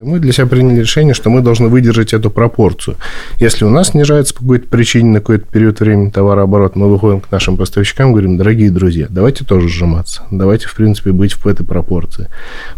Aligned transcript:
Мы 0.00 0.20
для 0.20 0.32
себя 0.32 0.46
приняли 0.46 0.82
решение, 0.82 1.12
что 1.12 1.28
мы 1.28 1.40
должны 1.40 1.66
выдержать 1.66 2.12
эту 2.12 2.30
пропорцию. 2.30 2.96
Если 3.40 3.64
у 3.64 3.68
нас 3.68 3.88
снижается 3.88 4.32
по 4.32 4.42
какой-то 4.42 4.68
причине 4.68 5.10
на 5.10 5.18
какой-то 5.18 5.46
период 5.46 5.80
времени 5.80 6.10
товарооборот, 6.10 6.76
мы 6.76 6.88
выходим 6.88 7.20
к 7.20 7.32
нашим 7.32 7.56
поставщикам 7.56 8.10
и 8.10 8.12
говорим, 8.12 8.36
дорогие 8.36 8.70
друзья, 8.70 9.08
давайте 9.10 9.44
тоже 9.44 9.68
сжиматься. 9.68 10.22
Давайте, 10.30 10.68
в 10.68 10.76
принципе, 10.76 11.10
быть 11.10 11.32
в 11.32 11.44
этой 11.48 11.66
пропорции. 11.66 12.28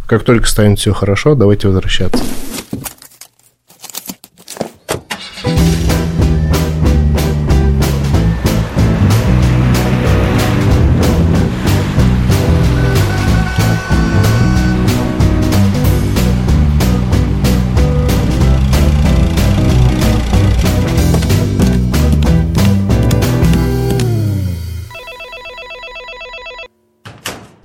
Как 0.07 0.23
только 0.23 0.47
станет 0.47 0.79
все 0.79 0.95
хорошо, 0.95 1.35
давайте 1.35 1.69
возвращаться. 1.69 2.25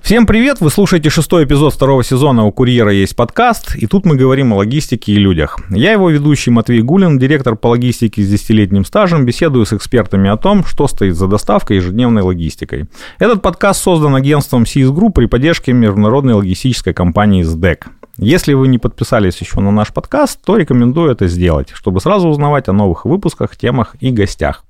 Всем 0.06 0.24
привет! 0.24 0.60
Вы 0.60 0.70
слушаете 0.70 1.10
шестой 1.10 1.46
эпизод 1.46 1.74
второго 1.74 2.04
сезона 2.04 2.44
«У 2.44 2.52
курьера 2.52 2.92
есть 2.92 3.16
подкаст», 3.16 3.74
и 3.74 3.88
тут 3.88 4.06
мы 4.06 4.14
говорим 4.14 4.52
о 4.52 4.58
логистике 4.58 5.10
и 5.10 5.16
людях. 5.16 5.58
Я 5.68 5.90
его 5.90 6.10
ведущий 6.10 6.52
Матвей 6.52 6.80
Гулин, 6.80 7.18
директор 7.18 7.56
по 7.56 7.66
логистике 7.66 8.22
с 8.22 8.30
десятилетним 8.30 8.84
стажем, 8.84 9.26
беседую 9.26 9.66
с 9.66 9.72
экспертами 9.72 10.30
о 10.30 10.36
том, 10.36 10.64
что 10.64 10.86
стоит 10.86 11.16
за 11.16 11.26
доставкой 11.26 11.78
и 11.78 11.80
ежедневной 11.80 12.22
логистикой. 12.22 12.84
Этот 13.18 13.42
подкаст 13.42 13.82
создан 13.82 14.14
агентством 14.14 14.62
CS 14.62 14.94
Group 14.94 15.10
при 15.10 15.26
поддержке 15.26 15.72
международной 15.72 16.34
логистической 16.34 16.94
компании 16.94 17.42
SDEC. 17.44 17.86
Если 18.16 18.54
вы 18.54 18.68
не 18.68 18.78
подписались 18.78 19.38
еще 19.38 19.58
на 19.58 19.72
наш 19.72 19.92
подкаст, 19.92 20.38
то 20.44 20.56
рекомендую 20.56 21.10
это 21.10 21.26
сделать, 21.26 21.70
чтобы 21.72 22.00
сразу 22.00 22.28
узнавать 22.28 22.68
о 22.68 22.72
новых 22.72 23.06
выпусках, 23.06 23.56
темах 23.56 23.96
и 23.98 24.12
гостях. 24.12 24.62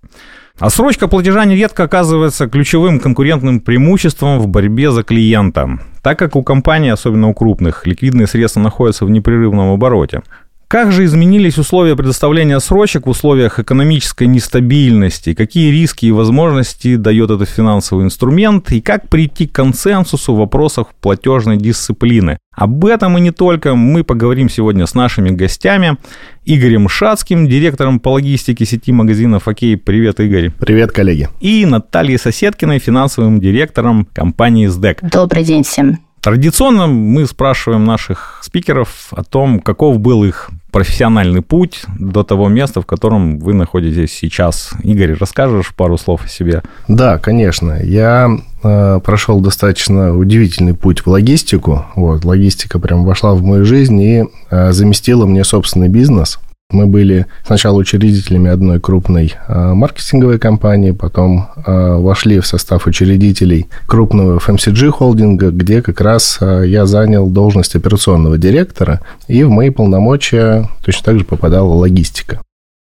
Отсрочка 0.59 1.07
платежа 1.07 1.45
нередко 1.45 1.83
оказывается 1.83 2.49
ключевым 2.49 2.99
конкурентным 2.99 3.61
преимуществом 3.61 4.39
в 4.39 4.49
борьбе 4.49 4.91
за 4.91 5.03
клиента, 5.03 5.79
так 6.03 6.19
как 6.19 6.35
у 6.35 6.43
компаний, 6.43 6.89
особенно 6.89 7.29
у 7.29 7.35
крупных, 7.35 7.87
ликвидные 7.87 8.27
средства 8.27 8.61
находятся 8.61 9.05
в 9.05 9.11
непрерывном 9.11 9.73
обороте. 9.75 10.23
Как 10.69 10.91
же 10.91 11.05
изменились 11.05 11.59
условия 11.59 11.95
предоставления 11.95 12.59
срочек 12.59 13.06
в 13.06 13.11
условиях 13.11 13.61
экономической 13.61 14.27
нестабильности? 14.27 15.33
Какие 15.33 15.70
риски 15.70 16.06
и 16.06 16.11
возможности 16.11 16.97
дает 16.97 17.31
этот 17.31 17.48
финансовый 17.48 18.03
инструмент? 18.03 18.72
И 18.72 18.81
как 18.81 19.09
прийти 19.09 19.47
к 19.47 19.53
консенсусу 19.53 20.34
в 20.34 20.39
вопросах 20.39 20.89
платежной 21.00 21.56
дисциплины? 21.56 22.39
Об 22.53 22.84
этом 22.84 23.17
и 23.17 23.20
не 23.20 23.31
только 23.31 23.77
мы 23.77 24.03
поговорим 24.03 24.48
сегодня 24.48 24.87
с 24.87 24.94
нашими 24.94 25.31
гостями. 25.31 25.98
Игорем 26.44 26.89
Шацким, 26.89 27.48
директором 27.48 28.00
по 28.00 28.09
логистике 28.09 28.64
сети 28.64 28.91
магазинов 28.91 29.47
«Окей». 29.47 29.77
Привет, 29.77 30.19
Игорь. 30.19 30.50
Привет, 30.50 30.91
коллеги. 30.91 31.28
И 31.41 31.64
Натальей 31.64 32.19
Соседкиной, 32.19 32.81
финансовым 32.81 33.39
директором 33.39 34.09
компании 34.12 34.67
«СДЭК». 34.67 34.98
Добрый 35.03 35.44
день 35.44 35.62
всем. 35.62 36.06
Традиционно 36.27 36.89
мы 36.89 37.25
спрашиваем 37.25 37.85
наших 37.85 38.41
спикеров 38.43 39.13
о 39.13 39.23
том, 39.23 39.61
каков 39.61 40.01
был 40.01 40.25
их 40.25 40.51
профессиональный 40.73 41.41
путь 41.41 41.85
до 42.01 42.25
того 42.25 42.49
места, 42.49 42.83
в 42.83 42.85
котором 42.85 43.39
вы 43.39 43.55
находитесь 43.55 44.13
сейчас. 44.13 44.73
Игорь, 44.83 45.15
расскажешь 45.15 45.73
пару 45.73 45.97
слов 45.97 46.25
о 46.25 46.29
себе? 46.29 46.65
Да, 46.89 47.19
конечно. 47.19 47.81
Я 47.81 48.29
э, 48.65 49.01
прошел 49.05 49.39
достаточно 49.39 50.17
удивительный 50.17 50.75
путь 50.75 51.07
в 51.07 51.07
логистику. 51.07 51.87
Вот, 51.95 52.25
логистика 52.25 52.81
прям 52.81 53.05
вошла 53.05 53.35
в 53.35 53.45
мою 53.45 53.65
жизнь 53.65 54.01
и 54.01 54.25
э, 54.51 54.73
заместила 54.73 55.27
мне 55.27 55.45
собственный 55.45 55.89
бизнес. 55.89 56.41
Мы 56.70 56.89
были 56.89 57.27
сначала 57.47 57.77
учредителями 57.78 58.50
одной 58.50 58.81
крупной 58.81 59.34
а, 59.47 59.72
маркетинговой 59.75 60.41
компании, 60.41 60.91
потом 60.91 61.48
а, 61.55 61.97
вошли 61.97 62.41
в 62.41 62.47
состав 62.47 62.88
учредителей 62.88 63.69
крупного 63.87 64.38
FMCG 64.41 64.91
холдинга, 64.91 65.50
где 65.50 65.81
как 65.81 66.00
раз 66.00 66.38
а, 66.41 66.62
я 66.62 66.84
занял 66.87 67.31
должность 67.31 67.76
операционного 67.76 68.37
директора, 68.37 69.00
и 69.28 69.44
в 69.44 69.50
мои 69.50 69.71
полномочия 69.71 70.69
точно 70.84 71.05
так 71.05 71.19
же 71.21 71.25
попадала 71.25 71.72
логистика. 71.72 72.41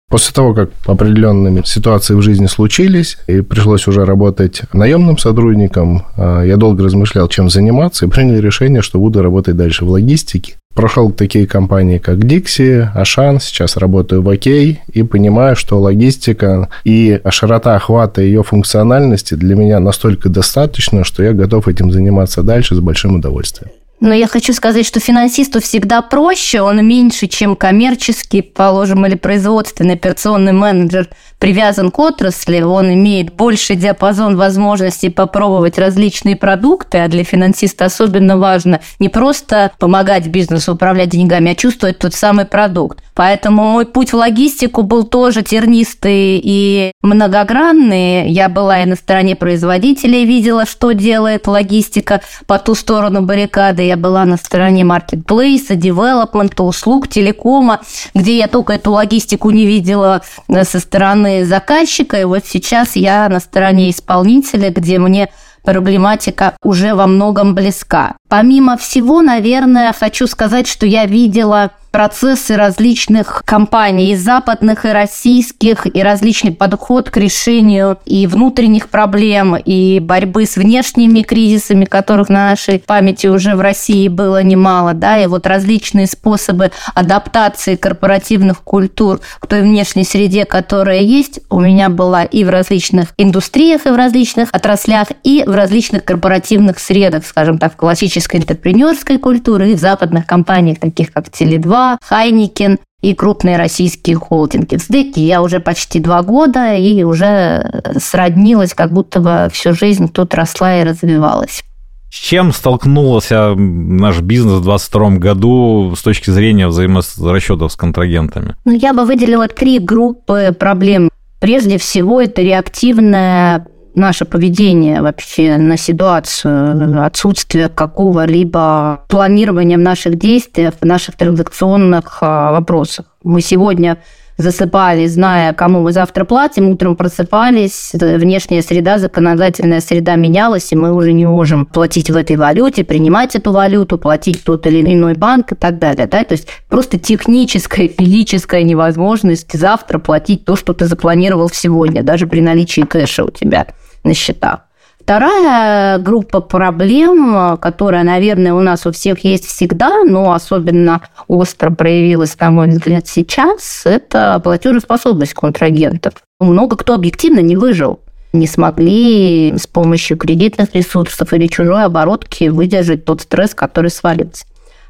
После 0.08 0.32
того, 0.32 0.54
как 0.54 0.70
определенные 0.86 1.62
ситуации 1.66 2.14
в 2.14 2.22
жизни 2.22 2.46
случились, 2.46 3.18
и 3.26 3.42
пришлось 3.42 3.86
уже 3.86 4.06
работать 4.06 4.62
наемным 4.72 5.18
сотрудником, 5.18 6.04
я 6.16 6.56
долго 6.56 6.84
размышлял, 6.84 7.26
чем 7.26 7.50
заниматься, 7.50 8.06
и 8.06 8.08
принял 8.08 8.38
решение, 8.38 8.80
что 8.80 8.98
буду 8.98 9.22
работать 9.22 9.56
дальше 9.56 9.84
в 9.84 9.88
логистике. 9.88 10.56
Прошел 10.74 11.12
такие 11.12 11.46
компании, 11.46 11.98
как 11.98 12.18
Dixie, 12.18 12.88
Ашан, 12.94 13.38
сейчас 13.40 13.76
работаю 13.76 14.22
в 14.22 14.28
Окей, 14.28 14.80
и 14.92 15.04
понимаю, 15.04 15.54
что 15.54 15.78
логистика 15.78 16.68
и 16.82 17.20
широта 17.30 17.76
охвата 17.76 18.22
ее 18.22 18.42
функциональности 18.42 19.34
для 19.34 19.54
меня 19.54 19.78
настолько 19.78 20.28
достаточно, 20.28 21.04
что 21.04 21.22
я 21.22 21.32
готов 21.32 21.68
этим 21.68 21.92
заниматься 21.92 22.42
дальше 22.42 22.74
с 22.74 22.80
большим 22.80 23.16
удовольствием. 23.16 23.70
Но 24.00 24.12
я 24.12 24.26
хочу 24.26 24.52
сказать, 24.52 24.84
что 24.84 24.98
финансисту 25.00 25.60
всегда 25.60 26.02
проще, 26.02 26.60
он 26.60 26.84
меньше, 26.86 27.28
чем 27.28 27.54
коммерческий, 27.54 28.42
положим, 28.42 29.06
или 29.06 29.14
производственный 29.14 29.94
операционный 29.94 30.52
менеджер 30.52 31.08
привязан 31.44 31.90
к 31.90 31.98
отрасли, 31.98 32.62
он 32.62 32.94
имеет 32.94 33.34
больший 33.34 33.76
диапазон 33.76 34.34
возможностей 34.34 35.10
попробовать 35.10 35.76
различные 35.76 36.36
продукты, 36.36 36.96
а 36.96 37.08
для 37.08 37.22
финансиста 37.22 37.84
особенно 37.84 38.38
важно 38.38 38.80
не 38.98 39.10
просто 39.10 39.70
помогать 39.78 40.26
бизнесу 40.28 40.72
управлять 40.72 41.10
деньгами, 41.10 41.52
а 41.52 41.54
чувствовать 41.54 41.98
тот 41.98 42.14
самый 42.14 42.46
продукт. 42.46 43.00
Поэтому 43.12 43.62
мой 43.64 43.84
путь 43.84 44.14
в 44.14 44.16
логистику 44.16 44.84
был 44.84 45.04
тоже 45.04 45.42
тернистый 45.42 46.40
и 46.42 46.92
многогранный. 47.02 48.30
Я 48.30 48.48
была 48.48 48.82
и 48.82 48.86
на 48.86 48.96
стороне 48.96 49.36
производителей, 49.36 50.24
видела, 50.24 50.64
что 50.64 50.92
делает 50.92 51.46
логистика 51.46 52.22
по 52.46 52.58
ту 52.58 52.74
сторону 52.74 53.20
баррикады. 53.20 53.82
Я 53.82 53.98
была 53.98 54.24
на 54.24 54.38
стороне 54.38 54.82
маркетплейса, 54.84 55.76
девелопмента, 55.76 56.62
услуг, 56.62 57.06
телекома, 57.06 57.82
где 58.14 58.38
я 58.38 58.48
только 58.48 58.72
эту 58.72 58.92
логистику 58.92 59.50
не 59.50 59.66
видела 59.66 60.22
со 60.48 60.80
стороны 60.80 61.33
заказчика. 61.42 62.20
И 62.20 62.24
вот 62.24 62.44
сейчас 62.46 62.96
я 62.96 63.28
на 63.28 63.40
стороне 63.40 63.90
исполнителя, 63.90 64.70
где 64.70 64.98
мне 64.98 65.30
проблематика 65.64 66.56
уже 66.62 66.94
во 66.94 67.06
многом 67.06 67.54
близка. 67.54 68.16
Помимо 68.28 68.76
всего, 68.76 69.22
наверное, 69.22 69.92
хочу 69.92 70.26
сказать, 70.26 70.68
что 70.68 70.86
я 70.86 71.06
видела 71.06 71.72
процессы 71.94 72.56
различных 72.56 73.44
компаний, 73.46 74.10
и 74.10 74.16
западных, 74.16 74.84
и 74.84 74.88
российских, 74.88 75.86
и 75.86 76.02
различный 76.02 76.50
подход 76.50 77.08
к 77.08 77.16
решению 77.16 77.98
и 78.04 78.26
внутренних 78.26 78.88
проблем, 78.88 79.54
и 79.54 80.00
борьбы 80.00 80.44
с 80.44 80.56
внешними 80.56 81.22
кризисами, 81.22 81.84
которых 81.84 82.30
на 82.30 82.50
нашей 82.50 82.80
памяти 82.80 83.28
уже 83.28 83.54
в 83.54 83.60
России 83.60 84.08
было 84.08 84.42
немало, 84.42 84.92
да, 84.92 85.22
и 85.22 85.28
вот 85.28 85.46
различные 85.46 86.08
способы 86.08 86.72
адаптации 86.96 87.76
корпоративных 87.76 88.62
культур 88.62 89.20
к 89.38 89.46
той 89.46 89.62
внешней 89.62 90.02
среде, 90.02 90.46
которая 90.46 90.98
есть, 90.98 91.38
у 91.48 91.60
меня 91.60 91.90
была 91.90 92.24
и 92.24 92.42
в 92.42 92.50
различных 92.50 93.10
индустриях, 93.18 93.86
и 93.86 93.90
в 93.90 93.94
различных 93.94 94.48
отраслях, 94.50 95.12
и 95.22 95.44
в 95.46 95.54
различных 95.54 96.04
корпоративных 96.04 96.80
средах, 96.80 97.24
скажем 97.24 97.58
так, 97.58 97.74
в 97.74 97.76
классической 97.76 98.40
интерпренерской 98.40 99.18
культуре, 99.18 99.70
и 99.70 99.74
в 99.76 99.78
западных 99.78 100.26
компаниях, 100.26 100.80
таких 100.80 101.12
как 101.12 101.28
Теле2, 101.28 101.83
Хайникен 102.02 102.78
и 103.02 103.14
крупные 103.14 103.58
российские 103.58 104.16
холдинги. 104.16 104.76
В 104.76 104.82
СДЭКе 104.82 105.20
я 105.20 105.42
уже 105.42 105.60
почти 105.60 106.00
два 106.00 106.22
года 106.22 106.74
и 106.74 107.02
уже 107.02 107.82
сроднилась, 107.98 108.72
как 108.72 108.92
будто 108.92 109.20
бы 109.20 109.48
всю 109.52 109.74
жизнь 109.74 110.08
тут 110.08 110.34
росла 110.34 110.80
и 110.80 110.84
развивалась. 110.84 111.62
С 112.10 112.16
чем 112.16 112.52
столкнулся 112.52 113.54
наш 113.56 114.20
бизнес 114.20 114.60
в 114.60 114.64
2022 114.64 115.10
году 115.18 115.94
с 115.96 116.02
точки 116.02 116.30
зрения 116.30 116.68
взаиморасчетов 116.68 117.72
с 117.72 117.76
контрагентами? 117.76 118.54
Ну, 118.64 118.72
я 118.72 118.94
бы 118.94 119.04
выделила 119.04 119.48
три 119.48 119.80
группы 119.80 120.54
проблем. 120.56 121.10
Прежде 121.40 121.76
всего, 121.76 122.20
это 122.20 122.40
реактивная 122.40 123.66
наше 123.94 124.24
поведение 124.24 125.02
вообще 125.02 125.56
на 125.56 125.76
ситуацию, 125.76 127.04
отсутствие 127.04 127.68
какого-либо 127.68 129.04
планирования 129.08 129.76
в 129.76 129.80
наших 129.80 130.16
действиях, 130.16 130.74
в 130.80 130.84
наших 130.84 131.16
транзакционных 131.16 132.18
а, 132.20 132.52
вопросах. 132.52 133.06
Мы 133.22 133.40
сегодня 133.40 133.98
засыпали, 134.36 135.06
зная, 135.06 135.52
кому 135.52 135.80
мы 135.80 135.92
завтра 135.92 136.24
платим, 136.24 136.68
утром 136.68 136.96
просыпались, 136.96 137.90
внешняя 137.92 138.62
среда, 138.62 138.98
законодательная 138.98 139.80
среда 139.80 140.16
менялась, 140.16 140.72
и 140.72 140.76
мы 140.76 140.92
уже 140.92 141.12
не 141.12 141.26
можем 141.26 141.66
платить 141.66 142.10
в 142.10 142.16
этой 142.16 142.36
валюте, 142.36 142.84
принимать 142.84 143.36
эту 143.36 143.52
валюту, 143.52 143.96
платить 143.96 144.42
тот 144.42 144.66
или 144.66 144.80
иной 144.92 145.14
банк 145.14 145.52
и 145.52 145.54
так 145.54 145.78
далее. 145.78 146.06
Да? 146.06 146.24
То 146.24 146.32
есть 146.32 146.48
просто 146.68 146.98
техническая, 146.98 147.88
физическая 147.88 148.62
невозможность 148.62 149.52
завтра 149.52 149.98
платить 149.98 150.44
то, 150.44 150.56
что 150.56 150.72
ты 150.72 150.86
запланировал 150.86 151.48
сегодня, 151.50 152.02
даже 152.02 152.26
при 152.26 152.40
наличии 152.40 152.80
кэша 152.80 153.24
у 153.24 153.30
тебя 153.30 153.68
на 154.04 154.14
счетах. 154.14 154.60
Вторая 155.00 155.98
группа 155.98 156.40
проблем, 156.40 157.58
которая, 157.58 158.04
наверное, 158.04 158.54
у 158.54 158.60
нас 158.60 158.86
у 158.86 158.92
всех 158.92 159.22
есть 159.22 159.44
всегда, 159.44 160.02
но 160.04 160.32
особенно 160.32 161.02
остро 161.28 161.70
проявилась, 161.70 162.38
на 162.40 162.50
мой 162.50 162.68
взгляд, 162.68 163.06
сейчас, 163.06 163.82
это 163.84 164.40
платежеспособность 164.42 165.34
контрагентов. 165.34 166.14
Много 166.40 166.76
кто 166.76 166.94
объективно 166.94 167.40
не 167.40 167.56
выжил 167.56 168.00
не 168.34 168.46
смогли 168.46 169.54
с 169.56 169.66
помощью 169.66 170.16
кредитных 170.16 170.74
ресурсов 170.74 171.32
или 171.32 171.46
чужой 171.46 171.84
оборотки 171.84 172.48
выдержать 172.48 173.04
тот 173.04 173.22
стресс, 173.22 173.54
который 173.54 173.90
свалился. 173.90 174.44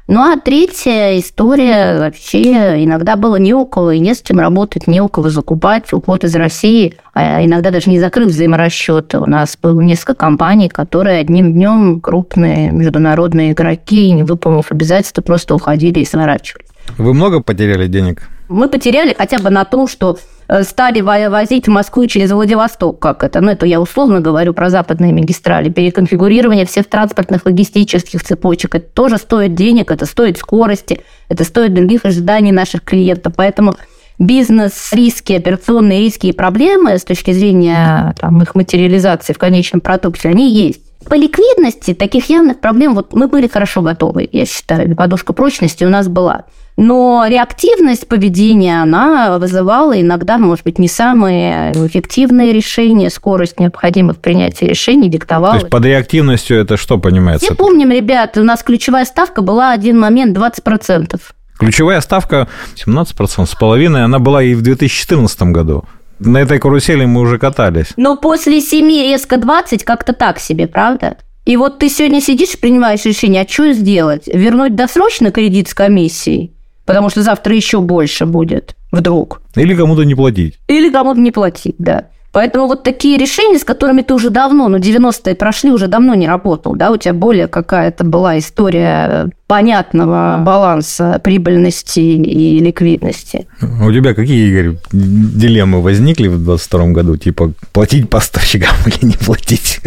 Ну 0.07 0.21
а 0.21 0.37
третья 0.37 1.17
история 1.17 1.97
вообще 1.97 2.83
иногда 2.83 3.15
было 3.15 3.37
не 3.37 3.55
около 3.55 3.89
и 3.89 3.99
не 3.99 4.13
с 4.13 4.21
чем 4.21 4.39
работать, 4.39 4.85
не 4.85 5.01
у 5.01 5.09
кого 5.09 5.29
закупать. 5.29 5.91
Уход 5.93 6.23
из 6.23 6.35
России, 6.35 6.93
а 7.15 7.43
иногда 7.43 7.71
даже 7.71 7.89
не 7.89 7.99
закрыв 7.99 8.27
взаиморасчеты. 8.27 9.19
У 9.19 9.25
нас 9.25 9.57
было 9.59 9.81
несколько 9.81 10.13
компаний, 10.13 10.69
которые 10.69 11.21
одним 11.21 11.53
днем 11.53 12.01
крупные 12.01 12.69
международные 12.71 13.53
игроки, 13.53 14.11
не 14.11 14.21
выполнив 14.21 14.71
обязательства, 14.71 15.23
просто 15.23 15.55
уходили 15.55 15.99
и 15.99 16.05
сворачивались. 16.05 16.64
Вы 16.97 17.13
много 17.13 17.41
потеряли 17.41 17.87
денег? 17.87 18.29
Мы 18.47 18.69
потеряли 18.69 19.15
хотя 19.17 19.39
бы 19.39 19.49
на 19.49 19.65
том, 19.65 19.87
что 19.87 20.17
Э, 20.47 20.63
стали 20.63 21.01
возить 21.01 21.67
в 21.67 21.71
Москву 21.71 22.05
через 22.05 22.31
Владивосток, 22.31 22.99
как 22.99 23.23
это, 23.23 23.41
ну, 23.41 23.51
это 23.51 23.65
я 23.65 23.81
условно 23.81 24.21
говорю 24.21 24.53
про 24.53 24.69
западные 24.69 25.11
магистрали, 25.11 25.69
переконфигурирование 25.69 26.65
всех 26.65 26.85
транспортных 26.87 27.45
логистических 27.45 28.23
цепочек, 28.23 28.75
это 28.75 28.87
тоже 28.93 29.17
стоит 29.17 29.55
денег, 29.55 29.89
это 29.89 30.05
стоит 30.05 30.37
скорости, 30.37 31.01
это 31.29 31.43
стоит 31.43 31.73
других 31.73 32.05
ожиданий 32.05 32.51
наших 32.51 32.83
клиентов, 32.83 33.33
поэтому 33.35 33.75
бизнес, 34.19 34.93
риски, 34.93 35.33
операционные 35.33 36.01
риски 36.01 36.27
и 36.27 36.31
проблемы 36.31 36.99
с 36.99 37.03
точки 37.03 37.31
зрения 37.31 38.13
там, 38.19 38.41
их 38.43 38.53
материализации 38.53 39.33
в 39.33 39.39
конечном 39.39 39.81
продукте, 39.81 40.29
они 40.29 40.53
есть. 40.53 40.81
По 41.09 41.15
ликвидности 41.15 41.93
таких 41.95 42.29
явных 42.29 42.59
проблем 42.59 42.93
вот 42.93 43.13
мы 43.13 43.27
были 43.27 43.47
хорошо 43.47 43.81
готовы, 43.81 44.29
я 44.31 44.45
считаю, 44.45 44.95
подушка 44.95 45.33
прочности 45.33 45.83
у 45.83 45.89
нас 45.89 46.07
была. 46.07 46.45
Но 46.77 47.25
реактивность 47.27 48.07
поведения, 48.07 48.81
она 48.81 49.37
вызывала 49.39 49.99
иногда, 49.99 50.37
может 50.37 50.65
быть, 50.65 50.77
не 50.77 50.89
самые 50.89 51.71
эффективные 51.71 52.51
решения, 52.51 53.09
скорость 53.09 53.59
необходимых 53.59 54.17
принятия 54.17 54.67
решений 54.67 55.09
диктовала. 55.09 55.53
То 55.53 55.59
есть 55.59 55.69
под 55.69 55.85
реактивностью 55.85 56.59
это 56.59 56.75
что 56.75 56.97
понимается? 56.97 57.45
Все 57.45 57.55
помним, 57.55 57.91
ребят, 57.91 58.37
у 58.37 58.43
нас 58.43 58.61
ключевая 58.61 59.05
ставка 59.05 59.41
была 59.41 59.71
один 59.71 59.97
момент 59.99 60.37
20%. 60.37 61.19
Ключевая 61.57 62.01
ставка 62.01 62.49
17% 62.75 63.45
с 63.45 63.55
половиной, 63.55 64.03
она 64.03 64.19
была 64.19 64.43
и 64.43 64.53
в 64.53 64.61
2014 64.61 65.41
году. 65.43 65.85
На 66.19 66.39
этой 66.39 66.59
карусели 66.59 67.05
мы 67.05 67.21
уже 67.21 67.37
катались. 67.39 67.93
Но 67.95 68.17
после 68.17 68.59
7 68.59 68.85
резко 68.89 69.37
20 69.37 69.83
как-то 69.83 70.13
так 70.13 70.39
себе, 70.39 70.67
правда? 70.67 71.17
И 71.45 71.57
вот 71.57 71.79
ты 71.79 71.89
сегодня 71.89 72.21
сидишь, 72.21 72.59
принимаешь 72.59 73.05
решение, 73.05 73.43
а 73.43 73.47
что 73.47 73.71
сделать? 73.71 74.23
Вернуть 74.27 74.75
досрочно 74.75 75.31
кредит 75.31 75.69
с 75.69 75.73
комиссией? 75.73 76.54
Потому 76.85 77.09
что 77.09 77.21
завтра 77.21 77.55
еще 77.55 77.81
больше 77.81 78.25
будет 78.25 78.75
вдруг. 78.91 79.41
Или 79.55 79.75
кому-то 79.75 80.03
не 80.03 80.15
платить. 80.15 80.59
Или 80.67 80.89
кому-то 80.89 81.19
не 81.19 81.31
платить, 81.31 81.75
да. 81.77 82.05
Поэтому 82.31 82.67
вот 82.67 82.83
такие 82.83 83.17
решения, 83.17 83.57
с 83.57 83.63
которыми 83.63 84.01
ты 84.01 84.13
уже 84.13 84.29
давно, 84.29 84.67
ну, 84.67 84.77
90-е 84.77 85.35
прошли, 85.35 85.71
уже 85.71 85.87
давно 85.87 86.15
не 86.15 86.27
работал, 86.27 86.75
да, 86.75 86.91
у 86.91 86.97
тебя 86.97 87.13
более 87.13 87.47
какая-то 87.47 88.03
была 88.03 88.37
история 88.37 89.29
понятного 89.47 90.37
баланса 90.39 91.19
прибыльности 91.23 91.99
и 91.99 92.59
ликвидности. 92.59 93.47
У 93.61 93.91
тебя 93.91 94.13
какие, 94.13 94.49
Игорь, 94.49 94.77
дилеммы 94.91 95.81
возникли 95.81 96.27
в 96.27 96.37
2022 96.37 96.87
году? 96.87 97.17
Типа 97.17 97.51
платить 97.71 98.09
поставщикам 98.09 98.75
или 98.87 99.05
не 99.11 99.17
платить? 99.17 99.81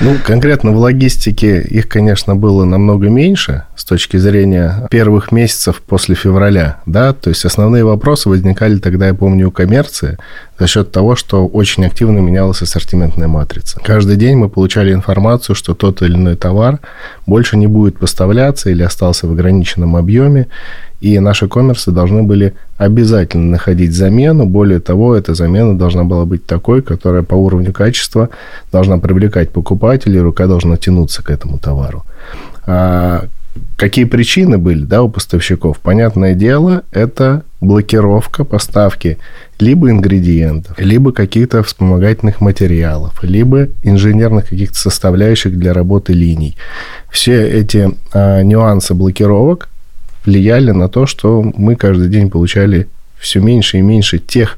Ну, 0.00 0.16
конкретно 0.24 0.72
в 0.72 0.78
логистике 0.78 1.60
их, 1.60 1.88
конечно, 1.88 2.36
было 2.36 2.64
намного 2.64 3.08
меньше 3.08 3.64
с 3.74 3.84
точки 3.84 4.16
зрения 4.16 4.86
первых 4.90 5.32
месяцев 5.32 5.82
после 5.86 6.14
февраля, 6.14 6.80
да, 6.86 7.12
то 7.12 7.30
есть 7.30 7.44
основные 7.44 7.84
вопросы 7.84 8.28
возникали 8.28 8.78
тогда, 8.78 9.08
я 9.08 9.14
помню, 9.14 9.48
у 9.48 9.50
коммерции 9.50 10.18
за 10.58 10.66
счет 10.66 10.90
того, 10.90 11.16
что 11.16 11.46
очень 11.46 11.86
активно 11.86 12.18
менялась 12.18 12.62
ассортиментная 12.62 13.28
матрица. 13.28 13.80
Каждый 13.84 14.16
день 14.16 14.36
мы 14.36 14.48
получали 14.48 14.92
информацию, 14.92 15.54
что 15.54 15.74
тот 15.74 16.02
или 16.02 16.14
иной 16.14 16.36
товар 16.36 16.80
больше 17.26 17.56
не 17.56 17.66
будет 17.66 17.98
поставляться 17.98 18.67
или 18.70 18.82
остался 18.82 19.26
в 19.26 19.32
ограниченном 19.32 19.96
объеме, 19.96 20.46
и 21.00 21.18
наши 21.20 21.48
коммерсы 21.48 21.92
должны 21.92 22.22
были 22.22 22.54
обязательно 22.76 23.50
находить 23.52 23.92
замену. 23.92 24.46
Более 24.46 24.80
того, 24.80 25.14
эта 25.14 25.34
замена 25.34 25.78
должна 25.78 26.04
была 26.04 26.24
быть 26.24 26.44
такой, 26.46 26.82
которая 26.82 27.22
по 27.22 27.34
уровню 27.34 27.72
качества 27.72 28.30
должна 28.72 28.98
привлекать 28.98 29.50
покупателей, 29.50 30.20
рука 30.20 30.46
должна 30.46 30.76
тянуться 30.76 31.22
к 31.22 31.30
этому 31.30 31.58
товару. 31.58 32.04
А 32.66 33.26
какие 33.76 34.04
причины 34.04 34.58
были 34.58 34.84
да, 34.84 35.02
у 35.02 35.08
поставщиков? 35.08 35.78
Понятное 35.78 36.34
дело, 36.34 36.82
это 36.90 37.42
блокировка 37.60 38.44
поставки 38.44 39.18
либо 39.58 39.90
ингредиентов, 39.90 40.78
либо 40.78 41.12
каких-то 41.12 41.62
вспомогательных 41.62 42.40
материалов, 42.40 43.18
либо 43.22 43.68
инженерных 43.82 44.48
каких-то 44.48 44.78
составляющих 44.78 45.58
для 45.58 45.72
работы 45.72 46.12
линий. 46.12 46.56
Все 47.10 47.48
эти 47.48 47.90
а, 48.12 48.42
нюансы 48.42 48.94
блокировок 48.94 49.68
влияли 50.24 50.70
на 50.70 50.88
то, 50.88 51.06
что 51.06 51.42
мы 51.42 51.74
каждый 51.74 52.08
день 52.08 52.30
получали 52.30 52.88
все 53.18 53.40
меньше 53.40 53.78
и 53.78 53.82
меньше 53.82 54.18
тех 54.18 54.56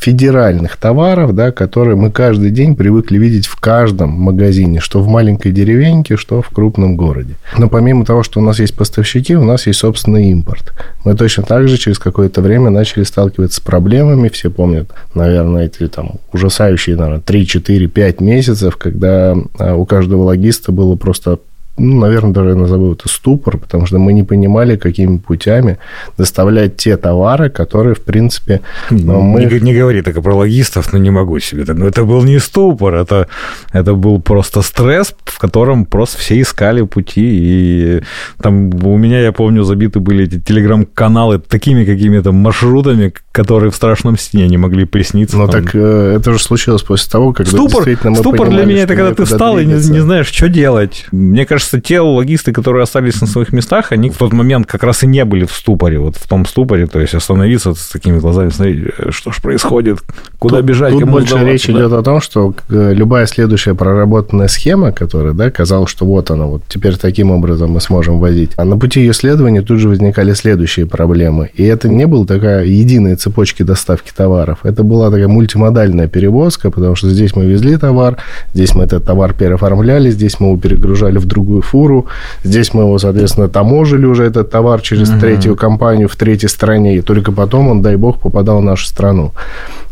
федеральных 0.00 0.78
товаров, 0.78 1.34
да, 1.34 1.52
которые 1.52 1.94
мы 1.94 2.10
каждый 2.10 2.50
день 2.50 2.74
привыкли 2.74 3.18
видеть 3.18 3.46
в 3.46 3.56
каждом 3.56 4.10
магазине, 4.10 4.80
что 4.80 5.02
в 5.02 5.08
маленькой 5.08 5.52
деревеньке, 5.52 6.16
что 6.16 6.40
в 6.40 6.48
крупном 6.48 6.96
городе. 6.96 7.34
Но 7.58 7.68
помимо 7.68 8.06
того, 8.06 8.22
что 8.22 8.40
у 8.40 8.42
нас 8.42 8.60
есть 8.60 8.74
поставщики, 8.74 9.36
у 9.36 9.44
нас 9.44 9.66
есть 9.66 9.78
собственный 9.80 10.30
импорт. 10.30 10.72
Мы 11.04 11.14
точно 11.14 11.42
так 11.42 11.68
же 11.68 11.76
через 11.76 11.98
какое-то 11.98 12.40
время 12.40 12.70
начали 12.70 13.02
сталкиваться 13.02 13.58
с 13.58 13.60
проблемами. 13.60 14.30
Все 14.30 14.50
помнят, 14.50 14.90
наверное, 15.14 15.66
эти 15.66 15.86
там 15.86 16.12
ужасающие, 16.32 16.96
наверное, 16.96 17.20
3, 17.20 17.46
4, 17.46 17.86
5 17.86 18.20
месяцев, 18.22 18.76
когда 18.78 19.36
а, 19.58 19.74
у 19.74 19.84
каждого 19.84 20.22
логиста 20.22 20.72
было 20.72 20.96
просто 20.96 21.40
ну, 21.80 22.00
наверное, 22.00 22.32
даже 22.32 22.50
я 22.50 22.54
назову 22.54 22.92
это 22.92 23.08
ступор, 23.08 23.56
потому 23.56 23.86
что 23.86 23.98
мы 23.98 24.12
не 24.12 24.22
понимали, 24.22 24.76
какими 24.76 25.16
путями 25.16 25.78
доставлять 26.18 26.76
те 26.76 26.96
товары, 26.96 27.48
которые, 27.48 27.94
в 27.94 28.02
принципе, 28.02 28.60
ну, 28.90 29.20
мы... 29.20 29.44
Не, 29.44 29.60
не 29.60 29.74
говори 29.74 30.02
так 30.02 30.22
про 30.22 30.34
логистов, 30.34 30.92
но 30.92 30.98
не 30.98 31.10
могу 31.10 31.40
себе. 31.40 31.64
Но 31.72 31.86
это 31.86 32.04
был 32.04 32.22
не 32.24 32.38
ступор, 32.38 32.94
это, 32.94 33.28
это 33.72 33.94
был 33.94 34.20
просто 34.20 34.62
стресс, 34.62 35.14
в 35.24 35.38
котором 35.38 35.86
просто 35.86 36.18
все 36.18 36.40
искали 36.40 36.82
пути. 36.82 37.22
И 37.22 38.02
там 38.42 38.70
у 38.84 38.98
меня, 38.98 39.20
я 39.20 39.32
помню, 39.32 39.62
забиты 39.62 40.00
были 40.00 40.24
эти 40.24 40.38
телеграм-каналы 40.38 41.38
такими 41.38 41.84
какими-то 41.84 42.32
маршрутами, 42.32 43.12
которые 43.32 43.70
в 43.70 43.74
страшном 43.74 44.18
сне 44.18 44.48
не 44.48 44.58
могли 44.58 44.84
присниться. 44.84 45.36
Ну, 45.36 45.48
так 45.48 45.74
э, 45.74 46.16
это 46.16 46.32
же 46.32 46.38
случилось 46.38 46.82
после 46.82 47.10
того, 47.10 47.32
когда 47.32 47.50
ступор, 47.50 47.84
действительно 47.84 48.10
мы 48.10 48.16
Ступор 48.16 48.46
понимали, 48.48 48.56
для 48.56 48.66
меня 48.66 48.82
это 48.82 48.94
когда 48.96 49.14
ты 49.14 49.24
встал 49.24 49.56
двигаться. 49.56 49.88
и 49.88 49.90
не, 49.90 49.98
не 49.98 50.02
знаешь, 50.02 50.26
что 50.26 50.48
делать. 50.48 51.06
Мне 51.12 51.46
кажется, 51.46 51.69
кажется, 51.70 51.80
те 51.80 52.00
логисты, 52.00 52.52
которые 52.52 52.82
остались 52.82 53.20
на 53.20 53.26
своих 53.26 53.52
местах, 53.52 53.92
они 53.92 54.10
в 54.10 54.16
тот 54.16 54.32
момент 54.32 54.66
как 54.66 54.82
раз 54.82 55.02
и 55.02 55.06
не 55.06 55.24
были 55.24 55.44
в 55.44 55.52
ступоре, 55.52 55.98
вот 55.98 56.16
в 56.16 56.28
том 56.28 56.46
ступоре, 56.46 56.86
то 56.86 57.00
есть 57.00 57.14
остановиться 57.14 57.74
с 57.74 57.88
такими 57.88 58.18
глазами, 58.18 58.50
смотреть, 58.50 58.94
э, 58.98 59.10
что 59.10 59.30
же 59.32 59.40
происходит, 59.40 59.98
куда 60.38 60.58
тут, 60.58 60.66
бежать, 60.66 60.92
тут 60.92 61.04
больше 61.04 61.38
речь 61.44 61.66
да? 61.66 61.72
идет 61.72 61.92
о 61.92 62.02
том, 62.02 62.20
что 62.20 62.54
э, 62.68 62.92
любая 62.94 63.26
следующая 63.26 63.74
проработанная 63.74 64.48
схема, 64.48 64.92
которая, 64.92 65.32
да, 65.32 65.50
казалось, 65.50 65.90
что 65.90 66.04
вот 66.04 66.30
она, 66.30 66.46
вот 66.46 66.62
теперь 66.68 66.96
таким 66.96 67.30
образом 67.30 67.70
мы 67.70 67.80
сможем 67.80 68.18
возить, 68.18 68.52
а 68.56 68.64
на 68.64 68.76
пути 68.76 69.00
ее 69.00 69.12
следования 69.12 69.62
тут 69.62 69.78
же 69.78 69.88
возникали 69.88 70.34
следующие 70.34 70.86
проблемы, 70.86 71.50
и 71.54 71.64
это 71.64 71.88
не 71.88 72.06
была 72.06 72.26
такая 72.26 72.64
единая 72.64 73.16
цепочка 73.16 73.64
доставки 73.64 74.10
товаров, 74.16 74.60
это 74.64 74.82
была 74.82 75.10
такая 75.10 75.28
мультимодальная 75.28 76.08
перевозка, 76.08 76.70
потому 76.70 76.94
что 76.96 77.08
здесь 77.10 77.36
мы 77.36 77.44
везли 77.44 77.76
товар, 77.76 78.16
здесь 78.54 78.74
мы 78.74 78.84
этот 78.84 79.04
товар 79.04 79.34
переоформляли, 79.34 80.10
здесь 80.10 80.40
мы 80.40 80.48
его 80.48 80.56
перегружали 80.58 81.18
в 81.18 81.26
другую 81.26 81.49
другую 81.50 81.62
фуру. 81.62 82.06
Здесь 82.44 82.74
мы 82.74 82.82
его, 82.82 82.98
соответственно, 82.98 83.48
таможили 83.48 84.06
уже 84.06 84.24
этот 84.24 84.50
товар 84.50 84.80
через 84.80 85.10
угу. 85.10 85.20
третью 85.20 85.56
компанию 85.56 86.08
в 86.08 86.16
третьей 86.16 86.48
стране, 86.48 86.96
и 86.96 87.00
только 87.00 87.32
потом 87.32 87.68
он, 87.68 87.82
дай 87.82 87.96
бог, 87.96 88.20
попадал 88.20 88.60
в 88.60 88.64
нашу 88.64 88.86
страну. 88.86 89.32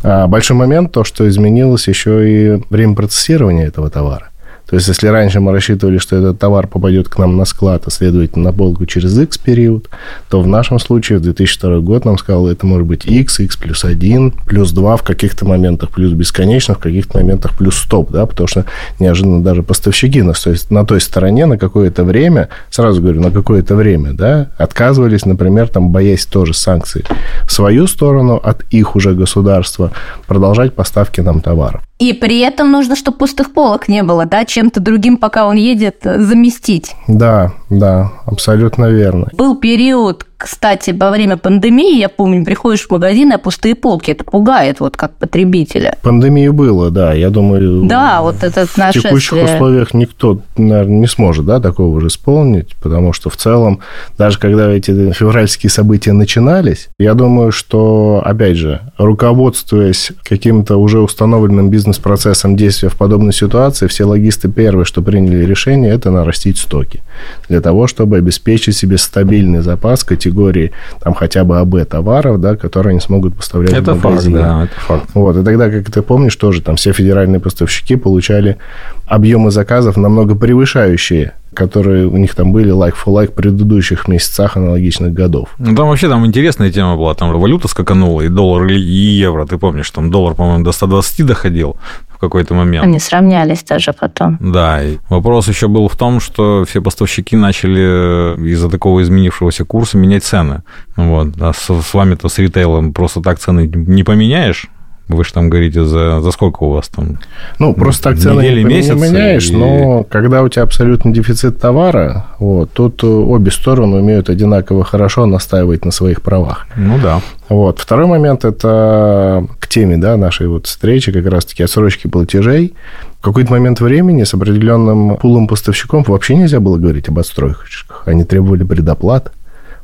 А 0.03 0.27
большой 0.27 0.57
момент 0.57 0.93
то, 0.93 1.05
что 1.05 1.29
изменилось 1.29 1.89
еще 1.89 2.31
и 2.31 2.63
время 2.71 2.95
процессирования 2.95 3.67
этого 3.67 3.91
товара. 3.91 4.29
То 4.69 4.77
есть, 4.77 4.87
если 4.87 5.09
раньше 5.09 5.41
мы 5.41 5.53
рассчитывали, 5.53 5.97
что 5.97 6.17
этот 6.17 6.39
товар 6.39 6.67
попадет 6.67 7.09
к 7.09 7.17
нам 7.17 7.39
на 7.39 7.47
склад, 7.47 7.85
а 7.87 7.91
следовательно 7.91 8.47
на 8.47 8.53
полку 8.53 8.85
через 8.85 9.19
X 9.19 9.39
период, 9.39 9.89
то 10.29 10.43
в 10.43 10.47
нашем 10.47 10.79
случае 10.79 11.19
в 11.19 11.23
2002 11.23 11.79
год 11.79 12.05
нам 12.05 12.19
сказал, 12.19 12.49
это 12.49 12.67
может 12.67 12.87
быть 12.87 13.07
X, 13.07 13.41
X 13.41 13.57
плюс 13.57 13.85
1, 13.85 14.33
плюс 14.47 14.73
2 14.73 14.97
в 14.99 15.03
каких-то 15.03 15.47
моментах, 15.47 15.89
плюс 15.89 16.13
бесконечно, 16.13 16.75
в 16.75 16.79
каких-то 16.79 17.17
моментах 17.17 17.57
плюс 17.57 17.79
стоп, 17.79 18.11
да, 18.11 18.27
потому 18.27 18.47
что 18.47 18.67
неожиданно 18.99 19.43
даже 19.43 19.63
поставщики 19.63 20.21
на, 20.21 20.35
то 20.35 20.51
есть, 20.51 20.71
на 20.71 20.85
той 20.85 21.01
стороне 21.01 21.47
на 21.47 21.57
какое-то 21.57 22.05
время, 22.05 22.51
сразу 22.69 23.01
говорю, 23.01 23.23
на 23.23 23.31
какое-то 23.31 23.75
время, 23.75 24.13
да, 24.13 24.51
отказывались, 24.59 25.25
например, 25.25 25.69
там, 25.69 25.89
боясь 25.93 26.27
тоже 26.27 26.53
санкций 26.53 27.05
в 27.47 27.53
свою 27.53 27.87
сторону 27.87 28.35
от 28.37 28.65
их 28.71 28.97
уже 28.97 29.15
государства, 29.15 29.93
продолжать 30.27 30.75
поставки 30.75 31.23
нам 31.23 31.41
товаров. 31.41 31.81
И 31.99 32.13
при 32.13 32.39
этом 32.41 32.71
нужно, 32.71 32.95
чтобы 32.95 33.19
пустых 33.19 33.53
полок 33.53 33.89
не 33.89 34.05
было, 34.05 34.25
да, 34.25 34.45
чем-то 34.59 34.81
другим, 34.81 35.19
пока 35.19 35.47
он 35.47 35.55
едет, 35.55 35.99
заместить. 36.03 36.97
Да, 37.07 37.53
да, 37.71 38.11
абсолютно 38.27 38.87
верно. 38.87 39.29
Был 39.33 39.57
период, 39.57 40.27
кстати, 40.39 40.91
во 40.93 41.11
время 41.11 41.37
пандемии, 41.37 41.99
я 41.99 42.09
помню, 42.09 42.45
приходишь 42.45 42.87
в 42.87 42.91
магазин, 42.93 43.33
а 43.33 43.39
пустые 43.39 43.75
полки. 43.75 44.13
Это 44.13 44.23
пугает, 44.23 44.79
вот 44.79 44.97
как 44.97 45.13
потребителя. 45.15 45.97
Пандемию 46.03 46.53
было, 46.53 46.91
да. 46.91 47.13
Я 47.13 47.31
думаю, 47.31 47.85
да, 47.87 48.23
вот 48.23 48.45
это 48.45 48.67
в 48.67 48.93
текущих 48.93 49.33
условиях 49.33 49.95
никто, 49.95 50.41
наверное, 50.57 51.01
не 51.01 51.07
сможет 51.09 51.45
да, 51.45 51.59
такого 51.59 51.97
уже 51.97 52.07
исполнить, 52.07 52.77
потому 52.81 53.13
что 53.13 53.31
в 53.31 53.37
целом, 53.37 53.81
даже 54.17 54.39
когда 54.39 54.71
эти 54.71 55.11
февральские 55.11 55.71
события 55.71 56.13
начинались, 56.13 56.89
я 57.01 57.15
думаю, 57.15 57.51
что, 57.51 58.23
опять 58.25 58.57
же, 58.57 58.81
руководствуясь 58.97 60.13
каким-то 60.23 60.77
уже 60.77 61.01
установленным 61.01 61.69
бизнес-процессом 61.69 62.55
действия 62.55 62.91
в 62.91 62.97
подобной 62.97 63.33
ситуации, 63.33 63.89
все 63.89 64.05
логисты 64.05 64.49
первые, 64.49 64.85
что 64.85 65.03
приняли 65.03 65.45
решение, 65.45 65.91
это 65.93 66.13
нарастить 66.13 66.59
стоки 66.59 67.01
для 67.49 67.61
того, 67.61 67.89
чтобы 67.89 68.19
обеспечить 68.19 68.77
себе 68.77 68.99
стабильный 68.99 69.63
запас 69.63 70.05
категории 70.05 70.28
категории 70.29 70.73
там 71.01 71.15
хотя 71.15 71.45
бы 71.45 71.59
АБ 71.59 71.89
товаров, 71.89 72.41
да, 72.41 72.57
которые 72.57 72.93
они 72.93 73.01
смогут 73.01 73.37
поставлять 73.37 73.73
это 73.73 73.95
в 73.95 74.05
магазин. 74.05 74.35
Факт, 74.35 74.45
да, 74.45 74.65
это 74.65 74.81
факт. 74.81 75.11
Вот, 75.15 75.37
и 75.37 75.45
тогда, 75.45 75.71
как 75.71 75.91
ты 75.91 76.03
помнишь, 76.03 76.37
тоже 76.37 76.63
там 76.63 76.77
все 76.77 76.93
федеральные 76.93 77.41
поставщики 77.41 77.97
получали 77.97 78.59
объемы 79.07 79.51
заказов 79.51 79.97
намного 79.97 80.35
превышающие 80.35 81.33
которые 81.55 82.07
у 82.07 82.17
них 82.17 82.37
там 82.37 82.53
были 82.53 82.73
like 82.73 82.95
for 82.95 83.13
like 83.13 83.33
в 83.33 83.35
предыдущих 83.35 84.07
месяцах 84.07 84.57
аналогичных 84.57 85.13
годов. 85.13 85.49
Ну, 85.59 85.75
там 85.75 85.89
вообще 85.89 86.09
там 86.09 86.25
интересная 86.25 86.71
тема 86.71 86.97
была. 86.97 87.15
Там 87.15 87.33
валюта 87.33 87.67
скаканула, 87.67 88.21
и 88.21 88.29
доллар, 88.29 88.67
и 88.69 88.79
евро. 88.79 89.45
Ты 89.45 89.59
помнишь, 89.59 89.91
там 89.91 90.11
доллар, 90.11 90.35
по-моему, 90.35 90.63
до 90.63 90.71
120 90.71 91.27
доходил 91.27 91.77
в 92.19 92.21
какой-то 92.21 92.53
момент. 92.53 92.85
Они 92.85 92.99
сравнялись 92.99 93.63
даже 93.63 93.93
потом. 93.93 94.39
Да, 94.41 94.83
и 94.83 94.99
вопрос 95.09 95.47
еще 95.47 95.69
был 95.69 95.87
в 95.89 95.97
том, 95.97 96.19
что 96.19 96.65
все 96.69 96.83
поставщики 96.83 97.37
начали 97.37 98.35
из-за 98.51 98.69
такого 98.69 99.03
изменившегося 99.03 99.65
курса 99.65 99.97
менять 99.97 100.25
цены. 100.25 100.65
Вот. 100.97 101.29
А 101.41 101.53
с, 101.53 101.69
с 101.71 101.95
вами-то 101.95 102.29
с 102.29 102.39
ритейлом 102.39 102.93
просто 102.93 103.23
так 103.23 103.39
цены 103.39 103.71
не 103.73 104.03
поменяешь, 104.03 104.67
вы 105.09 105.25
же 105.25 105.33
там 105.33 105.49
говорите, 105.49 105.85
за, 105.85 106.21
за 106.21 106.31
сколько 106.31 106.65
у 106.65 106.71
вас 106.71 106.89
там? 106.89 107.19
Ну, 107.59 107.75
просто 107.75 108.11
так 108.11 108.19
цены 108.19 108.43
не, 108.43 108.65
месяц, 108.65 108.95
не 108.95 109.03
меняешь, 109.03 109.49
и... 109.49 109.57
но 109.57 110.05
когда 110.05 110.43
у 110.43 110.49
тебя 110.49 110.63
абсолютно 110.63 111.13
дефицит 111.13 111.61
товара, 111.61 112.27
вот, 112.39 112.71
тут 112.73 113.03
обе 113.03 113.51
стороны 113.51 113.97
умеют 113.97 114.29
одинаково 114.31 114.85
хорошо 114.85 115.27
настаивать 115.27 115.85
на 115.85 115.91
своих 115.91 116.23
правах. 116.23 116.67
Ну 116.77 116.99
да. 117.03 117.21
Вот. 117.49 117.79
Второй 117.79 118.07
момент– 118.07 118.45
это 118.45 119.47
к 119.59 119.69
теме 119.69 119.97
да, 119.97 120.17
нашей 120.17 120.49
вот 120.49 120.67
встречи, 120.67 121.13
как 121.13 121.27
раз-таки 121.27 121.63
отсрочки 121.63 122.07
платежей. 122.07 122.75
В 123.21 123.25
какой-то 123.25 123.51
момент 123.51 123.81
времени 123.81 124.23
с 124.23 124.35
определенным 124.35 125.17
пулом 125.17 125.49
поставщиков 125.49 126.09
вообще 126.09 126.37
нельзя 126.37 126.61
было 126.61 126.77
говорить 126.77 127.09
об 127.09 127.19
отстройках. 127.19 127.67
Они 128.05 128.25
требовали 128.25 128.63
предоплат. 128.63 129.33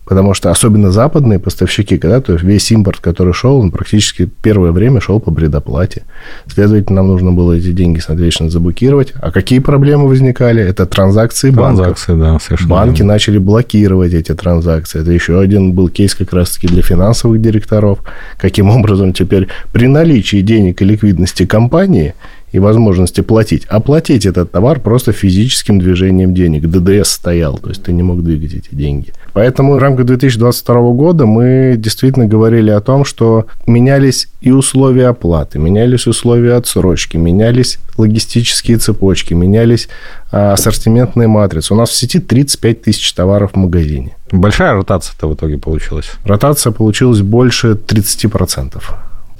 Потому 0.04 0.34
что 0.34 0.50
особенно 0.50 0.90
западные 0.90 1.38
поставщики, 1.38 1.96
когда 1.96 2.20
то 2.20 2.34
есть 2.34 2.44
весь 2.44 2.70
импорт, 2.70 3.00
который 3.00 3.32
шел, 3.32 3.58
он 3.58 3.70
практически 3.70 4.28
первое 4.42 4.72
время 4.72 5.00
шел 5.00 5.18
по 5.18 5.30
предоплате. 5.30 6.02
Следовательно, 6.46 6.96
нам 6.96 7.08
нужно 7.08 7.32
было 7.32 7.54
эти 7.54 7.72
деньги, 7.72 8.00
соответственно, 8.00 8.50
заблокировать. 8.50 9.12
А 9.20 9.30
какие 9.30 9.60
проблемы 9.60 10.08
возникали? 10.08 10.62
Это 10.62 10.86
транзакции, 10.86 11.50
транзакции 11.50 12.12
банков. 12.12 12.32
да, 12.32 12.38
совершенно. 12.38 12.70
Банки 12.70 12.98
верно. 12.98 13.12
начали 13.14 13.38
блокировать 13.38 14.12
эти 14.12 14.34
транзакции. 14.34 15.00
Это 15.00 15.10
еще 15.10 15.40
один 15.40 15.72
был 15.72 15.88
кейс 15.88 16.14
как 16.14 16.32
раз-таки 16.32 16.68
для 16.68 16.82
финансовых 16.82 17.40
директоров. 17.40 18.00
Каким 18.38 18.70
образом 18.70 19.12
теперь 19.12 19.48
при 19.72 19.86
наличии 19.86 20.40
денег 20.42 20.82
и 20.82 20.84
ликвидности 20.84 21.46
компании 21.46 22.14
и 22.54 22.60
возможности 22.60 23.20
платить. 23.20 23.64
Оплатить 23.64 24.26
этот 24.26 24.52
товар 24.52 24.78
просто 24.78 25.10
физическим 25.10 25.80
движением 25.80 26.34
денег. 26.34 26.68
ДДС 26.68 27.10
стоял, 27.10 27.58
то 27.58 27.70
есть 27.70 27.82
ты 27.82 27.92
не 27.92 28.04
мог 28.04 28.22
двигать 28.22 28.54
эти 28.54 28.68
деньги. 28.70 29.12
Поэтому 29.32 29.74
в 29.74 29.78
рамках 29.78 30.06
2022 30.06 30.92
года 30.92 31.26
мы 31.26 31.74
действительно 31.76 32.26
говорили 32.26 32.70
о 32.70 32.80
том, 32.80 33.04
что 33.04 33.46
менялись 33.66 34.28
и 34.40 34.52
условия 34.52 35.08
оплаты, 35.08 35.58
менялись 35.58 36.06
условия 36.06 36.54
отсрочки, 36.54 37.16
менялись 37.16 37.78
логистические 37.98 38.78
цепочки, 38.78 39.34
менялись 39.34 39.88
а, 40.30 40.52
ассортиментные 40.52 41.26
матрицы. 41.26 41.74
У 41.74 41.76
нас 41.76 41.90
в 41.90 41.94
сети 41.94 42.20
35 42.20 42.82
тысяч 42.82 43.12
товаров 43.14 43.54
в 43.54 43.56
магазине. 43.56 44.16
Большая 44.30 44.74
ротация-то 44.74 45.26
в 45.26 45.34
итоге 45.34 45.58
получилась? 45.58 46.12
Ротация 46.24 46.70
получилась 46.70 47.20
больше 47.20 47.72
30%. 47.72 48.80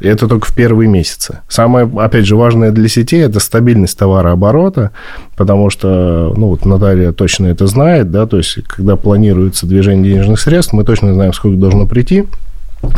И 0.01 0.09
это 0.09 0.27
только 0.29 0.47
в 0.47 0.55
первые 0.55 0.89
месяцы. 0.89 1.39
Самое, 1.49 1.89
опять 1.99 2.27
же, 2.27 2.37
важное 2.37 2.73
для 2.73 2.89
сетей– 2.89 3.21
это 3.23 3.41
стабильность 3.41 3.99
товарооборота, 3.99 4.91
потому 5.37 5.71
что, 5.71 6.35
ну, 6.37 6.49
вот 6.49 6.65
Наталья 6.65 7.13
точно 7.13 7.47
это 7.47 7.67
знает, 7.67 8.11
да, 8.11 8.27
то 8.27 8.39
есть, 8.39 8.63
когда 8.67 8.97
планируется 8.97 9.67
движение 9.67 10.13
денежных 10.13 10.41
средств, 10.41 10.73
мы 10.73 10.85
точно 10.85 11.15
знаем, 11.15 11.33
сколько 11.33 11.57
должно 11.57 11.87
прийти, 11.87 12.27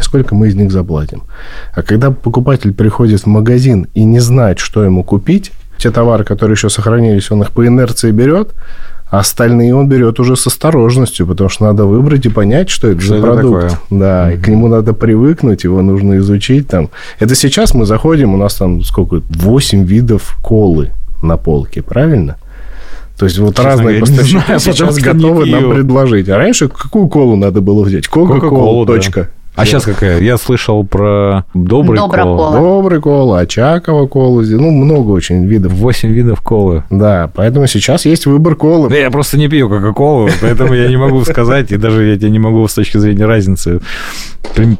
сколько 0.00 0.34
мы 0.34 0.48
из 0.48 0.54
них 0.54 0.72
заплатим. 0.72 1.24
А 1.74 1.82
когда 1.82 2.10
покупатель 2.10 2.72
приходит 2.72 3.22
в 3.22 3.26
магазин 3.26 3.88
и 3.94 4.04
не 4.04 4.20
знает, 4.20 4.58
что 4.58 4.82
ему 4.82 5.04
купить, 5.04 5.52
те 5.78 5.90
товары, 5.90 6.24
которые 6.24 6.54
еще 6.54 6.70
сохранились, 6.70 7.30
он 7.30 7.42
их 7.42 7.52
по 7.52 7.66
инерции 7.66 8.10
берет, 8.10 8.54
а 9.08 9.20
остальные 9.20 9.74
он 9.74 9.88
берет 9.88 10.18
уже 10.18 10.36
с 10.36 10.46
осторожностью, 10.46 11.26
потому 11.26 11.48
что 11.48 11.64
надо 11.64 11.84
выбрать 11.84 12.26
и 12.26 12.28
понять, 12.28 12.70
что 12.70 12.88
это 12.88 13.00
что 13.00 13.08
за 13.08 13.16
это 13.16 13.26
продукт. 13.26 13.62
Такое? 13.62 13.80
Да, 13.90 14.24
угу. 14.26 14.34
и 14.34 14.42
к 14.42 14.48
нему 14.48 14.68
надо 14.68 14.92
привыкнуть, 14.94 15.64
его 15.64 15.80
нужно 15.82 16.18
изучить. 16.18 16.68
Там. 16.68 16.90
Это 17.20 17.34
сейчас 17.34 17.72
мы 17.72 17.86
заходим, 17.86 18.34
у 18.34 18.36
нас 18.36 18.56
там 18.56 18.82
сколько? 18.82 19.22
8 19.28 19.84
видов 19.84 20.36
колы 20.42 20.90
на 21.22 21.36
полке, 21.36 21.82
правильно? 21.82 22.36
То 23.16 23.24
есть 23.24 23.38
вот 23.38 23.56
Честно 23.56 23.70
разные 23.70 24.00
поставщики 24.00 24.38
знаю, 24.44 24.60
сейчас 24.60 24.98
готовы 24.98 25.46
нам 25.46 25.72
предложить. 25.72 26.28
А 26.28 26.36
раньше 26.36 26.68
какую 26.68 27.08
колу 27.08 27.36
надо 27.36 27.60
было 27.60 27.82
взять? 27.82 28.08
Кока-колу, 28.08 28.84
точка. 28.84 29.30
А 29.56 29.64
сейчас 29.64 29.84
какая? 29.84 30.20
Я 30.20 30.36
слышал 30.36 30.84
про 30.84 31.44
добрый 31.54 31.98
Добрый 31.98 32.22
кола. 32.22 32.52
Добрый 32.52 33.00
кола, 33.00 33.40
Очакова 33.40 34.06
колу. 34.06 34.42
Ну, 34.42 34.70
много 34.70 35.10
очень 35.12 35.46
видов. 35.46 35.72
Восемь 35.72 36.10
видов 36.10 36.42
колы. 36.42 36.84
Да, 36.90 37.30
поэтому 37.34 37.66
сейчас 37.66 38.04
есть 38.04 38.26
выбор 38.26 38.54
колы. 38.54 38.90
Да 38.90 38.96
я 38.96 39.10
просто 39.10 39.38
не 39.38 39.48
пью 39.48 39.68
Кока-Колу, 39.68 40.28
поэтому 40.40 40.74
я 40.74 40.88
не 40.88 40.96
могу 40.96 41.24
сказать, 41.24 41.72
и 41.72 41.76
даже 41.76 42.04
я 42.04 42.16
тебе 42.16 42.30
не 42.30 42.38
могу 42.38 42.68
с 42.68 42.74
точки 42.74 42.98
зрения 42.98 43.24
разницы 43.24 43.80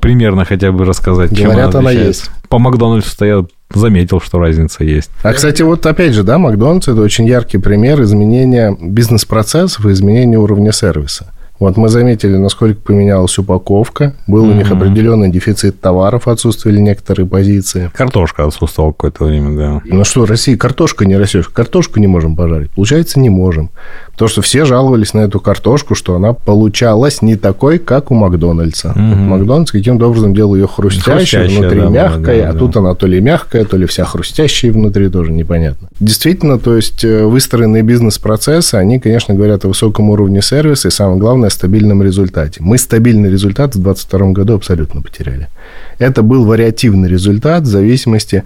примерно 0.01 0.45
хотя 0.45 0.73
бы 0.73 0.85
рассказать, 0.85 1.33
Говорят, 1.33 1.75
она, 1.75 1.79
она 1.81 1.91
есть. 1.91 2.31
По 2.49 2.59
Макдональдсу 2.59 3.25
я 3.25 3.45
заметил, 3.75 4.21
что 4.21 4.39
разница 4.39 4.85
есть. 4.85 5.11
А, 5.23 5.33
кстати, 5.33 5.63
вот 5.63 5.85
опять 5.87 6.13
же, 6.13 6.23
да, 6.23 6.39
Макдональдс– 6.39 6.89
это 6.89 7.01
очень 7.01 7.27
яркий 7.27 7.59
пример 7.59 8.01
изменения 8.03 8.77
бизнес-процессов 8.81 9.85
и 9.87 9.93
изменения 9.93 10.39
уровня 10.39 10.73
сервиса. 10.73 11.33
Вот 11.59 11.77
мы 11.77 11.89
заметили, 11.89 12.37
насколько 12.37 12.81
поменялась 12.81 13.39
упаковка. 13.39 14.15
Был 14.27 14.45
mm-hmm. 14.45 14.51
у 14.51 14.55
них 14.55 14.71
определенный 14.71 15.31
дефицит 15.31 15.81
товаров, 15.81 16.29
отсутствовали 16.29 16.81
некоторые 16.81 17.27
позиции. 17.27 17.91
Картошка 17.95 18.45
отсутствовала 18.45 18.93
какое-то 18.93 19.25
время, 19.25 19.57
да. 19.57 19.83
Ну 19.85 20.05
что, 20.05 20.27
Россия, 20.27 20.57
картошка 20.57 21.07
не 21.07 21.17
растет. 21.17 21.47
Картошку 21.47 21.99
не 21.99 22.07
можем 22.07 22.37
пожарить. 22.37 22.71
Получается, 22.73 23.21
не 23.21 23.31
можем. 23.31 23.71
Потому 24.13 24.29
что 24.29 24.43
все 24.43 24.65
жаловались 24.65 25.15
на 25.15 25.21
эту 25.21 25.41
картошку, 25.41 25.95
что 25.95 26.15
она 26.15 26.33
получалась 26.33 27.23
не 27.23 27.37
такой, 27.37 27.79
как 27.79 28.11
у 28.11 28.15
Макдональдса. 28.15 28.93
Mm-hmm. 28.97 29.17
Макдональдс 29.17 29.71
каким-то 29.71 30.09
образом 30.09 30.35
делал 30.35 30.55
ее 30.55 30.67
хрустящей, 30.67 31.13
хрустящая 31.13 31.49
внутри 31.49 31.81
да, 31.81 31.89
мягкой, 31.89 32.41
да, 32.41 32.51
а 32.51 32.53
да. 32.53 32.59
тут 32.59 32.77
она 32.77 32.95
то 32.95 33.07
ли 33.07 33.21
мягкая, 33.21 33.65
то 33.65 33.77
ли 33.77 33.87
вся 33.87 34.05
хрустящая 34.05 34.73
внутри, 34.73 35.09
тоже 35.09 35.33
непонятно. 35.33 35.89
Действительно, 36.01 36.59
то 36.59 36.77
есть 36.77 37.05
э, 37.05 37.25
выстроенные 37.25 37.83
бизнес-процессы, 37.83 38.75
они, 38.75 38.99
конечно, 39.01 39.35
говорят 39.35 39.65
о 39.65 39.69
высоком 39.69 40.11
уровне 40.11 40.43
сервиса 40.43 40.89
и, 40.89 40.91
самое 40.91 41.19
главное, 41.19 41.46
о 41.47 41.51
стабильном 41.51 42.03
результате. 42.03 42.63
Мы 42.63 42.79
стабильный 42.79 43.31
результат 43.31 43.75
в 43.75 43.81
2022 43.81 44.33
году 44.33 44.55
абсолютно 44.55 45.03
потеряли. 45.03 45.49
Это 45.99 46.23
был 46.23 46.45
вариативный 46.45 47.09
результат 47.09 47.63
в 47.63 47.67
зависимости 47.67 48.45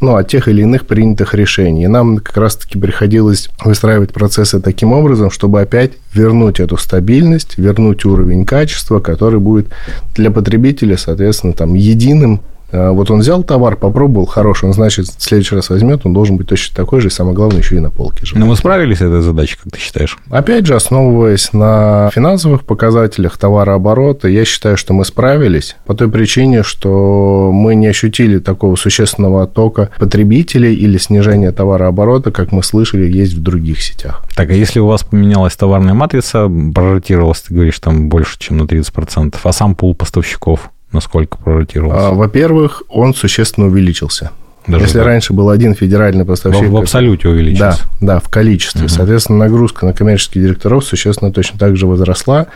ну, 0.00 0.16
от 0.16 0.28
тех 0.28 0.48
или 0.48 0.62
иных 0.62 0.86
принятых 0.86 1.34
решений. 1.34 1.84
И 1.84 1.88
нам 1.88 2.18
как 2.18 2.36
раз-таки 2.36 2.78
приходилось 2.78 3.48
выстраивать 3.64 4.12
процессы 4.12 4.60
таким 4.60 4.92
образом, 4.92 5.30
чтобы 5.30 5.60
опять 5.60 5.92
вернуть 6.12 6.60
эту 6.60 6.76
стабильность, 6.76 7.58
вернуть 7.58 8.04
уровень 8.04 8.44
качества, 8.44 9.00
который 9.00 9.40
будет 9.40 9.68
для 10.14 10.30
потребителя, 10.30 10.96
соответственно, 10.96 11.52
там, 11.52 11.74
единым 11.74 12.40
вот 12.72 13.10
он 13.10 13.20
взял 13.20 13.42
товар, 13.42 13.76
попробовал, 13.76 14.26
хороший, 14.26 14.66
он, 14.66 14.72
значит, 14.72 15.06
в 15.06 15.22
следующий 15.22 15.54
раз 15.54 15.70
возьмет, 15.70 16.02
он 16.04 16.12
должен 16.12 16.36
быть 16.36 16.48
точно 16.48 16.76
такой 16.76 17.00
же, 17.00 17.08
и 17.08 17.10
самое 17.10 17.34
главное, 17.34 17.58
еще 17.58 17.76
и 17.76 17.80
на 17.80 17.90
полке 17.90 18.26
же. 18.26 18.36
Но 18.36 18.46
мы 18.46 18.56
справились 18.56 18.98
с 18.98 19.02
этой 19.02 19.22
задачей, 19.22 19.56
как 19.62 19.72
ты 19.72 19.78
считаешь? 19.78 20.18
Опять 20.30 20.66
же, 20.66 20.74
основываясь 20.74 21.52
на 21.52 22.10
финансовых 22.12 22.64
показателях 22.64 23.38
товарооборота, 23.38 24.28
я 24.28 24.44
считаю, 24.44 24.76
что 24.76 24.92
мы 24.92 25.04
справились 25.04 25.76
по 25.86 25.94
той 25.94 26.10
причине, 26.10 26.62
что 26.62 27.50
мы 27.52 27.74
не 27.74 27.86
ощутили 27.86 28.38
такого 28.38 28.76
существенного 28.76 29.44
оттока 29.44 29.90
потребителей 29.98 30.74
или 30.74 30.98
снижения 30.98 31.52
товарооборота, 31.52 32.30
как 32.30 32.52
мы 32.52 32.62
слышали, 32.62 33.10
есть 33.10 33.34
в 33.34 33.42
других 33.42 33.80
сетях. 33.82 34.22
Так, 34.36 34.50
а 34.50 34.54
если 34.54 34.80
у 34.80 34.86
вас 34.86 35.02
поменялась 35.02 35.56
товарная 35.56 35.94
матрица, 35.94 36.50
проротировалась, 36.74 37.40
ты 37.42 37.54
говоришь, 37.54 37.78
там 37.78 38.08
больше, 38.08 38.38
чем 38.38 38.58
на 38.58 38.62
30%, 38.64 39.36
а 39.42 39.52
сам 39.52 39.74
пул 39.74 39.94
поставщиков 39.94 40.70
насколько 40.92 41.38
проротировался? 41.38 42.08
А, 42.08 42.10
во-первых, 42.12 42.82
он 42.88 43.14
существенно 43.14 43.66
увеличился. 43.66 44.32
Даже 44.68 44.84
Если 44.84 44.98
так? 44.98 45.06
раньше 45.06 45.32
был 45.32 45.48
один 45.48 45.74
федеральный 45.74 46.24
поставщик... 46.24 46.68
В, 46.68 46.72
в 46.72 46.76
абсолюте 46.76 47.28
увеличился. 47.28 47.80
Да, 48.00 48.14
да, 48.14 48.20
в 48.20 48.28
количестве. 48.28 48.82
Мгм. 48.82 48.88
Соответственно, 48.90 49.38
нагрузка 49.38 49.86
на 49.86 49.92
коммерческих 49.94 50.42
директоров 50.42 50.84
существенно 50.84 51.32
точно 51.32 51.58
так 51.58 51.76
же 51.76 51.86
возросла. 51.86 52.46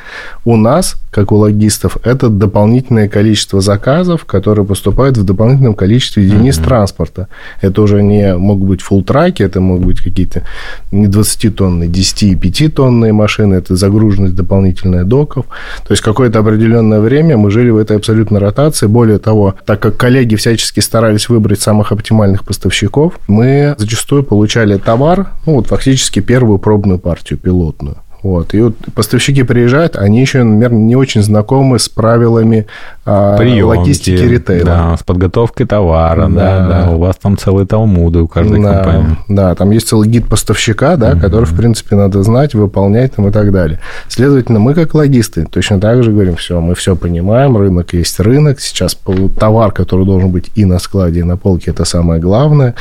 У 0.45 0.57
нас, 0.57 0.97
как 1.11 1.33
у 1.33 1.37
логистов, 1.37 1.97
это 2.05 2.29
дополнительное 2.29 3.09
количество 3.09 3.61
заказов, 3.61 4.25
которые 4.27 4.67
поступают 4.67 5.17
в 5.17 5.25
дополнительном 5.25 5.75
количестве 5.75 6.25
единиц 6.25 6.59
Мгм. 6.59 6.67
транспорта. 6.67 7.29
Это 7.63 7.81
уже 7.83 8.03
не 8.03 8.37
могут 8.37 8.69
быть 8.69 8.83
фулл-траки, 8.83 9.43
это 9.43 9.61
могут 9.61 9.87
быть 9.87 10.01
какие-то 10.01 10.43
не 10.91 11.07
20-тонные, 11.07 11.89
10 11.89 12.23
и 12.25 12.35
5-тонные 12.35 13.13
машины, 13.13 13.55
это 13.55 13.75
загруженность 13.75 14.35
дополнительная 14.35 15.05
доков. 15.05 15.47
То 15.87 15.93
есть 15.93 16.03
какое-то 16.03 16.41
определенное 16.41 17.01
время 17.01 17.37
мы 17.37 17.51
жили 17.51 17.71
в 17.71 17.79
этой 17.79 17.97
абсолютной 17.97 18.41
ротации. 18.41 18.87
Более 18.87 19.19
того, 19.19 19.55
так 19.65 19.81
как 19.81 19.97
коллеги 19.97 20.35
всячески 20.37 20.81
старались 20.81 21.29
выбрать 21.29 21.61
самых 21.61 21.93
оптимальных 22.03 22.45
поставщиков, 22.45 23.19
мы 23.29 23.75
зачастую 23.79 24.25
получали 24.25 24.77
товар, 24.77 25.29
ну 25.47 25.55
вот 25.55 25.69
фактически 25.69 26.21
первую 26.21 26.59
пробную 26.59 26.99
партию, 26.99 27.39
пилотную. 27.39 27.97
Вот. 28.23 28.55
И 28.55 28.61
вот 28.61 28.77
поставщики 28.95 29.43
приезжают, 29.43 29.97
они 29.97 30.21
еще, 30.21 30.45
наверное, 30.45 30.79
не 30.79 30.97
очень 30.97 31.23
знакомы 31.23 31.79
с 31.79 31.89
правилами 31.89 32.67
Приемки, 33.05 33.63
логистики 33.63 34.11
ритейла. 34.23 34.65
Да, 34.65 34.97
с 34.97 35.03
подготовкой 35.03 35.67
товара, 35.67 36.29
да, 36.29 36.69
Да. 36.69 36.69
да. 36.87 36.91
У 36.91 36.99
вас 36.99 37.17
там 37.17 37.37
целые 37.37 37.67
талмуды 37.67 38.21
у 38.21 38.29
каждой 38.29 38.63
да, 38.63 38.75
компании. 38.75 39.17
Да, 39.29 39.55
там 39.57 39.71
есть 39.73 39.89
целый 39.89 40.09
гид 40.09 40.29
поставщика, 40.29 40.97
да, 40.97 41.11
Мгм. 41.11 41.21
который, 41.21 41.45
в 41.47 41.57
принципе, 41.57 41.97
надо 41.97 42.23
знать, 42.23 42.55
выполнять 42.55 43.15
там 43.17 43.27
и 43.27 43.33
так 43.33 43.51
далее. 43.51 43.81
Следовательно, 44.09 44.61
мы, 44.61 44.75
как 44.75 44.95
логисты, 44.95 45.47
точно 45.51 45.81
так 45.81 46.05
же 46.05 46.13
говорим, 46.13 46.37
все, 46.37 46.61
мы 46.61 46.77
все 46.77 46.95
понимаем, 46.95 47.57
рынок 47.57 47.93
есть 47.93 48.21
рынок, 48.21 48.61
сейчас 48.61 48.97
товар, 49.39 49.73
который 49.73 50.07
должен 50.07 50.31
быть 50.31 50.51
и 50.55 50.65
на 50.65 50.79
складе, 50.79 51.21
и 51.21 51.25
на 51.25 51.37
полке, 51.37 51.73
это 51.73 51.85
самое 51.85 52.21
главное. 52.21 52.75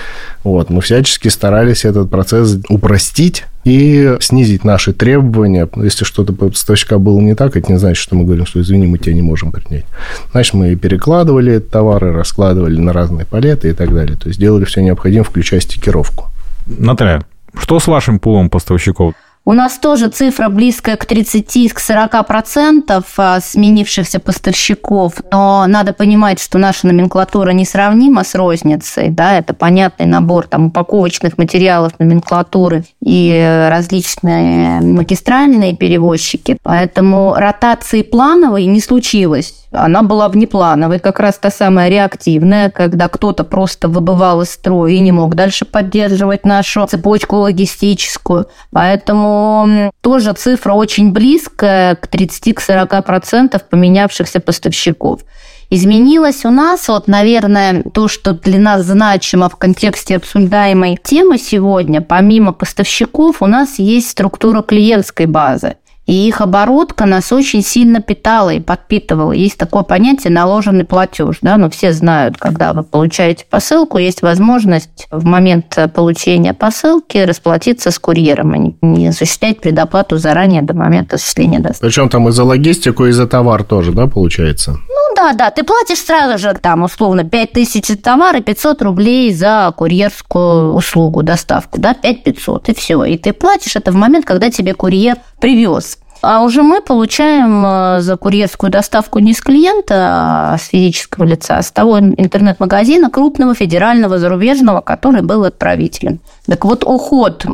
Вот, 0.43 0.69
мы 0.69 0.81
всячески 0.81 1.29
старались 1.29 1.83
этот 1.83 2.11
процесс 2.11 2.57
упростить 2.69 3.45
и 3.63 4.17
снизить 4.21 4.63
наши 4.63 4.91
требования. 4.91 5.69
Если 5.75 6.03
что-то 6.03 6.33
по 6.33 6.49
поставщика 6.49 6.97
было 6.97 7.19
не 7.19 7.35
так, 7.35 7.55
это 7.55 7.71
не 7.71 7.77
значит, 7.77 8.01
что 8.01 8.15
мы 8.15 8.23
говорим, 8.25 8.45
что 8.47 8.59
извини, 8.59 8.87
мы 8.87 8.97
тебя 8.97 9.13
не 9.13 9.21
можем 9.21 9.51
принять. 9.51 9.85
Значит, 10.31 10.53
мы 10.53 10.75
перекладывали 10.75 11.59
товары, 11.59 12.11
раскладывали 12.11 12.77
на 12.77 12.93
разные 12.93 13.25
палеты 13.25 13.69
и 13.69 13.73
так 13.73 13.93
далее. 13.93 14.17
То 14.17 14.27
есть 14.27 14.39
делали 14.39 14.65
все 14.65 14.81
необходимое, 14.81 15.23
включая 15.23 15.59
стикировку. 15.59 16.29
Наталья, 16.65 17.23
что 17.57 17.79
с 17.79 17.87
вашим 17.87 18.19
пулом 18.19 18.49
поставщиков? 18.49 19.13
У 19.43 19.53
нас 19.53 19.79
тоже 19.79 20.09
цифра 20.09 20.49
близкая 20.49 20.97
к 20.97 21.05
30 21.05 21.73
к 21.73 21.79
40 21.79 22.27
процентов 22.27 23.05
а, 23.17 23.39
сменившихся 23.41 24.19
поставщиков, 24.19 25.13
но 25.31 25.65
надо 25.65 25.93
понимать, 25.93 26.39
что 26.39 26.59
наша 26.59 26.85
номенклатура 26.85 27.49
несравнима 27.49 28.23
с 28.23 28.35
розницей, 28.35 29.09
да, 29.09 29.39
это 29.39 29.55
понятный 29.55 30.05
набор 30.05 30.45
там 30.45 30.67
упаковочных 30.67 31.39
материалов 31.39 31.93
номенклатуры 31.97 32.83
и 33.03 33.67
различные 33.71 34.79
магистральные 34.81 35.75
перевозчики, 35.75 36.59
поэтому 36.61 37.33
ротации 37.33 38.03
плановой 38.03 38.65
не 38.65 38.79
случилось. 38.79 39.60
Она 39.71 40.03
была 40.03 40.27
внеплановой, 40.27 40.99
как 40.99 41.19
раз 41.19 41.37
та 41.37 41.49
самая 41.49 41.89
реактивная, 41.89 42.69
когда 42.69 43.07
кто-то 43.07 43.45
просто 43.45 43.87
выбывал 43.87 44.41
из 44.41 44.51
строя 44.51 44.91
и 44.91 44.99
не 44.99 45.13
мог 45.13 45.35
дальше 45.35 45.63
поддерживать 45.63 46.45
нашу 46.45 46.85
цепочку 46.87 47.37
логистическую. 47.37 48.47
Поэтому 48.71 49.91
тоже 50.01 50.33
цифра 50.33 50.73
очень 50.73 51.13
близкая 51.13 51.95
к 51.95 52.07
30-40% 52.07 53.01
процентов 53.01 53.63
поменявшихся 53.69 54.39
поставщиков. 54.39 55.21
Изменилось 55.69 56.43
у 56.43 56.49
нас, 56.49 56.89
вот, 56.89 57.07
наверное, 57.07 57.83
то, 57.93 58.09
что 58.09 58.33
для 58.33 58.59
нас 58.59 58.83
значимо 58.83 59.47
в 59.47 59.55
контексте 59.55 60.17
обсуждаемой 60.17 60.99
темы 61.01 61.37
сегодня, 61.37 62.01
помимо 62.01 62.51
поставщиков, 62.51 63.41
у 63.41 63.45
нас 63.45 63.79
есть 63.79 64.09
структура 64.09 64.63
клиентской 64.63 65.27
базы. 65.27 65.77
И 66.11 66.27
их 66.27 66.41
оборотка 66.41 67.05
нас 67.05 67.31
очень 67.31 67.63
сильно 67.63 68.01
питала 68.01 68.49
и 68.49 68.59
подпитывала. 68.59 69.31
Есть 69.31 69.55
такое 69.55 69.83
понятие 69.83 70.33
наложенный 70.33 70.83
платеж. 70.83 71.37
Да? 71.41 71.55
Ну, 71.55 71.69
все 71.69 71.93
знают, 71.93 72.35
когда 72.37 72.73
вы 72.73 72.83
получаете 72.83 73.45
посылку, 73.49 73.97
есть 73.97 74.21
возможность 74.21 75.07
в 75.09 75.23
момент 75.23 75.77
получения 75.95 76.53
посылки 76.53 77.17
расплатиться 77.19 77.91
с 77.91 77.97
курьером, 77.97 78.51
а 78.51 78.57
не- 78.57 78.75
не 78.81 79.07
осуществлять 79.07 79.61
предоплату 79.61 80.17
заранее 80.17 80.63
до 80.63 80.73
момента 80.73 81.15
осуществления 81.15 81.59
доставки. 81.59 81.85
Причем 81.85 82.09
там 82.09 82.27
и 82.27 82.33
за 82.33 82.43
логистику, 82.43 83.05
и 83.05 83.11
за 83.11 83.25
товар 83.25 83.63
тоже, 83.63 83.93
да, 83.93 84.07
получается? 84.07 84.71
Ну 84.71 85.15
да, 85.15 85.31
да, 85.31 85.49
ты 85.49 85.63
платишь 85.63 85.99
сразу 85.99 86.37
же 86.37 86.53
там 86.61 86.83
условно 86.83 87.23
5000 87.23 87.87
за 87.87 87.97
товар 87.97 88.35
и 88.35 88.41
500 88.41 88.81
рублей 88.81 89.33
за 89.33 89.73
курьерскую 89.77 90.73
услугу, 90.73 91.23
доставку, 91.23 91.79
да, 91.79 91.93
5500 91.93 92.67
и 92.67 92.73
все. 92.73 93.05
И 93.05 93.17
ты 93.17 93.31
платишь 93.31 93.77
это 93.77 93.93
в 93.93 93.95
момент, 93.95 94.25
когда 94.25 94.49
тебе 94.49 94.73
курьер 94.73 95.15
привез. 95.39 95.99
А 96.21 96.43
уже 96.43 96.61
мы 96.61 96.81
получаем 96.81 97.65
э, 97.65 98.01
за 98.01 98.15
курьерскую 98.15 98.71
доставку 98.71 99.19
не 99.19 99.33
с 99.33 99.41
клиента, 99.41 100.53
а 100.53 100.57
с 100.57 100.67
физического 100.67 101.23
лица, 101.23 101.57
а 101.57 101.63
с 101.63 101.71
того 101.71 101.99
интернет-магазина 101.99 103.09
крупного, 103.09 103.55
федерального, 103.55 104.19
зарубежного, 104.19 104.81
который 104.81 105.23
был 105.23 105.43
отправителем. 105.43 106.19
Так 106.45 106.65
вот, 106.65 106.83
уход, 106.83 107.45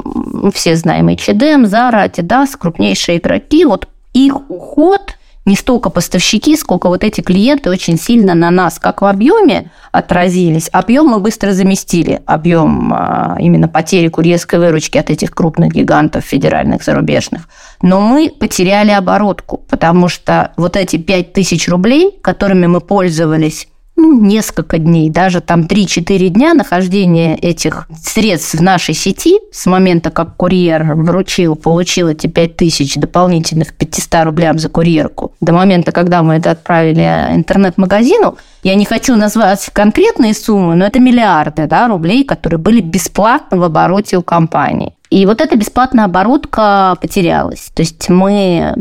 все 0.54 0.76
знаем, 0.76 1.08
H&M, 1.08 1.66
Zara, 1.66 2.12
Adidas, 2.12 2.58
крупнейшие 2.58 3.20
игроки, 3.20 3.66
вот 3.66 3.88
их 4.14 4.50
уход 4.50 5.17
не 5.48 5.56
столько 5.56 5.90
поставщики, 5.90 6.56
сколько 6.58 6.90
вот 6.90 7.04
эти 7.04 7.22
клиенты 7.22 7.70
очень 7.70 7.98
сильно 7.98 8.36
на 8.36 8.52
нас, 8.52 8.80
как 8.80 9.02
в 9.02 9.06
объеме 9.06 9.72
отразились. 9.92 10.70
Объем 10.74 11.08
мы 11.08 11.20
быстро 11.20 11.54
заместили. 11.54 12.22
Объем 12.26 12.94
а, 12.94 13.38
именно 13.40 13.70
потери 13.70 14.10
курьерской 14.10 14.60
выручки 14.60 14.98
от 14.98 15.10
этих 15.10 15.32
крупных 15.32 15.72
гигантов 15.74 16.26
федеральных, 16.26 16.84
зарубежных. 16.84 17.48
Но 17.82 18.02
мы 18.02 18.30
потеряли 18.30 18.92
оборотку, 18.92 19.62
потому 19.70 20.10
что 20.10 20.52
вот 20.58 20.76
эти 20.76 20.98
5000 20.98 21.70
рублей, 21.70 22.20
которыми 22.22 22.68
мы 22.68 22.82
пользовались 22.82 23.70
ну, 23.98 24.22
несколько 24.22 24.78
дней, 24.78 25.10
даже 25.10 25.42
там 25.42 25.62
3-4 25.62 26.30
дня 26.30 26.54
нахождения 26.54 27.36
этих 27.36 27.88
средств 28.02 28.54
в 28.54 28.62
нашей 28.62 28.94
сети 28.94 29.40
с 29.52 29.66
момента, 29.66 30.12
как 30.12 30.38
курьер 30.38 30.94
вручил, 30.94 31.56
получил 31.56 32.08
эти 32.08 32.28
5 32.28 32.56
тысяч 32.56 32.96
дополнительных 32.96 33.74
500 33.74 34.26
рублям 34.26 34.60
за 34.60 34.70
курьерку, 34.70 35.34
до 35.42 35.52
момента, 35.52 35.92
когда 35.92 36.22
мы 36.22 36.36
это 36.36 36.52
отправили 36.52 37.36
интернет-магазину, 37.36 38.38
я 38.64 38.76
не 38.76 38.86
хочу 38.86 39.16
назвать 39.16 39.68
конкретные 39.74 40.34
суммы, 40.34 40.76
но 40.76 40.86
это 40.86 41.00
миллиарды 41.00 41.66
да, 41.66 41.88
рублей, 41.88 42.24
которые 42.24 42.60
были 42.60 42.82
бесплатно 42.82 43.58
в 43.58 43.64
обороте 43.64 44.18
у 44.18 44.22
компании. 44.22 44.94
И 45.10 45.26
вот 45.26 45.42
эта 45.42 45.56
бесплатная 45.56 46.06
оборотка 46.06 46.98
потерялась. 47.02 47.72
То 47.74 47.82
есть 47.82 48.10
мы 48.10 48.76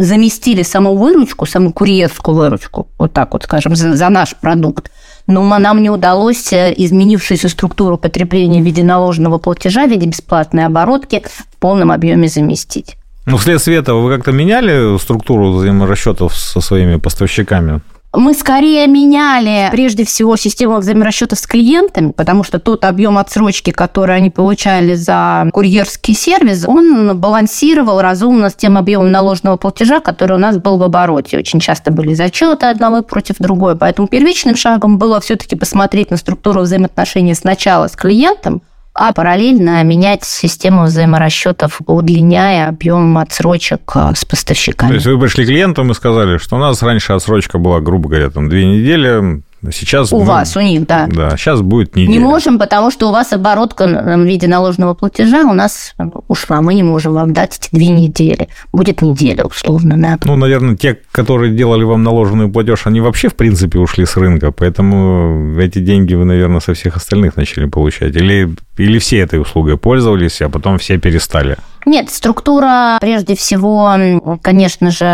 заместили 0.00 0.62
саму 0.62 0.96
выручку, 0.96 1.46
саму 1.46 1.72
курьерскую 1.72 2.36
выручку, 2.36 2.88
вот 2.98 3.12
так 3.12 3.32
вот 3.32 3.44
скажем, 3.44 3.76
за, 3.76 3.96
за 3.96 4.08
наш 4.08 4.34
продукт. 4.34 4.90
Но 5.26 5.42
нам 5.58 5.82
не 5.82 5.90
удалось 5.90 6.52
э, 6.52 6.74
изменившуюся 6.76 7.48
структуру 7.48 7.98
потребления 7.98 8.60
в 8.60 8.64
виде 8.64 8.82
наложенного 8.82 9.38
платежа, 9.38 9.86
в 9.86 9.90
виде 9.90 10.06
бесплатной 10.06 10.66
оборотки 10.66 11.22
в 11.24 11.56
полном 11.58 11.92
объеме 11.92 12.28
заместить. 12.28 12.96
Ну, 13.26 13.36
вследствие 13.36 13.78
этого 13.78 14.00
вы 14.00 14.16
как-то 14.16 14.32
меняли 14.32 14.98
структуру 14.98 15.52
взаиморасчетов 15.52 16.36
со 16.36 16.60
своими 16.60 16.96
поставщиками? 16.96 17.80
Мы 18.12 18.34
скорее 18.34 18.88
меняли 18.88 19.68
прежде 19.70 20.04
всего 20.04 20.36
систему 20.36 20.78
взаиморасчетов 20.78 21.38
с 21.38 21.46
клиентами, 21.46 22.10
потому 22.10 22.42
что 22.42 22.58
тот 22.58 22.84
объем 22.84 23.18
отсрочки, 23.18 23.70
который 23.70 24.16
они 24.16 24.30
получали 24.30 24.94
за 24.94 25.48
курьерский 25.52 26.14
сервис, 26.14 26.64
он 26.66 27.16
балансировал 27.18 28.00
разумно 28.00 28.50
с 28.50 28.54
тем 28.54 28.76
объемом 28.76 29.12
наложенного 29.12 29.56
платежа, 29.58 30.00
который 30.00 30.36
у 30.36 30.40
нас 30.40 30.58
был 30.58 30.76
в 30.76 30.82
обороте. 30.82 31.38
Очень 31.38 31.60
часто 31.60 31.92
были 31.92 32.14
зачеты 32.14 32.66
одного 32.66 33.02
против 33.02 33.36
другой, 33.38 33.76
поэтому 33.76 34.08
первичным 34.08 34.56
шагом 34.56 34.98
было 34.98 35.20
все-таки 35.20 35.54
посмотреть 35.54 36.10
на 36.10 36.16
структуру 36.16 36.62
взаимоотношений 36.62 37.34
сначала 37.34 37.86
с 37.86 37.92
клиентом, 37.92 38.60
а 39.02 39.14
параллельно 39.14 39.82
менять 39.82 40.24
систему 40.24 40.84
взаиморасчетов, 40.84 41.80
удлиняя 41.86 42.68
объем 42.68 43.16
отсрочек 43.16 43.80
а, 43.94 44.14
с 44.14 44.26
поставщиками. 44.26 44.90
То 44.90 44.94
есть 44.96 45.06
вы 45.06 45.18
пришли 45.18 45.46
клиентам 45.46 45.90
и 45.90 45.94
сказали, 45.94 46.36
что 46.36 46.56
у 46.56 46.58
нас 46.58 46.82
раньше 46.82 47.14
отсрочка 47.14 47.56
была, 47.56 47.80
грубо 47.80 48.10
говоря, 48.10 48.28
там 48.28 48.50
две 48.50 48.66
недели, 48.66 49.42
Сейчас 49.72 50.12
У 50.12 50.20
мы- 50.20 50.24
вас, 50.24 50.56
у 50.56 50.60
них, 50.60 50.86
да. 50.86 51.06
Да, 51.06 51.36
сейчас 51.36 51.60
будет 51.60 51.94
неделя. 51.94 52.12
Не 52.12 52.18
можем, 52.18 52.58
потому 52.58 52.90
что 52.90 53.08
у 53.08 53.12
вас 53.12 53.32
оборотка 53.32 53.86
в 53.86 54.24
виде 54.24 54.46
наложенного 54.48 54.94
платежа 54.94 55.42
у 55.42 55.52
нас 55.52 55.94
ушла. 56.28 56.62
Мы 56.62 56.74
не 56.74 56.82
можем 56.82 57.12
вам 57.12 57.32
дать 57.34 57.58
эти 57.58 57.68
две 57.74 57.88
недели. 57.88 58.48
Будет 58.72 59.02
неделя, 59.02 59.44
условно, 59.44 59.96
да. 60.00 60.18
Ну, 60.24 60.36
наверное, 60.36 60.76
те, 60.76 60.98
которые 61.12 61.54
делали 61.54 61.84
вам 61.84 62.02
наложенный 62.02 62.48
платеж, 62.48 62.86
они 62.86 63.00
вообще, 63.00 63.28
в 63.28 63.34
принципе, 63.34 63.78
ушли 63.78 64.06
с 64.06 64.16
рынка, 64.16 64.50
поэтому 64.50 65.58
эти 65.60 65.78
деньги 65.78 66.14
вы, 66.14 66.24
наверное, 66.24 66.60
со 66.60 66.72
всех 66.72 66.96
остальных 66.96 67.36
начали 67.36 67.66
получать. 67.66 68.16
Или, 68.16 68.48
или 68.78 68.98
все 68.98 69.18
этой 69.18 69.40
услугой 69.40 69.76
пользовались, 69.76 70.40
а 70.40 70.48
потом 70.48 70.78
все 70.78 70.96
перестали. 70.98 71.58
Нет, 71.86 72.10
структура, 72.10 72.98
прежде 73.00 73.34
всего, 73.34 74.38
конечно 74.42 74.90
же, 74.90 75.04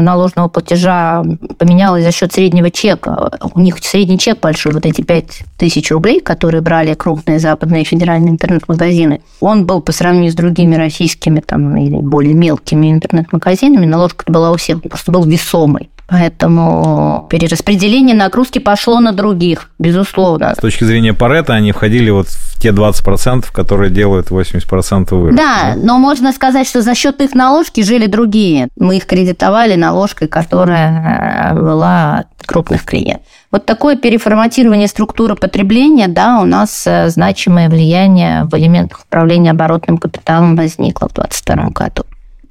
наложенного 0.00 0.48
платежа 0.48 1.22
поменялась 1.58 2.04
за 2.04 2.12
счет 2.12 2.32
среднего 2.32 2.70
чека. 2.70 3.30
У 3.54 3.60
них 3.60 3.78
средний 3.78 4.18
чек 4.18 4.40
большой, 4.40 4.72
вот 4.72 4.86
эти 4.86 5.02
5 5.02 5.44
тысяч 5.58 5.90
рублей, 5.90 6.20
которые 6.20 6.60
брали 6.60 6.94
крупные 6.94 7.38
западные 7.38 7.84
федеральные 7.84 8.32
интернет-магазины, 8.32 9.20
он 9.40 9.66
был 9.66 9.80
по 9.80 9.92
сравнению 9.92 10.32
с 10.32 10.34
другими 10.34 10.76
российскими 10.76 11.40
там, 11.40 11.76
или 11.76 11.96
более 11.96 12.34
мелкими 12.34 12.90
интернет-магазинами, 12.90 13.86
наложка 13.86 14.24
была 14.30 14.50
у 14.50 14.56
всех, 14.56 14.82
просто 14.82 15.12
был 15.12 15.24
весомый. 15.24 15.90
Поэтому 16.06 17.26
перераспределение 17.30 18.14
нагрузки 18.14 18.58
пошло 18.58 19.00
на 19.00 19.12
других, 19.12 19.70
безусловно. 19.78 20.54
С 20.54 20.58
точки 20.58 20.84
зрения 20.84 21.14
Парета 21.14 21.54
они 21.54 21.72
входили 21.72 22.10
вот 22.10 22.28
в 22.28 22.60
те 22.60 22.70
20%, 22.70 23.46
которые 23.52 23.90
делают 23.90 24.28
80% 24.28 25.14
выручки. 25.14 25.36
Да, 25.36 25.74
но 25.76 25.98
можно 25.98 26.32
сказать, 26.32 26.66
что 26.66 26.82
за 26.82 26.94
счет 26.94 27.20
их 27.20 27.34
наложки 27.34 27.82
жили 27.82 28.06
другие. 28.06 28.68
Мы 28.76 28.98
их 28.98 29.06
кредитовали 29.06 29.76
наложкой, 29.76 30.28
которая 30.28 31.52
э, 31.52 31.54
была 31.54 32.18
от 32.18 32.46
крупных 32.46 32.84
клиентов. 32.84 33.26
Вот 33.50 33.64
такое 33.66 33.96
переформатирование 33.96 34.88
структуры 34.88 35.36
потребления, 35.36 36.08
да, 36.08 36.40
у 36.40 36.44
нас 36.44 36.86
э, 36.86 37.08
значимое 37.08 37.68
влияние 37.70 38.44
в 38.44 38.54
элементах 38.58 39.04
управления 39.06 39.52
оборотным 39.52 39.96
капиталом 39.96 40.56
возникло 40.56 41.08
в 41.08 41.14
2022 41.14 41.70
году. 41.70 42.04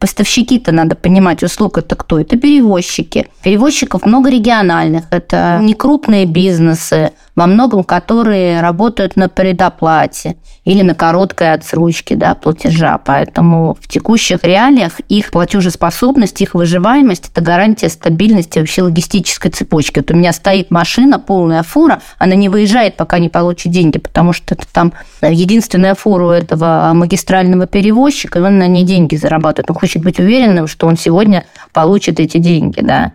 Поставщики-то 0.04 0.74
надо 0.74 0.98
понимать, 0.98 1.44
услуг 1.44 1.78
это 1.78 1.96
кто? 1.96 2.20
Это 2.20 2.36
перевозчики. 2.38 3.30
Перевозчиков 3.42 4.06
много 4.06 4.30
региональных, 4.30 5.06
это 5.12 5.60
не 5.62 5.76
крупные 5.76 6.26
бизнесы, 6.26 7.14
во 7.36 7.48
многом 7.48 7.84
которые 7.84 8.62
работают 8.62 9.16
на 9.16 9.30
предоплате 9.30 10.36
или 10.66 10.82
на 10.82 10.94
короткой 10.94 11.54
отсрочке 11.54 12.16
да, 12.16 12.36
платежа. 12.36 12.98
Поэтому 12.98 13.78
в 13.82 13.88
текущих 13.88 14.44
реалиях 14.44 15.00
их 15.10 15.32
платежеспособность, 15.32 16.42
их 16.42 16.54
выживаемость– 16.54 17.30
это 17.34 17.42
гарантия 17.42 17.90
стабильности 17.90 18.60
вообще 18.60 18.84
логистической 18.84 19.52
цепочки. 19.52 20.00
Вот 20.00 20.12
у 20.12 20.16
меня 20.16 20.32
стоит 20.32 20.70
машина, 20.70 21.20
полная 21.20 21.64
фура, 21.64 22.02
она 22.18 22.36
не 22.36 22.50
выезжает, 22.50 22.96
пока 22.98 23.20
не 23.20 23.30
получит 23.30 23.72
деньги, 23.72 23.98
потому 23.98 24.32
что 24.32 24.54
это 24.54 24.66
там 24.72 24.94
единственная 25.22 25.96
фура 25.96 26.26
у 26.26 26.30
этого 26.30 26.92
магистрального 26.94 27.68
перевозчика, 27.68 28.40
и 28.40 28.42
он 28.42 28.60
на 28.60 28.68
ней 28.68 28.84
деньги 28.84 29.16
зарабатывает. 29.16 29.70
Он 29.70 29.76
хочет 29.94 30.04
быть 30.04 30.20
уверенным, 30.20 30.68
что 30.68 30.88
он 30.88 30.98
сегодня 30.98 31.46
получит 31.72 32.20
эти 32.20 32.38
деньги, 32.38 32.82
да. 32.82 33.14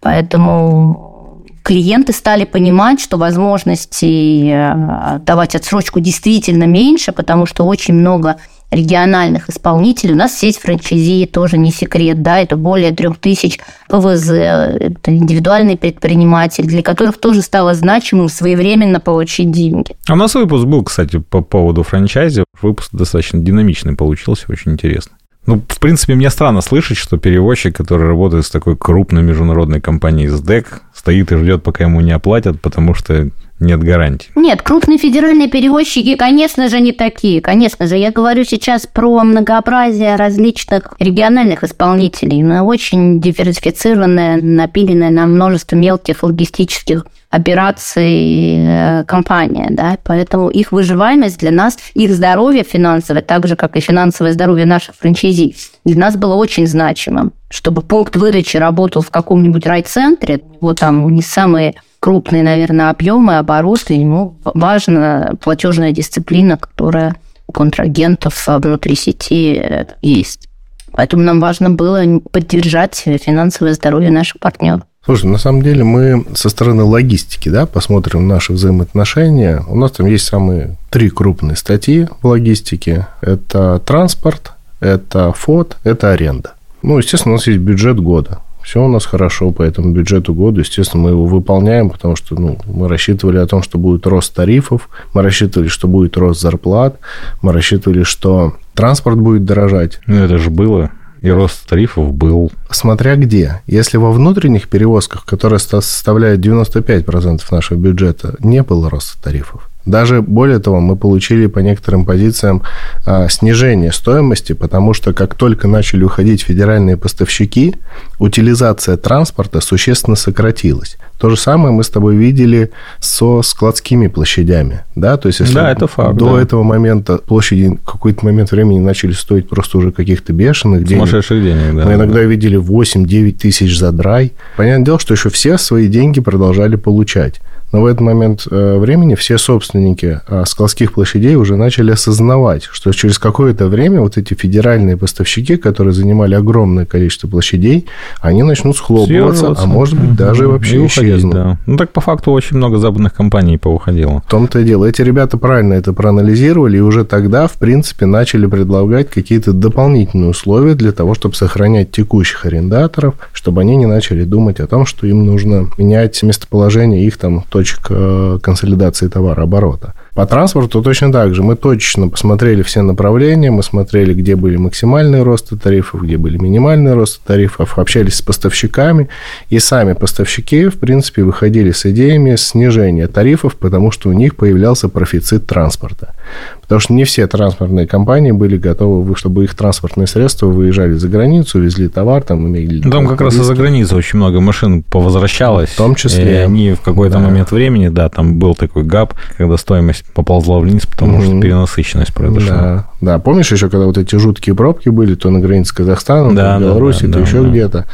Поэтому 0.00 1.44
клиенты 1.62 2.12
стали 2.12 2.44
понимать, 2.44 3.00
что 3.00 3.18
возможностей 3.18 4.50
э, 4.50 5.18
давать 5.24 5.54
отсрочку 5.54 6.00
действительно 6.00 6.64
меньше, 6.64 7.12
потому 7.12 7.46
что 7.46 7.64
очень 7.64 7.94
много 7.94 8.36
региональных 8.70 9.48
исполнителей. 9.48 10.14
У 10.14 10.16
нас 10.16 10.38
сеть 10.38 10.58
франчайзи 10.58 11.26
тоже 11.26 11.56
не 11.56 11.72
секрет, 11.72 12.22
да, 12.22 12.38
это 12.40 12.56
более 12.56 12.92
трех 12.92 13.18
тысяч 13.18 13.58
ПВЗ, 13.88 14.30
это 14.30 15.14
индивидуальные 15.16 15.78
предприниматели, 15.78 16.66
для 16.66 16.82
которых 16.82 17.18
тоже 17.18 17.42
стало 17.42 17.74
значимым 17.74 18.28
своевременно 18.28 19.00
получить 19.00 19.50
деньги. 19.50 19.96
А 20.06 20.12
у 20.12 20.16
нас 20.16 20.34
выпуск 20.34 20.66
был, 20.66 20.84
кстати, 20.84 21.18
по 21.18 21.40
поводу 21.40 21.82
франчайзи. 21.82 22.44
Выпуск 22.60 22.90
достаточно 22.92 23.38
динамичный 23.40 23.96
получился, 23.96 24.44
очень 24.48 24.72
интересный. 24.72 25.14
Ну, 25.48 25.62
в 25.66 25.80
принципе, 25.80 26.14
мне 26.14 26.28
странно 26.28 26.60
слышать, 26.60 26.98
что 26.98 27.16
перевозчик, 27.16 27.74
который 27.74 28.06
работает 28.06 28.44
с 28.44 28.50
такой 28.50 28.76
крупной 28.76 29.22
международной 29.22 29.80
компанией 29.80 30.28
СДЭК, 30.28 30.82
стоит 30.94 31.32
и 31.32 31.36
ждет, 31.36 31.62
пока 31.62 31.84
ему 31.84 32.02
не 32.02 32.12
оплатят, 32.12 32.60
потому 32.60 32.92
что 32.92 33.30
нет 33.60 33.82
гарантий. 33.82 34.28
Нет, 34.36 34.62
крупные 34.62 34.98
федеральные 34.98 35.48
перевозчики, 35.48 36.14
конечно 36.16 36.68
же, 36.68 36.80
не 36.80 36.92
такие. 36.92 37.40
Конечно 37.40 37.86
же, 37.86 37.96
я 37.96 38.12
говорю 38.12 38.44
сейчас 38.44 38.86
про 38.86 39.22
многообразие 39.24 40.16
различных 40.16 40.94
региональных 40.98 41.64
исполнителей, 41.64 42.42
на 42.42 42.64
очень 42.64 43.20
диверсифицированная, 43.20 44.40
напиленная 44.40 45.10
на 45.10 45.26
множество 45.26 45.76
мелких 45.76 46.22
логистических 46.22 47.04
операций 47.30 48.54
э, 48.56 49.04
компания, 49.04 49.68
да, 49.70 49.98
поэтому 50.02 50.48
их 50.48 50.72
выживаемость 50.72 51.38
для 51.38 51.50
нас, 51.50 51.76
их 51.94 52.14
здоровье 52.14 52.64
финансовое, 52.64 53.22
так 53.22 53.46
же, 53.46 53.54
как 53.54 53.76
и 53.76 53.80
финансовое 53.80 54.32
здоровье 54.32 54.64
наших 54.64 54.94
франчайзи, 54.94 55.54
для 55.84 55.98
нас 55.98 56.16
было 56.16 56.34
очень 56.34 56.66
значимым. 56.66 57.32
Чтобы 57.50 57.82
пункт 57.82 58.16
выдачи 58.16 58.56
работал 58.56 59.02
в 59.02 59.10
каком-нибудь 59.10 59.66
райцентре, 59.66 60.40
вот 60.60 60.80
там 60.80 61.08
не 61.14 61.22
самые 61.22 61.74
крупные, 62.00 62.42
наверное, 62.42 62.90
объемы, 62.90 63.38
обороты, 63.38 63.94
ему 63.94 64.36
важна 64.44 65.32
платежная 65.42 65.92
дисциплина, 65.92 66.56
которая 66.56 67.16
у 67.46 67.52
контрагентов 67.52 68.46
внутри 68.46 68.94
сети 68.94 69.86
есть. 70.02 70.48
Поэтому 70.92 71.22
нам 71.22 71.40
важно 71.40 71.70
было 71.70 72.02
поддержать 72.30 72.96
финансовое 72.96 73.74
здоровье 73.74 74.10
наших 74.10 74.40
партнеров. 74.40 74.82
Слушай, 75.04 75.26
на 75.26 75.38
самом 75.38 75.62
деле 75.62 75.84
мы 75.84 76.26
со 76.34 76.50
стороны 76.50 76.82
логистики, 76.82 77.48
да, 77.48 77.64
посмотрим 77.66 78.28
наши 78.28 78.52
взаимоотношения. 78.52 79.62
У 79.68 79.76
нас 79.76 79.92
там 79.92 80.06
есть 80.06 80.26
самые 80.26 80.76
три 80.90 81.08
крупные 81.08 81.56
статьи 81.56 82.08
в 82.20 82.26
логистике. 82.26 83.06
Это 83.22 83.78
транспорт, 83.78 84.52
это 84.80 85.32
фот, 85.32 85.78
это 85.84 86.12
аренда. 86.12 86.52
Ну, 86.82 86.98
естественно, 86.98 87.34
у 87.34 87.36
нас 87.36 87.46
есть 87.46 87.60
бюджет 87.60 87.98
года. 88.00 88.40
Все 88.68 88.84
у 88.84 88.88
нас 88.88 89.06
хорошо 89.06 89.50
по 89.50 89.62
этому 89.62 89.92
бюджету 89.92 90.34
года. 90.34 90.60
Естественно, 90.60 91.04
мы 91.04 91.10
его 91.10 91.24
выполняем, 91.24 91.88
потому 91.88 92.16
что 92.16 92.38
ну, 92.38 92.58
мы 92.66 92.86
рассчитывали 92.86 93.38
о 93.38 93.46
том, 93.46 93.62
что 93.62 93.78
будет 93.78 94.06
рост 94.06 94.34
тарифов, 94.34 94.90
мы 95.14 95.22
рассчитывали, 95.22 95.68
что 95.68 95.88
будет 95.88 96.18
рост 96.18 96.42
зарплат, 96.42 96.98
мы 97.40 97.54
рассчитывали, 97.54 98.02
что 98.02 98.58
транспорт 98.74 99.16
будет 99.16 99.46
дорожать. 99.46 100.00
Ну, 100.06 100.16
это 100.16 100.36
же 100.36 100.50
было. 100.50 100.90
И 101.22 101.30
рост 101.30 101.66
тарифов 101.66 102.12
был. 102.12 102.52
Смотря 102.70 103.16
где. 103.16 103.62
Если 103.66 103.96
во 103.96 104.12
внутренних 104.12 104.68
перевозках, 104.68 105.24
которые 105.24 105.60
составляют 105.60 106.44
95% 106.44 107.40
нашего 107.50 107.78
бюджета, 107.78 108.34
не 108.40 108.62
было 108.62 108.90
роста 108.90 109.16
тарифов. 109.22 109.67
Даже 109.88 110.20
более 110.20 110.58
того, 110.58 110.80
мы 110.80 110.96
получили 110.96 111.46
по 111.46 111.60
некоторым 111.60 112.04
позициям 112.04 112.62
а, 113.06 113.28
снижение 113.28 113.90
стоимости, 113.90 114.52
потому 114.52 114.92
что 114.92 115.14
как 115.14 115.34
только 115.34 115.66
начали 115.66 116.04
уходить 116.04 116.42
федеральные 116.42 116.98
поставщики, 116.98 117.74
утилизация 118.18 118.98
транспорта 118.98 119.60
существенно 119.60 120.14
сократилась. 120.14 120.98
То 121.18 121.30
же 121.30 121.36
самое 121.36 121.74
мы 121.74 121.82
с 121.82 121.88
тобой 121.88 122.16
видели 122.16 122.70
со 123.00 123.42
складскими 123.42 124.08
площадями. 124.08 124.84
Да, 124.94 125.16
То 125.16 125.28
есть, 125.28 125.40
если 125.40 125.54
да, 125.54 125.72
это 125.72 125.86
факт, 125.86 126.16
до 126.16 126.36
да. 126.36 126.42
этого 126.42 126.62
момента 126.62 127.18
площади 127.18 127.78
в 127.82 127.90
какой-то 127.90 128.26
момент 128.26 128.52
времени 128.52 128.78
начали 128.78 129.12
стоить 129.12 129.48
просто 129.48 129.78
уже 129.78 129.90
каких-то 129.90 130.32
бешеных 130.32 130.84
денег. 130.84 131.08
Сумасшедших 131.08 131.42
денег, 131.42 131.76
да. 131.76 131.86
Мы 131.86 131.94
иногда 131.94 132.20
видели 132.20 132.58
8-9 132.58 133.32
тысяч 133.32 133.78
за 133.78 133.90
драй. 133.90 134.32
Понятное 134.56 134.84
дело, 134.84 134.98
что 134.98 135.14
еще 135.14 135.30
все 135.30 135.56
свои 135.56 135.88
деньги 135.88 136.20
продолжали 136.20 136.76
получать. 136.76 137.40
Но 137.72 137.82
в 137.82 137.86
этот 137.86 138.00
момент 138.00 138.46
э, 138.50 138.78
времени 138.78 139.14
все 139.14 139.36
собственники 139.38 140.20
э, 140.26 140.44
складских 140.46 140.92
площадей 140.94 141.34
уже 141.34 141.56
начали 141.56 141.90
осознавать, 141.90 142.64
что 142.64 142.92
через 142.92 143.18
какое-то 143.18 143.66
время 143.68 144.00
вот 144.00 144.16
эти 144.16 144.34
федеральные 144.34 144.96
поставщики, 144.96 145.56
которые 145.56 145.92
занимали 145.92 146.34
огромное 146.34 146.86
количество 146.86 147.28
площадей, 147.28 147.86
они 148.20 148.42
начнут 148.42 148.76
схлопываться, 148.76 149.38
Съеживаться. 149.40 149.64
а 149.64 149.66
может 149.66 150.00
быть 150.00 150.16
даже 150.16 150.48
вообще 150.48 150.76
И 150.76 150.78
уходить, 150.78 151.10
исчезнут. 151.14 151.34
да. 151.34 151.58
Ну, 151.66 151.76
так 151.76 151.90
по 151.92 152.00
факту 152.00 152.32
очень 152.32 152.56
много 152.56 152.78
западных 152.78 153.12
компаний 153.14 153.58
повыходило. 153.58 154.22
В 154.26 154.30
том-то 154.30 154.60
и 154.60 154.64
дело. 154.64 154.86
Эти 154.86 155.02
ребята 155.02 155.36
правильно 155.36 155.74
это 155.74 155.92
проанализировали 155.92 156.78
и 156.78 156.80
уже 156.80 157.04
тогда, 157.04 157.46
в 157.48 157.52
принципе, 157.54 158.06
начали 158.06 158.46
предлагать 158.46 159.10
какие-то 159.10 159.52
дополнительные 159.52 160.30
условия 160.30 160.74
для 160.74 160.92
того, 160.92 161.14
чтобы 161.14 161.34
сохранять 161.34 161.90
текущих 161.90 162.46
арендаторов, 162.46 163.14
чтобы 163.32 163.60
они 163.60 163.76
не 163.76 163.86
начали 163.86 164.24
думать 164.24 164.60
о 164.60 164.66
том, 164.66 164.86
что 164.86 165.06
им 165.06 165.26
нужно 165.26 165.68
менять 165.76 166.22
местоположение 166.22 167.04
их 167.04 167.16
там 167.18 167.44
точек 167.58 167.90
э, 167.90 168.38
консолидации 168.40 169.08
товарооборота. 169.08 169.92
По 170.18 170.26
транспорту 170.26 170.82
точно 170.82 171.12
так 171.12 171.32
же. 171.32 171.44
Мы 171.44 171.54
точно 171.54 172.08
посмотрели 172.08 172.62
все 172.62 172.82
направления, 172.82 173.52
мы 173.52 173.62
смотрели, 173.62 174.12
где 174.14 174.34
были 174.34 174.56
максимальные 174.56 175.22
росты 175.22 175.56
тарифов, 175.56 176.02
где 176.02 176.16
были 176.16 176.36
минимальные 176.38 176.94
росты 176.94 177.20
тарифов, 177.24 177.78
общались 177.78 178.16
с 178.16 178.22
поставщиками, 178.22 179.08
и 179.48 179.60
сами 179.60 179.92
поставщики, 179.92 180.66
в 180.66 180.78
принципе, 180.78 181.22
выходили 181.22 181.70
с 181.70 181.86
идеями 181.86 182.34
снижения 182.34 183.06
тарифов, 183.06 183.54
потому 183.54 183.92
что 183.92 184.08
у 184.08 184.12
них 184.12 184.34
появлялся 184.34 184.88
профицит 184.88 185.46
транспорта. 185.46 186.16
Потому 186.62 186.80
что 186.80 186.94
не 186.94 187.04
все 187.04 187.28
транспортные 187.28 187.86
компании 187.86 188.32
были 188.32 188.58
готовы, 188.58 189.14
чтобы 189.14 189.44
их 189.44 189.54
транспортные 189.54 190.08
средства 190.08 190.46
выезжали 190.46 190.94
за 190.94 191.08
границу, 191.08 191.60
везли 191.60 191.86
товар, 191.86 192.24
там 192.24 192.44
имели... 192.48 192.80
Там 192.80 193.06
как 193.06 193.20
раз 193.20 193.34
из-за 193.34 193.54
границы 193.54 193.94
очень 193.94 194.18
много 194.18 194.40
машин 194.40 194.82
повозвращалось. 194.82 195.70
В 195.70 195.76
том 195.76 195.94
числе. 195.94 196.32
И 196.32 196.34
они 196.38 196.72
в 196.72 196.80
какой-то 196.80 197.18
да. 197.18 197.20
момент 197.20 197.52
времени, 197.52 197.88
да, 197.88 198.08
там 198.08 198.40
был 198.40 198.56
такой 198.56 198.82
гап, 198.82 199.14
когда 199.36 199.56
стоимость 199.56 200.04
поползла 200.14 200.58
вниз, 200.58 200.86
потому 200.86 201.18
mm-hmm. 201.18 201.24
что 201.24 201.40
перенасыщенность 201.40 202.12
произошла. 202.12 202.56
Да. 202.56 202.84
да, 203.00 203.18
помнишь 203.18 203.52
еще, 203.52 203.68
когда 203.68 203.86
вот 203.86 203.98
эти 203.98 204.16
жуткие 204.16 204.54
пробки 204.54 204.88
были, 204.88 205.14
то 205.14 205.30
на 205.30 205.40
границе 205.40 205.70
с 205.70 205.72
Казахстаном, 205.72 206.34
да, 206.34 206.54
то 206.54 206.58
в 206.58 206.62
Беларуси, 206.62 207.06
да, 207.06 207.12
то 207.12 207.18
да, 207.18 207.24
еще 207.26 207.42
да. 207.42 207.48
где-то. 207.48 207.86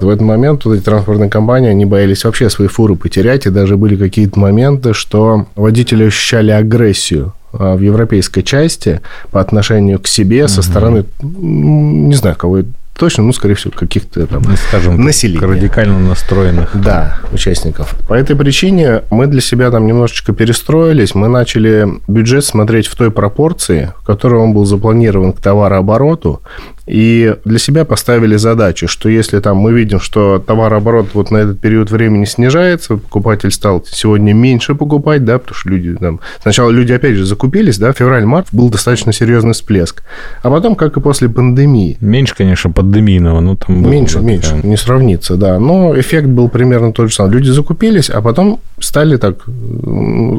В 0.00 0.08
этот 0.08 0.22
момент 0.22 0.64
вот 0.64 0.74
эти 0.74 0.82
транспортные 0.82 1.30
компании, 1.30 1.70
они 1.70 1.84
боялись 1.84 2.24
вообще 2.24 2.50
свои 2.50 2.68
фуры 2.68 2.96
потерять, 2.96 3.46
и 3.46 3.50
даже 3.50 3.76
были 3.76 3.96
какие-то 3.96 4.38
моменты, 4.38 4.92
что 4.92 5.46
водители 5.56 6.04
ощущали 6.04 6.50
агрессию 6.50 7.32
а, 7.52 7.76
в 7.76 7.80
европейской 7.80 8.42
части 8.42 9.00
по 9.30 9.40
отношению 9.40 9.98
к 9.98 10.06
себе 10.06 10.48
со 10.48 10.62
стороны, 10.62 11.04
не 11.22 12.14
знаю, 12.14 12.36
кого 12.36 12.60
точно, 12.96 13.24
ну, 13.24 13.32
скорее 13.32 13.54
всего, 13.54 13.72
каких-то 13.76 14.26
там 14.26 14.42
ну, 14.42 14.56
скажем, 14.56 15.02
населения. 15.02 15.44
радикально 15.46 15.98
настроенных. 15.98 16.70
Да, 16.74 17.18
участников. 17.32 17.94
По 18.08 18.14
этой 18.14 18.36
причине 18.36 19.02
мы 19.10 19.26
для 19.26 19.40
себя 19.40 19.70
там 19.70 19.86
немножечко 19.86 20.32
перестроились. 20.32 21.14
Мы 21.14 21.28
начали 21.28 21.88
бюджет 22.08 22.44
смотреть 22.44 22.86
в 22.86 22.96
той 22.96 23.10
пропорции, 23.10 23.92
в 24.00 24.04
которой 24.04 24.40
он 24.40 24.52
был 24.52 24.64
запланирован 24.64 25.32
к 25.32 25.40
товарообороту, 25.40 26.42
и 26.86 27.36
для 27.44 27.58
себя 27.58 27.84
поставили 27.84 28.36
задачу, 28.36 28.88
что 28.88 29.08
если 29.08 29.38
там 29.40 29.56
мы 29.56 29.72
видим, 29.72 30.00
что 30.00 30.42
товарооборот 30.44 31.10
вот 31.14 31.30
на 31.30 31.38
этот 31.38 31.60
период 31.60 31.90
времени 31.90 32.24
снижается, 32.24 32.96
покупатель 32.96 33.50
стал 33.50 33.84
сегодня 33.88 34.32
меньше 34.32 34.74
покупать, 34.74 35.24
да, 35.24 35.38
потому 35.38 35.54
что 35.56 35.68
люди 35.68 35.94
там... 35.94 36.20
Сначала 36.42 36.70
люди, 36.70 36.92
опять 36.92 37.14
же, 37.14 37.24
закупились, 37.24 37.78
да, 37.78 37.92
февраль-март 37.92 38.48
был 38.52 38.68
достаточно 38.68 39.12
серьезный 39.12 39.52
всплеск. 39.52 40.02
А 40.42 40.50
потом, 40.50 40.74
как 40.74 40.96
и 40.96 41.00
после 41.00 41.28
пандемии. 41.28 41.96
Меньше, 42.00 42.34
конечно, 42.36 42.70
пандемийного, 42.70 43.40
но 43.40 43.56
там... 43.56 43.88
Меньше, 43.88 44.18
было, 44.18 44.26
меньше, 44.26 44.60
не 44.62 44.76
сравнится, 44.76 45.36
да. 45.36 45.58
Но 45.60 45.98
эффект 45.98 46.26
был 46.26 46.48
примерно 46.48 46.92
тот 46.92 47.10
же 47.10 47.14
самый. 47.14 47.32
Люди 47.32 47.50
закупились, 47.50 48.10
а 48.10 48.20
потом 48.22 48.60
стали 48.80 49.16
так 49.16 49.44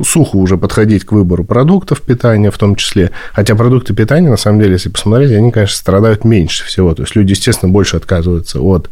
сухо 0.05 0.35
уже 0.35 0.57
подходить 0.57 1.05
к 1.05 1.13
выбору 1.13 1.43
продуктов 1.43 2.01
питания 2.01 2.51
в 2.51 2.57
том 2.57 2.75
числе. 2.75 3.11
Хотя 3.31 3.55
продукты 3.55 3.93
питания, 3.93 4.29
на 4.29 4.37
самом 4.37 4.59
деле, 4.59 4.73
если 4.73 4.89
посмотреть, 4.89 5.31
они, 5.31 5.51
конечно, 5.51 5.77
страдают 5.77 6.25
меньше 6.25 6.33
всего. 6.47 6.93
То 6.93 7.03
есть 7.03 7.15
люди, 7.15 7.31
естественно, 7.31 7.71
больше 7.71 7.97
отказываются 7.97 8.59
от 8.59 8.89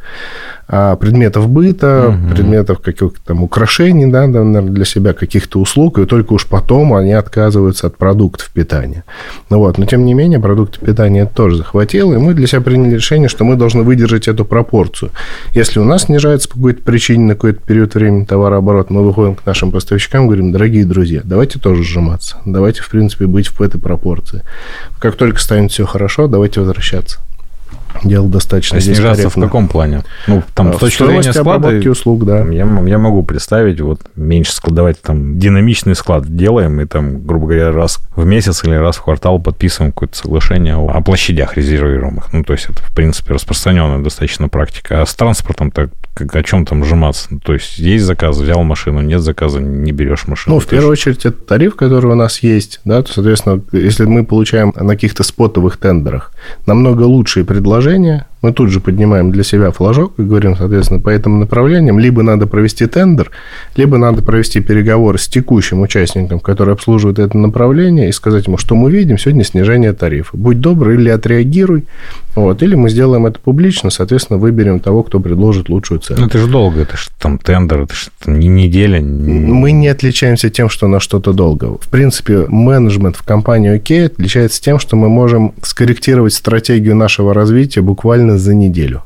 а, 0.74 0.96
предметов 0.96 1.50
быта, 1.50 2.16
угу. 2.16 2.34
предметов 2.34 2.80
каких-то 2.80 3.20
там 3.26 3.44
украшений, 3.44 4.06
да, 4.06 4.26
наверное, 4.26 4.62
для 4.62 4.86
себя, 4.86 5.12
каких-то 5.12 5.60
услуг, 5.60 6.00
и 6.00 6.06
только 6.06 6.32
уж 6.32 6.48
потом 6.48 6.94
они 6.94 7.12
отказываются 7.12 7.88
от 7.88 7.98
продуктов 7.98 8.50
питания. 8.52 9.04
Ну 9.50 9.58
вот, 9.58 9.78
но 9.78 9.86
тем 9.86 10.06
не 10.06 10.14
менее, 10.14 10.40
продукты 10.40 10.80
питания 10.80 11.24
это 11.24 11.36
тоже 11.36 11.58
захватило, 11.58 12.14
и 12.14 12.18
мы 12.18 12.34
для 12.34 12.48
себя 12.48 12.62
приняли 12.62 12.96
решение, 12.96 13.28
что 13.28 13.44
мы 13.44 13.58
должны 13.58 13.84
выдержать 13.84 14.30
эту 14.30 14.46
пропорцию. 14.46 15.12
Если 15.54 15.78
у 15.78 15.84
нас 15.84 16.04
снижается 16.04 16.48
по 16.48 16.56
какой-то 16.56 16.84
причине 16.84 17.26
на 17.26 17.34
какой-то 17.34 17.60
период 17.66 17.94
времени 17.94 18.24
товарооборот, 18.24 18.90
мы 18.90 19.04
выходим 19.04 19.36
к 19.36 19.46
нашим 19.46 19.72
поставщикам, 19.72 20.28
говорим, 20.28 20.54
дорогие 20.54 20.86
друзья, 20.86 21.20
давайте 21.26 21.60
тоже 21.60 21.84
сжиматься, 21.84 22.38
давайте, 22.46 22.82
в 22.82 22.90
принципе, 22.90 23.26
быть 23.26 23.48
в 23.48 23.62
этой 23.62 23.82
пропорции. 23.82 24.44
Как 25.00 25.18
только 25.18 25.42
станет 25.42 25.72
все 25.72 25.86
хорошо, 25.86 26.28
давайте 26.28 26.62
возвращаться 26.62 27.20
делал 28.04 28.28
достаточно 28.28 28.78
а 28.78 28.82
снижаться 28.82 29.30
в 29.30 29.36
каком 29.36 29.68
плане? 29.68 30.04
Ну, 30.28 30.44
там, 30.54 30.70
а, 30.70 30.74
с 30.74 30.78
точки 30.78 31.04
зрения 31.04 31.34
склада... 31.34 31.70
услуг, 31.90 32.26
да. 32.26 32.40
Я, 32.46 32.66
я 32.86 32.98
могу 32.98 33.24
представить, 33.24 33.82
вот, 33.82 34.02
меньше 34.16 34.54
складывать, 34.54 35.02
там, 35.02 35.38
динамичный 35.40 35.96
склад 35.96 36.36
делаем, 36.36 36.80
и 36.82 36.86
там, 36.86 37.26
грубо 37.26 37.48
говоря, 37.48 37.72
раз 37.72 38.00
в 38.16 38.26
месяц 38.26 38.64
или 38.64 38.76
раз 38.76 38.98
в 38.98 39.04
квартал 39.04 39.40
подписываем 39.40 39.92
какое-то 39.92 40.18
соглашение 40.18 40.76
о, 40.76 40.90
о 40.90 41.02
площадях 41.02 41.58
резервируемых. 41.58 42.34
Ну, 42.34 42.44
то 42.44 42.54
есть, 42.54 42.66
это, 42.70 42.82
в 42.82 42.94
принципе, 42.94 43.34
распространенная 43.34 44.00
достаточно 44.00 44.50
практика. 44.50 45.02
А 45.02 45.06
с 45.06 45.14
транспортом 45.14 45.72
так 45.72 45.90
как, 46.14 46.36
о 46.36 46.44
чем 46.44 46.66
там 46.66 46.84
сжиматься? 46.84 47.28
Ну, 47.30 47.40
то 47.40 47.54
есть, 47.54 47.78
есть 47.78 48.04
заказ, 48.04 48.38
взял 48.38 48.64
машину, 48.64 49.02
нет 49.02 49.22
заказа, 49.22 49.60
не 49.60 49.92
берешь 49.92 50.28
машину. 50.28 50.56
Ну, 50.56 50.60
в 50.60 50.68
первую 50.68 50.92
очередь, 50.92 51.26
это 51.26 51.38
тариф, 51.38 51.76
который 51.76 52.12
у 52.12 52.16
нас 52.16 52.44
есть, 52.44 52.82
да, 52.84 53.02
то, 53.02 53.14
соответственно, 53.14 53.62
если 53.72 54.06
мы 54.06 54.26
получаем 54.26 54.74
на 54.76 54.94
каких-то 54.94 55.24
спотовых 55.24 55.78
тендерах 55.78 56.34
намного 56.66 57.04
лучшие 57.04 57.46
предложения, 57.46 57.91
движение, 57.92 58.26
мы 58.42 58.54
тут 58.54 58.70
же 58.70 58.80
поднимаем 58.80 59.32
для 59.32 59.44
себя 59.44 59.72
флажок 59.72 60.14
и 60.18 60.24
говорим, 60.24 60.56
соответственно, 60.58 61.00
по 61.00 61.10
этим 61.10 61.40
направлениям 61.40 62.00
либо 62.00 62.24
надо 62.24 62.48
провести 62.48 62.88
тендер, 62.88 63.32
либо 63.76 63.98
надо 63.98 64.24
провести 64.24 64.62
переговоры 64.62 65.18
с 65.18 65.28
текущим 65.28 65.82
участником, 65.82 66.40
который 66.40 66.74
обслуживает 66.74 67.20
это 67.20 67.38
направление, 67.38 68.10
и 68.10 68.12
сказать 68.12 68.48
ему, 68.48 68.58
что 68.58 68.76
мы 68.76 68.92
видим 68.92 69.18
сегодня 69.18 69.44
снижение 69.44 69.94
тарифа. 69.94 70.36
Будь 70.36 70.60
добр, 70.60 70.90
или 70.92 71.10
отреагируй, 71.10 71.86
вот, 72.36 72.64
или 72.64 72.76
мы 72.76 72.90
сделаем 72.90 73.26
это 73.26 73.40
публично, 73.40 73.90
соответственно, 73.90 74.40
выберем 74.40 74.80
того, 74.80 75.04
кто 75.04 75.20
предложит 75.20 75.70
лучшую 75.70 76.00
цену. 76.00 76.22
Ну, 76.22 76.28
это 76.28 76.38
же 76.38 76.48
долго, 76.48 76.82
это 76.82 76.98
же 76.98 77.10
там 77.20 77.38
тендер, 77.38 77.82
это 77.82 77.94
же 77.94 78.10
не 78.26 78.48
неделя. 78.48 79.02
Мы 79.02 79.72
не 79.72 79.88
отличаемся 79.88 80.50
тем, 80.50 80.70
что 80.70 80.88
на 80.88 81.00
что-то 81.00 81.34
долго. 81.34 81.78
В 81.80 81.90
принципе, 81.90 82.46
менеджмент 82.48 83.18
в 83.18 83.24
компании 83.24 83.76
OK 83.76 84.06
отличается 84.06 84.62
тем, 84.62 84.80
что 84.80 84.96
мы 84.96 85.10
можем 85.10 85.54
скорректировать 85.62 86.34
стратегию 86.34 86.96
нашего 86.96 87.34
развития 87.34 87.82
буквально 87.82 88.31
буквально 88.32 88.38
за 88.38 88.54
неделю. 88.54 89.02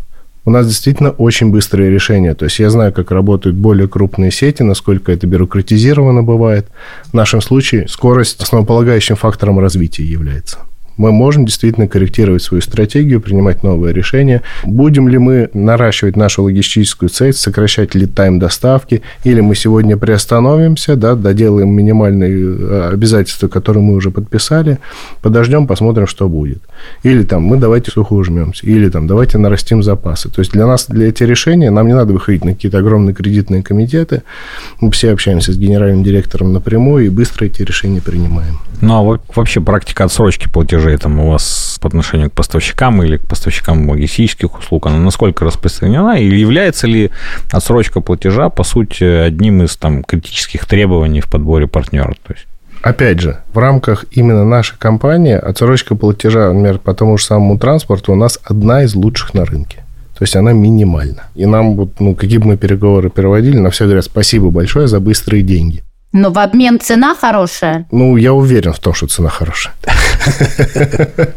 У 0.47 0.51
нас 0.51 0.67
действительно 0.67 1.09
очень 1.09 1.51
быстрые 1.51 1.89
решения. 1.89 2.35
То 2.35 2.45
есть 2.45 2.59
я 2.59 2.69
знаю, 2.69 2.93
как 2.93 3.11
работают 3.11 3.55
более 3.55 3.87
крупные 3.87 4.31
сети, 4.31 4.63
насколько 4.63 5.11
это 5.11 5.27
бюрократизировано 5.27 6.23
бывает. 6.23 6.67
В 7.11 7.13
нашем 7.13 7.41
случае 7.41 7.87
скорость 7.87 8.43
основополагающим 8.43 9.15
фактором 9.15 9.59
развития 9.59 10.03
является 10.03 10.57
мы 10.97 11.11
можем 11.11 11.45
действительно 11.45 11.87
корректировать 11.87 12.41
свою 12.41 12.61
стратегию, 12.61 13.21
принимать 13.21 13.63
новые 13.63 13.93
решения. 13.93 14.41
Будем 14.63 15.07
ли 15.07 15.17
мы 15.17 15.49
наращивать 15.53 16.15
нашу 16.15 16.43
логистическую 16.43 17.09
цель, 17.09 17.33
сокращать 17.33 17.95
ли 17.95 18.05
тайм 18.05 18.39
доставки, 18.39 19.01
или 19.23 19.41
мы 19.41 19.55
сегодня 19.55 19.97
приостановимся, 19.97 20.95
да, 20.95 21.15
доделаем 21.15 21.69
минимальные 21.69 22.33
э, 22.33 22.89
обязательства, 22.93 23.47
которые 23.47 23.83
мы 23.83 23.95
уже 23.95 24.11
подписали, 24.11 24.79
подождем, 25.21 25.67
посмотрим, 25.67 26.07
что 26.07 26.29
будет. 26.29 26.61
Или 27.03 27.23
там 27.23 27.43
мы 27.43 27.57
давайте 27.57 27.91
сухо 27.91 28.13
ужмемся, 28.13 28.65
или 28.65 28.89
там 28.89 29.07
давайте 29.07 29.37
нарастим 29.37 29.83
запасы. 29.83 30.29
То 30.29 30.39
есть 30.39 30.51
для 30.51 30.65
нас, 30.65 30.87
для 30.87 31.09
этих 31.09 31.27
решений, 31.27 31.69
нам 31.69 31.87
не 31.87 31.93
надо 31.93 32.13
выходить 32.13 32.45
на 32.45 32.53
какие-то 32.53 32.79
огромные 32.79 33.13
кредитные 33.13 33.63
комитеты. 33.63 34.23
Мы 34.81 34.91
все 34.91 35.11
общаемся 35.11 35.51
с 35.51 35.57
генеральным 35.57 36.03
директором 36.03 36.53
напрямую 36.53 37.05
и 37.05 37.09
быстро 37.09 37.45
эти 37.45 37.61
решения 37.61 38.01
принимаем. 38.01 38.59
Ну, 38.81 38.93
а 39.13 39.19
вообще 39.35 39.61
практика 39.61 40.03
отсрочки 40.03 40.49
платежей 40.85 40.97
там 40.97 41.19
у 41.19 41.31
вас 41.31 41.77
по 41.81 41.87
отношению 41.87 42.29
к 42.29 42.33
поставщикам 42.33 43.03
или 43.03 43.17
к 43.17 43.27
поставщикам 43.27 43.89
логистических 43.89 44.57
услуг, 44.57 44.87
она 44.87 44.97
насколько 44.97 45.45
распространена? 45.45 46.19
Или 46.19 46.37
является 46.37 46.87
ли 46.87 47.11
отсрочка 47.51 48.01
платежа, 48.01 48.49
по 48.49 48.63
сути, 48.63 49.03
одним 49.03 49.63
из 49.63 49.75
там 49.77 50.03
критических 50.03 50.65
требований 50.65 51.21
в 51.21 51.27
подборе 51.27 51.67
партнера? 51.67 52.15
То 52.27 52.33
есть 52.33 52.45
Опять 52.81 53.19
же, 53.19 53.37
в 53.51 53.57
рамках 53.57 54.05
именно 54.11 54.45
нашей 54.45 54.77
компании 54.77 55.33
отсрочка 55.33 55.95
платежа, 55.95 56.53
например, 56.53 56.77
по 56.77 56.93
тому 56.93 57.17
же 57.17 57.25
самому 57.25 57.57
транспорту 57.57 58.13
у 58.13 58.15
нас 58.15 58.39
одна 58.43 58.83
из 58.83 58.93
лучших 58.93 59.33
на 59.33 59.43
рынке. 59.43 59.77
То 60.17 60.23
есть 60.23 60.35
она 60.35 60.53
минимальна. 60.53 61.23
И 61.35 61.47
нам 61.47 61.75
вот, 61.75 61.99
ну, 61.99 62.13
какие 62.13 62.37
бы 62.37 62.47
мы 62.47 62.57
переговоры 62.57 63.09
проводили, 63.09 63.57
на 63.57 63.69
все 63.69 63.85
говорят 63.85 64.05
спасибо 64.05 64.51
большое 64.51 64.87
за 64.87 64.99
быстрые 64.99 65.41
деньги. 65.41 65.84
Но 66.15 66.31
в 66.31 66.39
обмен 66.39 66.79
цена 66.79 67.13
хорошая? 67.13 67.87
Ну, 67.91 68.15
я 68.15 68.31
уверен 68.31 68.71
в 68.71 68.79
том, 68.79 68.93
что 68.93 69.05
цена 69.05 69.27
хорошая. 69.27 69.73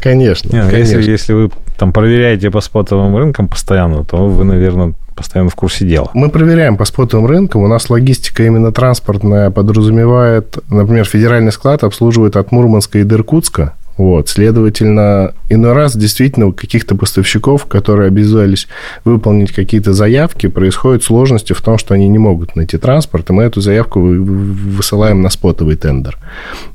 Конечно. 0.00 0.70
Если, 0.70 1.10
если 1.10 1.32
вы 1.32 1.50
там 1.78 1.94
проверяете 1.94 2.50
по 2.50 2.60
спотовым 2.60 3.16
рынкам 3.16 3.48
постоянно, 3.48 4.04
то 4.04 4.28
вы, 4.28 4.44
наверное, 4.44 4.92
постоянно 5.16 5.48
в 5.48 5.54
курсе 5.54 5.86
дела. 5.86 6.10
Мы 6.12 6.28
проверяем 6.28 6.76
по 6.76 6.84
спотовым 6.84 7.24
рынкам. 7.24 7.62
У 7.62 7.66
нас 7.66 7.88
логистика 7.88 8.44
именно 8.44 8.72
транспортная 8.72 9.50
подразумевает, 9.50 10.58
например, 10.68 11.06
федеральный 11.06 11.50
склад 11.50 11.82
обслуживает 11.82 12.36
от 12.36 12.52
Мурманска 12.52 12.98
и 12.98 13.04
до 13.04 13.14
Иркутска. 13.14 13.72
Вот, 14.00 14.30
следовательно, 14.30 15.34
иной 15.50 15.74
раз 15.74 15.94
действительно 15.94 16.46
у 16.46 16.52
каких-то 16.54 16.94
поставщиков, 16.94 17.66
которые 17.66 18.06
обязались 18.08 18.66
выполнить 19.04 19.52
какие-то 19.52 19.92
заявки, 19.92 20.46
происходят 20.46 21.04
сложности 21.04 21.52
в 21.52 21.60
том, 21.60 21.76
что 21.76 21.92
они 21.92 22.08
не 22.08 22.16
могут 22.16 22.56
найти 22.56 22.78
транспорт, 22.78 23.28
и 23.28 23.34
мы 23.34 23.42
эту 23.42 23.60
заявку 23.60 24.00
высылаем 24.00 25.20
на 25.20 25.28
спотовый 25.28 25.76
тендер. 25.76 26.16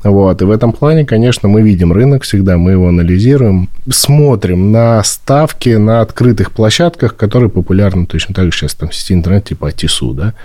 Вот, 0.03 0.39
и 0.39 0.45
в 0.45 0.51
этом 0.51 0.71
плане, 0.71 1.03
конечно, 1.03 1.49
мы 1.49 1.63
видим 1.63 1.91
рынок 1.91 2.21
всегда, 2.21 2.59
мы 2.59 2.73
его 2.73 2.89
анализируем, 2.89 3.69
смотрим 3.89 4.71
на 4.71 5.03
ставки 5.03 5.69
на 5.69 6.01
открытых 6.01 6.51
площадках, 6.51 7.15
которые 7.15 7.49
популярны 7.49 8.05
точно 8.05 8.35
так 8.35 8.51
же 8.51 8.51
сейчас 8.51 8.75
там 8.75 8.89
в 8.89 8.93
сети 8.93 9.15
интернет 9.15 9.45
типа 9.45 9.69
Атису, 9.69 10.13
да. 10.13 10.35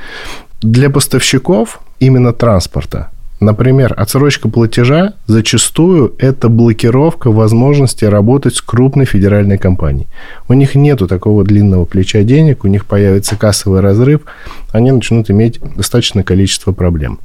Для 0.63 0.89
поставщиков 0.89 1.81
именно 1.99 2.33
транспорта 2.33 3.11
Например, 3.41 3.95
отсрочка 3.97 4.51
платежа 4.51 5.15
зачастую 5.27 6.15
это 6.19 6.51
блокировка 6.51 7.31
возможности 7.31 8.05
работать 8.05 8.55
с 8.57 8.61
крупной 8.61 9.07
федеральной 9.07 9.57
компанией. 9.57 10.09
У 10.47 10.53
них 10.53 10.75
нету 10.75 11.09
такого 11.09 11.43
длинного 11.43 11.87
плеча 11.87 12.23
денег, 12.23 12.65
у 12.65 12.69
них 12.69 12.85
появится 12.85 13.37
кассовый 13.37 13.81
разрыв, 13.81 14.21
они 14.73 14.93
начнут 14.93 15.31
иметь 15.31 15.61
достаточное 15.77 16.23
количество 16.23 16.73
проблем. 16.73 17.19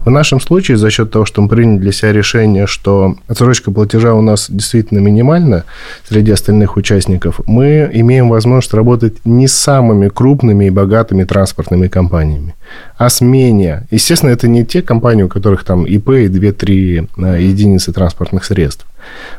В 0.00 0.10
нашем 0.10 0.40
случае, 0.40 0.76
за 0.76 0.90
счет 0.90 1.10
того, 1.10 1.24
что 1.24 1.42
мы 1.42 1.48
приняли 1.48 1.78
для 1.78 1.92
себя 1.92 2.12
решение, 2.12 2.66
что 2.66 3.16
отсрочка 3.28 3.70
платежа 3.70 4.14
у 4.14 4.20
нас 4.20 4.50
действительно 4.50 4.98
минимальна 4.98 5.64
среди 6.08 6.32
остальных 6.32 6.76
участников, 6.76 7.40
мы 7.46 7.88
имеем 7.92 8.28
возможность 8.28 8.74
работать 8.74 9.14
не 9.24 9.48
с 9.48 9.54
самыми 9.54 10.08
крупными 10.08 10.66
и 10.66 10.70
богатыми 10.70 11.24
транспортными 11.24 11.88
компаниями, 11.88 12.54
а 12.96 13.08
с 13.08 13.20
менее. 13.20 13.86
Естественно, 13.90 14.30
это 14.30 14.48
не 14.48 14.64
те 14.64 14.82
компании, 14.82 15.22
у 15.22 15.28
которых 15.28 15.64
там 15.64 15.84
ИП 15.84 16.10
и 16.10 16.26
2-3 16.26 17.08
э, 17.16 17.42
единицы 17.42 17.92
транспортных 17.92 18.44
средств. 18.44 18.86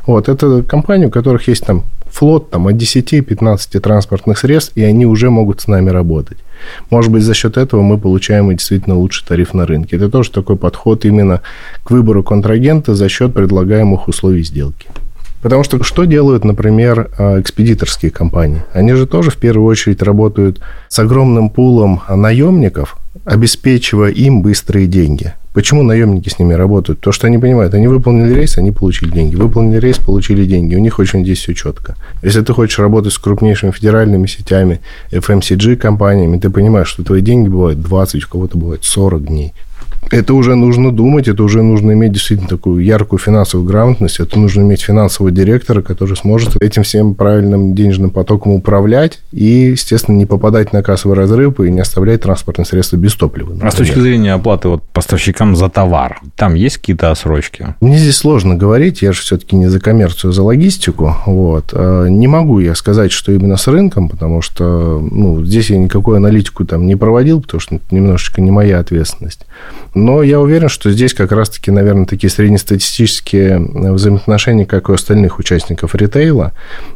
Вот, 0.06 0.28
это 0.28 0.62
компании, 0.62 1.06
у 1.06 1.10
которых 1.10 1.48
есть 1.48 1.64
там 1.64 1.84
флот 2.10 2.50
там, 2.50 2.66
от 2.66 2.74
10-15 2.74 3.80
транспортных 3.80 4.38
средств, 4.38 4.72
и 4.76 4.82
они 4.82 5.06
уже 5.06 5.30
могут 5.30 5.60
с 5.60 5.68
нами 5.68 5.90
работать. 5.90 6.38
Может 6.90 7.10
быть, 7.10 7.22
за 7.22 7.34
счет 7.34 7.56
этого 7.56 7.82
мы 7.82 7.98
получаем 7.98 8.50
и 8.50 8.54
действительно 8.54 8.96
лучший 8.96 9.26
тариф 9.26 9.54
на 9.54 9.66
рынке. 9.66 9.96
Это 9.96 10.08
тоже 10.08 10.30
такой 10.30 10.56
подход 10.56 11.04
именно 11.04 11.42
к 11.84 11.90
выбору 11.90 12.22
контрагента 12.22 12.94
за 12.94 13.08
счет 13.08 13.34
предлагаемых 13.34 14.08
условий 14.08 14.42
сделки. 14.42 14.88
Потому 15.42 15.64
что 15.64 15.82
что 15.82 16.04
делают, 16.04 16.44
например, 16.44 17.10
а, 17.16 17.40
экспедиторские 17.40 18.10
компании? 18.10 18.62
Они 18.72 18.92
же 18.92 19.06
тоже 19.06 19.30
в 19.30 19.36
первую 19.36 19.66
очередь 19.66 20.02
работают 20.02 20.60
с 20.88 20.98
огромным 20.98 21.48
пулом 21.48 22.02
наемников, 22.08 22.98
обеспечивая 23.24 24.10
им 24.10 24.42
быстрые 24.42 24.86
деньги. 24.86 25.34
Почему 25.52 25.82
наемники 25.82 26.28
с 26.28 26.38
ними 26.38 26.54
работают? 26.54 27.00
То, 27.00 27.10
что 27.10 27.26
они 27.26 27.38
понимают, 27.38 27.74
они 27.74 27.88
выполнили 27.88 28.32
рейс, 28.34 28.56
они 28.56 28.70
получили 28.70 29.10
деньги. 29.10 29.34
Выполнили 29.34 29.80
рейс, 29.80 29.98
получили 29.98 30.44
деньги. 30.44 30.76
У 30.76 30.78
них 30.78 30.98
очень 31.00 31.24
здесь 31.24 31.38
все 31.38 31.54
четко. 31.54 31.96
Если 32.22 32.40
ты 32.42 32.52
хочешь 32.52 32.78
работать 32.78 33.12
с 33.12 33.18
крупнейшими 33.18 33.72
федеральными 33.72 34.28
сетями, 34.28 34.80
FMCG-компаниями, 35.10 36.38
ты 36.38 36.50
понимаешь, 36.50 36.88
что 36.88 37.02
твои 37.02 37.20
деньги 37.20 37.48
бывают 37.48 37.82
20, 37.82 38.24
у 38.24 38.28
кого-то 38.28 38.58
бывает 38.58 38.84
40 38.84 39.26
дней 39.26 39.52
это 40.10 40.34
уже 40.34 40.54
нужно 40.54 40.90
думать, 40.92 41.28
это 41.28 41.42
уже 41.42 41.62
нужно 41.62 41.92
иметь 41.92 42.12
действительно 42.12 42.48
такую 42.48 42.84
яркую 42.84 43.18
финансовую 43.18 43.68
грамотность, 43.68 44.20
это 44.20 44.38
нужно 44.38 44.62
иметь 44.62 44.82
финансового 44.82 45.30
директора, 45.30 45.82
который 45.82 46.16
сможет 46.16 46.60
этим 46.62 46.82
всем 46.82 47.14
правильным 47.14 47.74
денежным 47.74 48.10
потоком 48.10 48.52
управлять 48.52 49.20
и, 49.32 49.70
естественно, 49.72 50.16
не 50.16 50.26
попадать 50.26 50.72
на 50.72 50.82
кассовый 50.82 51.16
разрыв 51.16 51.60
и 51.60 51.70
не 51.70 51.80
оставлять 51.80 52.22
транспортные 52.22 52.66
средства 52.66 52.96
без 52.96 53.14
топлива. 53.14 53.50
Например. 53.50 53.68
А 53.68 53.70
с 53.70 53.74
точки 53.74 53.98
зрения 53.98 54.32
оплаты 54.32 54.68
вот 54.68 54.82
поставщикам 54.82 55.54
за 55.54 55.68
товар, 55.68 56.20
там 56.36 56.54
есть 56.54 56.78
какие-то 56.78 57.10
отсрочки? 57.10 57.74
Мне 57.80 57.98
здесь 57.98 58.16
сложно 58.16 58.56
говорить, 58.56 59.02
я 59.02 59.12
же 59.12 59.20
все-таки 59.20 59.56
не 59.56 59.68
за 59.68 59.80
коммерцию, 59.80 60.30
а 60.30 60.32
за 60.32 60.42
логистику. 60.42 61.16
Вот. 61.26 61.70
А 61.72 62.06
не 62.06 62.26
могу 62.26 62.58
я 62.58 62.74
сказать, 62.74 63.12
что 63.12 63.32
именно 63.32 63.56
с 63.56 63.66
рынком, 63.68 64.08
потому 64.08 64.42
что 64.42 65.00
ну, 65.00 65.44
здесь 65.44 65.70
я 65.70 65.78
никакую 65.78 66.16
аналитику 66.16 66.64
там 66.64 66.86
не 66.86 66.96
проводил, 66.96 67.40
потому 67.40 67.60
что 67.60 67.76
это 67.76 67.84
немножечко 67.90 68.40
не 68.40 68.50
моя 68.50 68.78
ответственность. 68.80 69.46
Но 69.94 70.22
я 70.22 70.40
уверен, 70.40 70.68
что 70.68 70.90
здесь 70.90 71.14
как 71.14 71.32
раз-таки, 71.32 71.70
наверное, 71.70 72.06
такие 72.06 72.30
среднестатистические 72.30 73.58
э, 73.58 73.92
взаимоотношения, 73.92 74.66
как 74.66 74.88
и 74.88 74.92
у 74.92 74.94
остальных 74.94 75.38
участников 75.38 75.94
ритейла, 75.94 76.52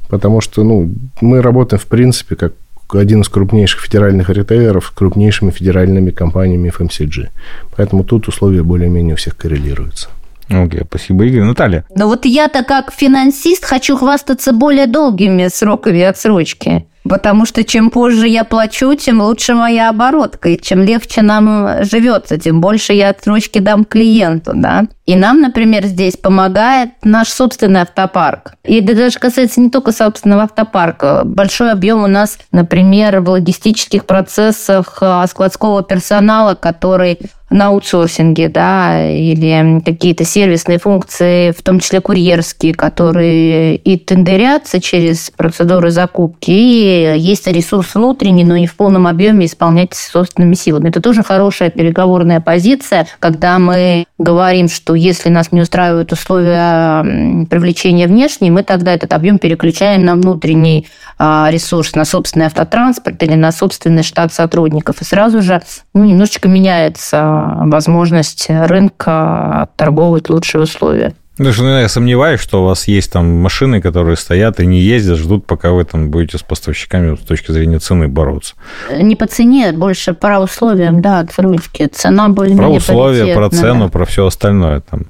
потому 0.08 0.40
что 0.40 0.62
ну, 0.62 0.90
мы 1.20 1.42
работаем, 1.42 1.80
в 1.80 1.86
принципе, 1.86 2.36
как 2.36 2.52
один 2.92 3.22
из 3.22 3.28
крупнейших 3.28 3.80
федеральных 3.80 4.30
ритейлеров 4.30 4.86
с 4.86 4.90
крупнейшими 4.90 5.50
федеральными 5.50 6.10
компаниями 6.10 6.72
FMCG. 6.76 7.28
Поэтому 7.76 8.04
тут 8.04 8.28
условия 8.28 8.62
более-менее 8.62 9.14
у 9.14 9.16
всех 9.16 9.36
коррелируются. 9.36 10.08
Окей, 10.48 10.80
okay, 10.80 10.86
спасибо, 10.86 11.24
Игорь. 11.24 11.42
Наталья? 11.42 11.84
Ну 11.94 12.06
вот 12.06 12.26
я-то 12.26 12.62
как 12.64 12.92
финансист 12.92 13.64
хочу 13.64 13.96
хвастаться 13.96 14.52
более 14.52 14.86
долгими 14.86 15.48
сроками 15.48 16.02
отсрочки. 16.02 16.86
Потому 17.08 17.44
что 17.44 17.64
чем 17.64 17.90
позже 17.90 18.26
я 18.26 18.44
плачу, 18.44 18.94
тем 18.94 19.20
лучше 19.20 19.54
моя 19.54 19.90
оборотка, 19.90 20.48
и 20.48 20.60
чем 20.60 20.82
легче 20.82 21.20
нам 21.20 21.84
живется, 21.84 22.38
тем 22.38 22.62
больше 22.62 22.94
я 22.94 23.10
отсрочки 23.10 23.58
дам 23.58 23.84
клиенту, 23.84 24.52
да. 24.54 24.86
И 25.04 25.16
нам, 25.16 25.42
например, 25.42 25.84
здесь 25.84 26.16
помогает 26.16 26.90
наш 27.02 27.28
собственный 27.28 27.82
автопарк. 27.82 28.54
И 28.64 28.80
это 28.80 28.94
даже 28.94 29.18
касается 29.18 29.60
не 29.60 29.68
только 29.68 29.92
собственного 29.92 30.44
автопарка. 30.44 31.22
Большой 31.24 31.72
объем 31.72 32.02
у 32.02 32.06
нас, 32.06 32.38
например, 32.52 33.20
в 33.20 33.28
логистических 33.28 34.06
процессах 34.06 34.98
а, 35.02 35.26
складского 35.26 35.82
персонала, 35.82 36.54
который 36.54 37.18
на 37.54 37.68
аутсорсинге, 37.68 38.48
да, 38.48 39.08
или 39.08 39.80
какие-то 39.84 40.24
сервисные 40.24 40.78
функции, 40.78 41.52
в 41.52 41.62
том 41.62 41.78
числе 41.78 42.00
курьерские, 42.00 42.74
которые 42.74 43.76
и 43.76 43.96
тендерятся 43.96 44.80
через 44.80 45.30
процедуры 45.30 45.92
закупки, 45.92 46.50
и 46.50 47.16
есть 47.16 47.46
ресурс 47.46 47.94
внутренний, 47.94 48.42
но 48.42 48.56
не 48.56 48.66
в 48.66 48.74
полном 48.74 49.06
объеме 49.06 49.46
исполнять 49.46 49.94
собственными 49.94 50.54
силами. 50.54 50.88
Это 50.88 51.00
тоже 51.00 51.22
хорошая 51.22 51.70
переговорная 51.70 52.40
позиция, 52.40 53.06
когда 53.20 53.60
мы 53.60 54.06
говорим, 54.18 54.68
что 54.68 54.96
если 54.96 55.28
нас 55.28 55.52
не 55.52 55.60
устраивают 55.60 56.10
условия 56.10 57.46
привлечения 57.46 58.08
внешней, 58.08 58.50
мы 58.50 58.64
тогда 58.64 58.92
этот 58.92 59.12
объем 59.12 59.38
переключаем 59.38 60.04
на 60.04 60.16
внутренний 60.16 60.88
а, 61.18 61.48
ресурс, 61.52 61.94
на 61.94 62.04
собственный 62.04 62.46
автотранспорт 62.46 63.22
или 63.22 63.34
на 63.34 63.52
собственный 63.52 64.02
штат 64.02 64.32
сотрудников. 64.32 65.00
И 65.00 65.04
сразу 65.04 65.40
же 65.40 65.62
ну, 65.92 66.02
немножечко 66.02 66.48
меняется 66.48 67.43
возможность 67.66 68.46
рынка 68.48 69.68
торговать 69.76 70.28
лучшие 70.30 70.62
условия. 70.62 71.14
Даже 71.36 71.64
ну, 71.64 71.80
я 71.80 71.88
сомневаюсь, 71.88 72.40
что 72.40 72.62
у 72.62 72.66
вас 72.66 72.86
есть 72.86 73.10
там 73.10 73.26
машины, 73.26 73.80
которые 73.80 74.16
стоят 74.16 74.60
и 74.60 74.66
не 74.66 74.80
ездят, 74.80 75.18
ждут, 75.18 75.46
пока 75.46 75.72
вы 75.72 75.84
там 75.84 76.10
будете 76.10 76.38
с 76.38 76.42
поставщиками 76.42 77.16
с 77.16 77.20
точки 77.20 77.50
зрения 77.50 77.80
цены 77.80 78.06
бороться. 78.06 78.54
Не 78.96 79.16
по 79.16 79.26
цене, 79.26 79.72
больше 79.72 80.14
по 80.14 80.38
условиям, 80.38 81.02
да, 81.02 81.20
отсрочки. 81.20 81.86
Цена 81.86 82.28
более-менее 82.28 82.68
Про 82.68 82.76
условия, 82.76 83.34
про 83.34 83.50
цену, 83.50 83.88
про 83.88 84.04
все 84.04 84.26
остальное. 84.26 84.80
Там 84.82 85.06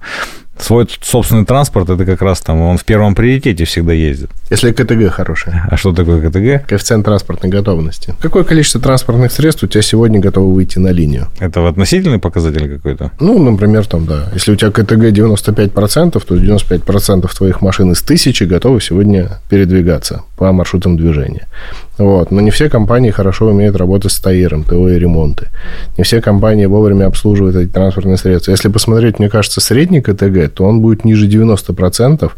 свой 0.59 0.89
собственный 1.03 1.45
транспорт, 1.45 1.91
это 1.91 2.05
как 2.05 2.23
раз 2.23 2.41
там 2.41 2.61
он 2.61 2.79
в 2.79 2.85
первом 2.85 3.15
приоритете 3.15 3.65
всегда 3.65 3.93
ездит. 3.93 4.31
Если 4.51 4.73
КТГ 4.73 5.11
хороший. 5.11 5.53
А 5.69 5.77
что 5.77 5.93
такое 5.93 6.21
КТГ? 6.21 6.69
Коэффициент 6.69 7.05
транспортной 7.05 7.51
готовности. 7.51 8.15
Какое 8.21 8.45
количество 8.45 8.81
транспортных 8.81 9.33
средств 9.33 9.65
у 9.65 9.67
тебя 9.67 9.83
сегодня 9.83 10.21
готово 10.21 10.53
выйти 10.53 10.79
на 10.79 10.89
линию? 10.89 11.29
Это 11.41 11.67
относительный 11.67 12.19
показатель 12.19 12.77
какой-то? 12.77 13.11
Ну, 13.21 13.43
например, 13.43 13.87
там, 13.87 14.07
да. 14.07 14.31
Если 14.33 14.53
у 14.53 14.57
тебя 14.57 14.71
КТГ 14.71 15.13
95%, 15.13 16.23
то 16.25 16.37
95% 16.37 17.37
твоих 17.37 17.61
машин 17.61 17.93
из 17.93 18.03
тысячи 18.03 18.45
готовы 18.45 18.81
сегодня 18.81 19.41
передвигаться 19.49 20.23
по 20.37 20.53
маршрутам 20.53 20.97
движения. 20.97 21.47
Вот. 21.99 22.31
Но 22.31 22.41
не 22.41 22.51
все 22.51 22.69
компании 22.69 23.11
хорошо 23.11 23.47
умеют 23.47 23.77
работать 23.77 24.13
с 24.13 24.19
ТАИРом, 24.19 24.65
ТО 24.65 24.89
и 24.89 24.99
ремонты. 24.99 25.49
Не 25.97 26.05
все 26.05 26.21
компании 26.21 26.67
вовремя 26.67 27.07
обслуживают 27.07 27.57
эти 27.57 27.71
транспортные 27.71 28.17
средства. 28.17 28.51
Если 28.51 28.69
посмотреть, 28.69 29.19
мне 29.19 29.29
кажется, 29.29 29.61
средний 29.61 30.01
КТГ, 30.01 30.53
то 30.55 30.65
он 30.65 30.81
будет 30.81 31.05
ниже 31.05 31.29
90%, 31.29 32.31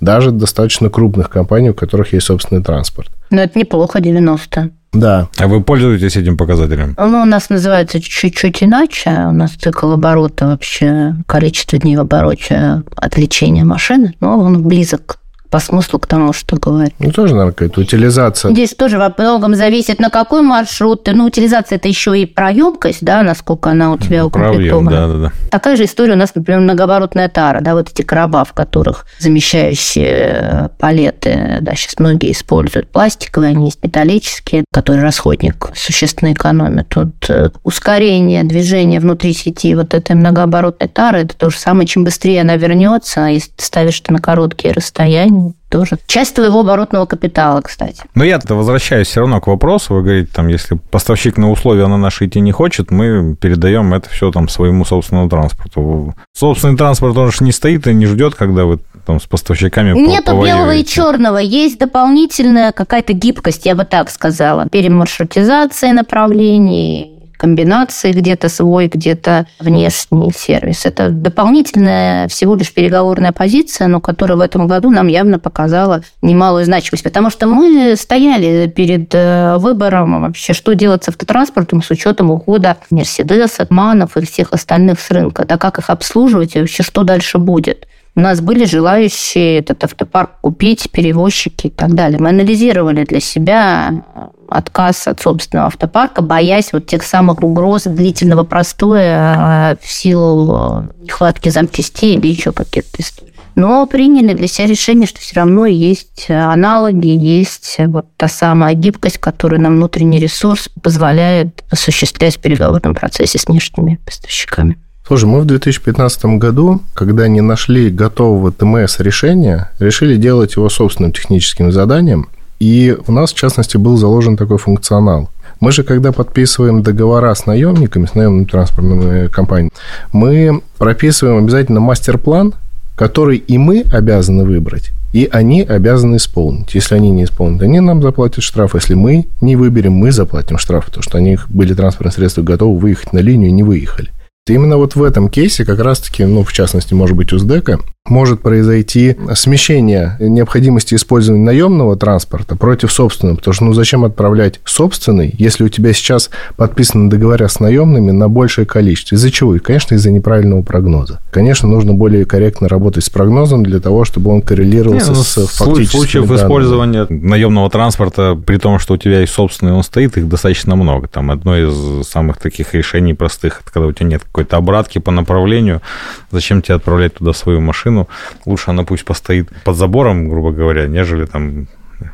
даже 0.00 0.30
достаточно 0.30 0.88
крупных 0.88 1.28
компаний, 1.28 1.70
у 1.70 1.74
которых 1.74 2.12
есть 2.12 2.26
собственный 2.26 2.62
транспорт. 2.62 3.10
Но 3.30 3.42
это 3.42 3.58
неплохо, 3.58 4.00
90. 4.00 4.70
Да. 4.92 5.28
А 5.38 5.46
вы 5.46 5.62
пользуетесь 5.62 6.16
этим 6.16 6.36
показателем? 6.36 6.94
Ну, 6.98 7.22
у 7.22 7.24
нас 7.24 7.48
называется 7.48 8.00
чуть-чуть 8.00 8.62
иначе. 8.62 9.10
У 9.28 9.32
нас 9.32 9.52
цикл 9.52 9.90
оборота 9.90 10.46
вообще, 10.46 11.14
количество 11.26 11.78
дней 11.78 11.96
в 11.96 12.00
обороте 12.00 12.82
от 12.94 13.16
лечения 13.16 13.64
машины, 13.64 14.14
но 14.20 14.38
он 14.38 14.62
близок 14.62 15.18
по 15.52 15.60
смыслу 15.60 15.98
к 15.98 16.06
тому, 16.06 16.32
что 16.32 16.56
говорит. 16.56 16.94
Ну, 16.98 17.12
тоже, 17.12 17.34
наверное, 17.34 17.52
какая-то 17.52 17.82
утилизация. 17.82 18.50
Здесь 18.52 18.74
тоже 18.74 18.96
во 18.96 19.14
многом 19.16 19.54
зависит, 19.54 20.00
на 20.00 20.08
какой 20.08 20.40
маршрут. 20.40 21.06
Ну, 21.12 21.26
утилизация– 21.26 21.76
это 21.78 21.88
еще 21.88 22.18
и 22.18 22.24
проемкость, 22.24 23.04
да, 23.04 23.22
насколько 23.22 23.70
она 23.70 23.92
у 23.92 23.98
тебя 23.98 24.24
укомплектована. 24.24 24.90
Да, 24.90 25.06
да, 25.08 25.14
да. 25.14 25.32
Такая 25.50 25.76
же 25.76 25.84
история 25.84 26.14
у 26.14 26.16
нас, 26.16 26.34
например, 26.34 26.60
многооборотная 26.60 27.28
тара, 27.28 27.60
да, 27.60 27.74
вот 27.74 27.90
эти 27.90 28.00
короба, 28.00 28.44
в 28.44 28.54
которых 28.54 29.04
замещающие 29.18 30.70
палеты, 30.78 31.58
да, 31.60 31.74
сейчас 31.74 31.98
многие 31.98 32.32
используют 32.32 32.88
пластиковые, 32.88 33.50
они 33.50 33.66
есть 33.66 33.84
металлические, 33.84 34.64
которые 34.72 35.02
расходник 35.02 35.68
существенно 35.74 36.32
экономят. 36.32 36.88
Тут 36.88 37.28
э, 37.28 37.50
ускорение 37.62 38.42
движения 38.44 39.00
внутри 39.00 39.34
сети 39.34 39.74
вот 39.74 39.92
этой 39.92 40.16
многооборотной 40.16 40.88
тары– 40.88 41.18
это 41.24 41.36
то 41.36 41.50
же 41.50 41.58
самое, 41.58 41.86
чем 41.86 42.04
быстрее 42.04 42.40
она 42.40 42.56
вернется, 42.56 43.26
если 43.26 43.52
ставишь 43.58 44.00
это 44.00 44.14
на 44.14 44.18
короткие 44.18 44.72
расстояния, 44.72 45.41
тоже 45.68 45.98
часть 46.06 46.34
твоего 46.34 46.60
оборотного 46.60 47.06
капитала, 47.06 47.60
кстати. 47.60 48.02
Но 48.14 48.24
я-то 48.24 48.54
возвращаюсь 48.54 49.08
все 49.08 49.20
равно 49.20 49.40
к 49.40 49.46
вопросу. 49.46 49.94
Вы 49.94 50.02
говорите, 50.02 50.30
там, 50.32 50.48
если 50.48 50.78
поставщик 50.90 51.36
на 51.38 51.50
условия 51.50 51.86
на 51.86 51.96
наши 51.96 52.26
идти 52.26 52.40
не 52.40 52.52
хочет, 52.52 52.90
мы 52.90 53.36
передаем 53.36 53.94
это 53.94 54.08
все 54.10 54.30
там 54.30 54.48
своему 54.48 54.84
собственному 54.84 55.28
транспорту. 55.28 56.14
Собственный 56.34 56.76
транспорт, 56.76 57.16
он 57.16 57.32
же 57.32 57.44
не 57.44 57.52
стоит 57.52 57.86
и 57.86 57.94
не 57.94 58.06
ждет, 58.06 58.34
когда 58.34 58.64
вы 58.64 58.80
там 59.06 59.20
с 59.20 59.24
поставщиками 59.24 59.98
Нету 59.98 60.40
белого 60.42 60.74
и 60.74 60.84
черного, 60.84 61.38
есть 61.38 61.78
дополнительная 61.78 62.72
какая-то 62.72 63.12
гибкость, 63.12 63.66
я 63.66 63.74
бы 63.74 63.84
так 63.84 64.10
сказала. 64.10 64.68
Перемаршрутизация 64.68 65.92
направлений, 65.92 67.11
комбинации, 67.42 68.12
где-то 68.12 68.48
свой, 68.48 68.86
где-то 68.86 69.48
внешний 69.58 70.30
сервис. 70.32 70.86
Это 70.86 71.10
дополнительная 71.10 72.28
всего 72.28 72.54
лишь 72.54 72.72
переговорная 72.72 73.32
позиция, 73.32 73.88
но 73.88 74.00
которая 74.00 74.38
в 74.38 74.40
этом 74.40 74.68
году 74.68 74.90
нам 74.90 75.08
явно 75.08 75.40
показала 75.40 76.02
немалую 76.22 76.64
значимость, 76.64 77.02
потому 77.02 77.30
что 77.30 77.48
мы 77.48 77.96
стояли 77.96 78.68
перед 78.68 79.12
э, 79.12 79.56
выбором 79.58 80.22
вообще, 80.22 80.52
что 80.52 80.76
делать 80.76 81.02
с 81.02 81.08
автотранспортом 81.08 81.82
с 81.82 81.90
учетом 81.90 82.30
ухода 82.30 82.76
Мерседес, 82.90 83.58
Манов 83.70 84.16
и 84.16 84.24
всех 84.24 84.52
остальных 84.52 85.00
с 85.00 85.10
рынка, 85.10 85.44
да 85.44 85.58
как 85.58 85.80
их 85.80 85.90
обслуживать 85.90 86.54
и 86.54 86.60
вообще 86.60 86.84
что 86.84 87.02
дальше 87.02 87.38
будет. 87.38 87.88
У 88.14 88.20
нас 88.20 88.42
были 88.42 88.66
желающие 88.66 89.58
этот 89.58 89.84
автопарк 89.84 90.32
купить, 90.42 90.90
перевозчики 90.90 91.68
и 91.68 91.70
так 91.70 91.94
далее. 91.94 92.18
Мы 92.20 92.28
анализировали 92.28 93.04
для 93.04 93.20
себя 93.20 94.04
отказ 94.48 95.08
от 95.08 95.20
собственного 95.20 95.68
автопарка, 95.68 96.20
боясь 96.20 96.74
вот 96.74 96.86
тех 96.86 97.02
самых 97.04 97.42
угроз 97.42 97.84
длительного 97.84 98.44
простоя 98.44 99.78
в 99.80 99.90
силу 99.90 100.88
нехватки 101.00 101.48
запчастей 101.48 102.16
или 102.16 102.26
еще 102.26 102.52
каких-то 102.52 103.00
историй. 103.00 103.32
Но 103.54 103.86
приняли 103.86 104.34
для 104.34 104.46
себя 104.46 104.66
решение, 104.66 105.06
что 105.06 105.20
все 105.20 105.36
равно 105.36 105.64
есть 105.64 106.26
аналоги, 106.28 107.08
есть 107.08 107.76
вот 107.78 108.06
та 108.18 108.28
самая 108.28 108.74
гибкость, 108.74 109.18
которую 109.18 109.60
нам 109.62 109.76
внутренний 109.76 110.18
ресурс 110.18 110.68
позволяет 110.82 111.64
осуществлять 111.70 112.36
в 112.36 112.40
переговорном 112.40 112.94
процессе 112.94 113.38
с 113.38 113.46
внешними 113.46 113.98
поставщиками. 114.04 114.78
Слушай, 115.06 115.24
мы 115.24 115.40
в 115.40 115.46
2015 115.46 116.24
году, 116.38 116.80
когда 116.94 117.26
не 117.26 117.40
нашли 117.40 117.90
готового 117.90 118.52
ТМС 118.52 119.00
решения, 119.00 119.70
решили 119.80 120.16
делать 120.16 120.54
его 120.54 120.68
собственным 120.68 121.12
техническим 121.12 121.72
заданием. 121.72 122.28
И 122.60 122.96
у 123.08 123.12
нас, 123.12 123.32
в 123.32 123.36
частности, 123.36 123.76
был 123.76 123.96
заложен 123.96 124.36
такой 124.36 124.58
функционал. 124.58 125.28
Мы 125.58 125.72
же, 125.72 125.82
когда 125.82 126.12
подписываем 126.12 126.82
договора 126.82 127.34
с 127.34 127.46
наемниками, 127.46 128.06
с 128.06 128.14
наемными 128.14 128.44
транспортными 128.44 129.26
компаниями, 129.26 129.72
мы 130.12 130.62
прописываем 130.78 131.38
обязательно 131.38 131.80
мастер-план, 131.80 132.54
который 132.94 133.38
и 133.38 133.58
мы 133.58 133.84
обязаны 133.92 134.44
выбрать, 134.44 134.92
и 135.12 135.28
они 135.32 135.62
обязаны 135.62 136.16
исполнить. 136.16 136.74
Если 136.74 136.94
они 136.94 137.10
не 137.10 137.24
исполнят, 137.24 137.62
они 137.62 137.80
нам 137.80 138.02
заплатят 138.02 138.44
штраф. 138.44 138.76
Если 138.76 138.94
мы 138.94 139.26
не 139.40 139.56
выберем, 139.56 139.94
мы 139.94 140.12
заплатим 140.12 140.58
штраф, 140.58 140.86
потому 140.86 141.02
что 141.02 141.18
они 141.18 141.38
были 141.48 141.74
транспортные 141.74 142.12
средства 142.12 142.42
готовы 142.42 142.78
выехать 142.78 143.12
на 143.12 143.18
линию 143.18 143.48
и 143.48 143.52
не 143.52 143.64
выехали. 143.64 144.10
Именно 144.48 144.76
вот 144.76 144.96
в 144.96 145.02
этом 145.04 145.28
кейсе 145.28 145.64
как 145.64 145.78
раз-таки, 145.78 146.24
ну, 146.24 146.42
в 146.42 146.52
частности, 146.52 146.94
может 146.94 147.16
быть, 147.16 147.32
УЗДЭКа, 147.32 147.78
может 148.08 148.40
произойти 148.40 149.16
смещение 149.34 150.16
необходимости 150.18 150.96
использования 150.96 151.44
наемного 151.44 151.96
транспорта 151.96 152.56
против 152.56 152.90
собственного. 152.90 153.36
Потому 153.36 153.54
что, 153.54 153.64
ну, 153.66 153.72
зачем 153.72 154.04
отправлять 154.04 154.58
собственный, 154.64 155.32
если 155.38 155.62
у 155.62 155.68
тебя 155.68 155.92
сейчас 155.92 156.30
подписаны 156.56 157.08
договора 157.08 157.46
с 157.46 157.60
наемными 157.60 158.10
на 158.10 158.28
большее 158.28 158.66
количество? 158.66 159.14
Из-за 159.14 159.30
чего? 159.30 159.54
И, 159.54 159.60
конечно, 159.60 159.94
из-за 159.94 160.10
неправильного 160.10 160.62
прогноза. 160.62 161.20
Конечно, 161.30 161.68
нужно 161.68 161.94
более 161.94 162.24
корректно 162.24 162.68
работать 162.68 163.04
с 163.04 163.10
прогнозом 163.10 163.62
для 163.62 163.78
того, 163.78 164.04
чтобы 164.04 164.32
он 164.32 164.42
коррелировался 164.42 165.12
Не, 165.12 165.18
ну, 165.18 165.22
с 165.22 165.34
фактическими 165.34 165.84
Случаев 165.84 166.24
данными. 166.24 166.44
использования 166.44 167.06
наемного 167.08 167.70
транспорта, 167.70 168.34
при 168.34 168.56
том, 168.56 168.80
что 168.80 168.94
у 168.94 168.96
тебя 168.96 169.20
есть 169.20 169.32
собственный, 169.32 169.72
он 169.72 169.84
стоит, 169.84 170.16
их 170.16 170.28
достаточно 170.28 170.74
много. 170.74 171.06
Там 171.06 171.30
одно 171.30 171.56
из 171.56 172.08
самых 172.08 172.38
таких 172.38 172.74
решений 172.74 173.14
простых, 173.14 173.60
это 173.62 173.70
когда 173.70 173.86
у 173.86 173.92
тебя 173.92 174.08
нет 174.08 174.22
какой-то 174.32 174.56
обратки 174.56 174.98
по 174.98 175.12
направлению, 175.12 175.82
зачем 176.30 176.62
тебе 176.62 176.76
отправлять 176.76 177.14
туда 177.14 177.32
свою 177.34 177.60
машину? 177.60 178.08
Лучше 178.46 178.70
она 178.70 178.82
пусть 178.84 179.04
постоит 179.04 179.50
под 179.64 179.76
забором, 179.76 180.28
грубо 180.28 180.52
говоря, 180.52 180.86
нежели 180.86 181.26
там 181.26 181.68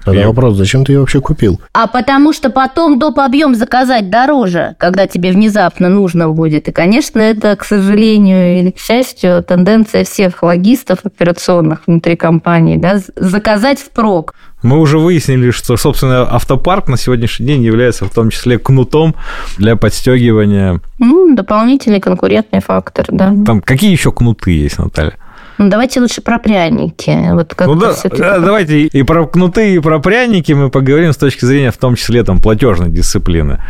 Тогда 0.05 0.27
вопрос, 0.27 0.57
зачем 0.57 0.85
ты 0.85 0.93
ее 0.93 1.01
вообще 1.01 1.21
купил? 1.21 1.61
А 1.73 1.87
потому 1.87 2.33
что 2.33 2.51
потом 2.51 2.99
доп. 2.99 3.19
объем 3.19 3.55
заказать 3.55 4.11
дороже, 4.11 4.77
когда 4.79 5.07
тебе 5.07 5.33
внезапно 5.33 5.89
нужно 5.89 6.29
будет. 6.29 6.69
И, 6.69 6.73
конечно, 6.73 7.21
это, 7.21 7.57
к 7.57 7.65
сожалению 7.65 8.61
или 8.61 8.71
к 8.71 8.79
счастью, 8.79 9.43
тенденция 9.43 10.05
всех 10.05 10.43
логистов 10.43 11.01
операционных 11.05 11.81
внутри 11.87 12.17
компании, 12.17 12.77
да, 12.77 13.01
заказать 13.17 13.79
впрок. 13.81 14.35
Мы 14.63 14.79
уже 14.79 14.99
выяснили, 14.99 15.51
что, 15.51 15.77
собственно, 15.77 16.23
автопарк 16.23 16.89
на 16.89 16.97
сегодняшний 16.97 17.47
день 17.47 17.63
является 17.63 18.07
в 18.07 18.11
том 18.11 18.31
числе 18.31 18.59
кнутом 18.59 19.15
для 19.57 19.77
подстегивания. 19.77 20.81
Ну, 20.99 21.35
дополнительный 21.35 22.01
конкурентный 22.01 22.61
фактор, 22.61 23.07
да. 23.11 23.33
Там 23.47 23.61
какие 23.61 23.93
еще 23.93 24.11
кнуты 24.11 24.51
есть, 24.51 24.79
Наталья? 24.79 25.15
Ну, 25.59 25.69
давайте 25.69 26.01
лучше 26.01 26.21
про 26.21 26.39
пряники. 26.39 27.33
Вот 27.33 27.55
как 27.55 27.67
ну, 27.67 27.75
да, 27.75 27.95
да, 28.17 28.39
давайте 28.39 28.87
и 28.87 29.03
про 29.03 29.27
кнуты, 29.27 29.75
и 29.75 29.79
про 29.81 29.99
пряники 29.99 30.53
мы 30.53 30.71
поговорим 30.71 31.13
с 31.13 31.17
точки 31.17 31.45
зрения, 31.45 31.73
в 31.73 31.77
том 31.77 31.97
числе, 31.97 32.23
там, 32.23 32.41
платежной 32.41 32.91
дисциплины. 32.91 33.61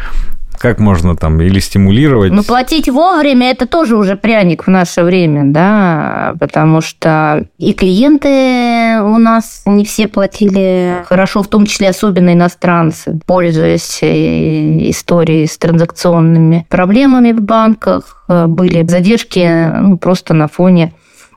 Как 0.58 0.80
можно 0.80 1.16
там 1.16 1.40
или 1.40 1.60
стимулировать? 1.60 2.32
Ну, 2.32 2.42
платить 2.42 2.88
вовремя– 2.88 3.50
это 3.52 3.66
тоже 3.66 3.96
уже 3.96 4.16
пряник 4.16 4.66
в 4.66 4.70
наше 4.70 5.02
время, 5.02 5.44
да, 5.44 6.34
потому 6.40 6.80
что 6.80 7.46
и 7.58 7.72
клиенты 7.72 9.00
у 9.02 9.18
нас 9.18 9.62
не 9.66 9.84
все 9.84 10.08
платили 10.08 11.04
хорошо, 11.06 11.42
в 11.42 11.48
том 11.48 11.66
числе 11.66 11.90
особенно 11.90 12.32
иностранцы, 12.32 13.20
пользуясь 13.26 14.00
э, 14.02 14.90
историей 14.90 15.46
с 15.46 15.56
транзакционными 15.58 16.66
проблемами 16.68 17.32
в 17.32 17.40
банках. 17.40 18.24
Э, 18.28 18.46
были 18.46 18.86
задержки 18.86 19.70
ну, 19.80 19.96
просто 19.96 20.34
на 20.34 20.48
фоне 20.48 20.92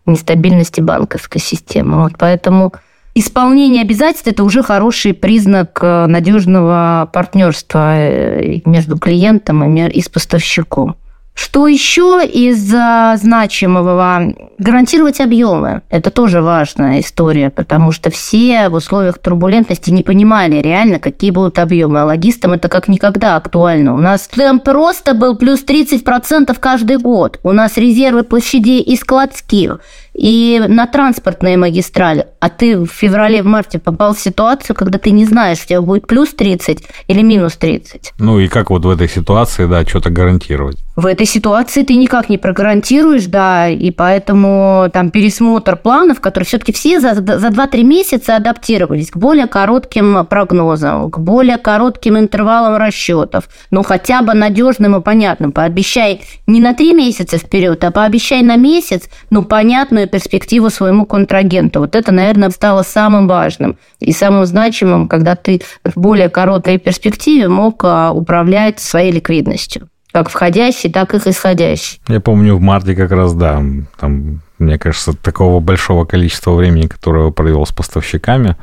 нестабильности 0.06 0.82
банковской 0.82 1.40
системы. 1.40 2.04
Вот 2.04 2.14
поэтому 2.18 2.74
исполнение 3.16 3.82
обязательств– 3.82 4.28
это 4.30 4.44
уже 4.44 4.64
хороший 4.64 5.14
признак 5.14 5.80
э, 5.82 6.06
надежного 6.08 7.10
партнерства 7.12 7.98
э, 7.98 8.62
между 8.66 8.98
клиентом 8.98 9.76
и 9.76 10.02
с 10.02 10.10
поставщиком. 10.10 10.96
Что 11.34 11.68
еще 11.68 12.22
из 12.26 12.60
значимого? 12.68 14.34
Гарантировать 14.58 15.22
объемы. 15.22 15.82
Это 15.90 16.12
тоже 16.12 16.42
важная 16.42 17.00
история, 17.00 17.50
потому 17.50 17.92
что 17.92 18.12
все 18.12 18.70
в 18.70 18.76
условиях 18.76 19.18
турбулентности 19.18 19.90
не 19.90 20.04
понимали 20.04 20.62
реально, 20.62 21.00
какие 21.00 21.32
будут 21.32 21.58
объемы. 21.58 22.02
А 22.02 22.06
логистам 22.06 22.52
это 22.52 22.68
как 22.68 22.88
никогда 22.88 23.38
актуально. 23.38 23.96
У 23.96 23.98
нас 23.98 24.28
темп 24.28 24.64
просто 24.64 25.14
был 25.14 25.36
плюс 25.36 25.64
30% 25.64 26.56
каждый 26.60 26.98
год. 26.98 27.40
У 27.44 27.54
нас 27.54 27.78
резервы 27.78 28.24
площадей 28.24 28.82
и 28.82 28.96
складских 28.96 29.80
и 30.14 30.62
на 30.68 30.88
транспортные 30.88 31.58
магистрали, 31.58 32.28
а 32.40 32.50
ты 32.50 32.78
в 32.78 32.88
феврале, 32.88 33.42
в 33.42 33.46
марте 33.46 33.80
попал 33.80 34.14
в 34.14 34.20
ситуацию, 34.20 34.76
когда 34.76 35.00
ты 35.00 35.12
не 35.12 35.26
знаешь, 35.26 35.64
у 35.64 35.68
тебя 35.68 35.82
будет 35.82 36.08
плюс 36.08 36.34
30 36.34 36.84
или 37.08 37.22
минус 37.22 37.56
30. 37.56 38.14
Ну 38.20 38.40
и 38.40 38.48
как 38.48 38.70
вот 38.70 38.84
в 38.84 38.90
этой 38.90 39.08
ситуации, 39.08 39.66
да, 39.66 39.86
что-то 39.86 40.10
гарантировать? 40.10 40.78
В 40.98 41.06
этой 41.06 41.26
ситуации 41.26 41.84
ты 41.84 41.96
никак 41.96 42.28
не 42.28 42.38
прогарантируешь, 42.38 43.26
да, 43.26 43.70
и 43.70 43.92
поэтому 43.92 44.90
там 44.92 45.10
пересмотр 45.10 45.78
планов, 45.78 46.20
которые 46.20 46.46
все-таки 46.46 46.74
все 46.74 47.00
за, 47.00 47.16
за 47.16 47.48
2-3 47.48 47.84
месяца 47.84 48.36
адаптировались 48.36 49.10
к 49.10 49.18
более 49.18 49.48
коротким 49.48 50.26
прогнозам, 50.26 51.10
к 51.10 51.18
более 51.18 51.58
коротким 51.58 52.18
интервалам 52.18 52.76
расчетов, 52.76 53.46
ну 53.72 53.84
хотя 53.84 54.22
бы 54.22 54.34
надежным 54.34 54.98
и 54.98 55.02
понятным. 55.02 55.54
Пообещай 55.54 56.22
не 56.46 56.60
на 56.60 56.74
3 56.74 56.94
месяца 56.94 57.38
вперед, 57.38 57.82
а 57.86 57.92
пообещай 57.92 58.42
на 58.42 58.58
месяц, 58.58 59.10
ну 59.30 59.44
понятно 59.44 60.01
определенную 60.02 60.08
перспективу 60.08 60.70
своему 60.70 61.06
контрагенту. 61.06 61.80
Вот 61.80 61.96
это, 61.96 62.12
наверное, 62.12 62.50
стало 62.50 62.84
самым 62.84 63.28
важным 63.28 63.78
и 64.00 64.12
самым 64.12 64.46
значимым, 64.46 65.08
когда 65.08 65.36
ты 65.36 65.62
в 65.84 66.00
более 66.00 66.30
короткой 66.30 66.78
перспективе 66.78 67.48
мог 67.48 67.84
а, 67.84 68.12
управлять 68.12 68.80
своей 68.80 69.12
ликвидностью 69.12 69.88
как 70.14 70.30
входящий, 70.30 70.92
так 70.92 71.14
и 71.14 71.18
исходящий. 71.18 72.02
Я 72.10 72.20
помню, 72.20 72.58
в 72.58 72.62
марте 72.62 72.96
как 72.96 73.12
раз, 73.12 73.34
да, 73.34 73.64
там, 73.98 74.42
мне 74.60 74.78
кажется, 74.78 75.14
такого 75.14 75.62
большого 75.62 76.04
количества 76.04 76.52
времени, 76.52 76.88
которое 76.88 77.32
провел 77.32 77.66
с 77.66 77.72
поставщиками, 77.72 78.58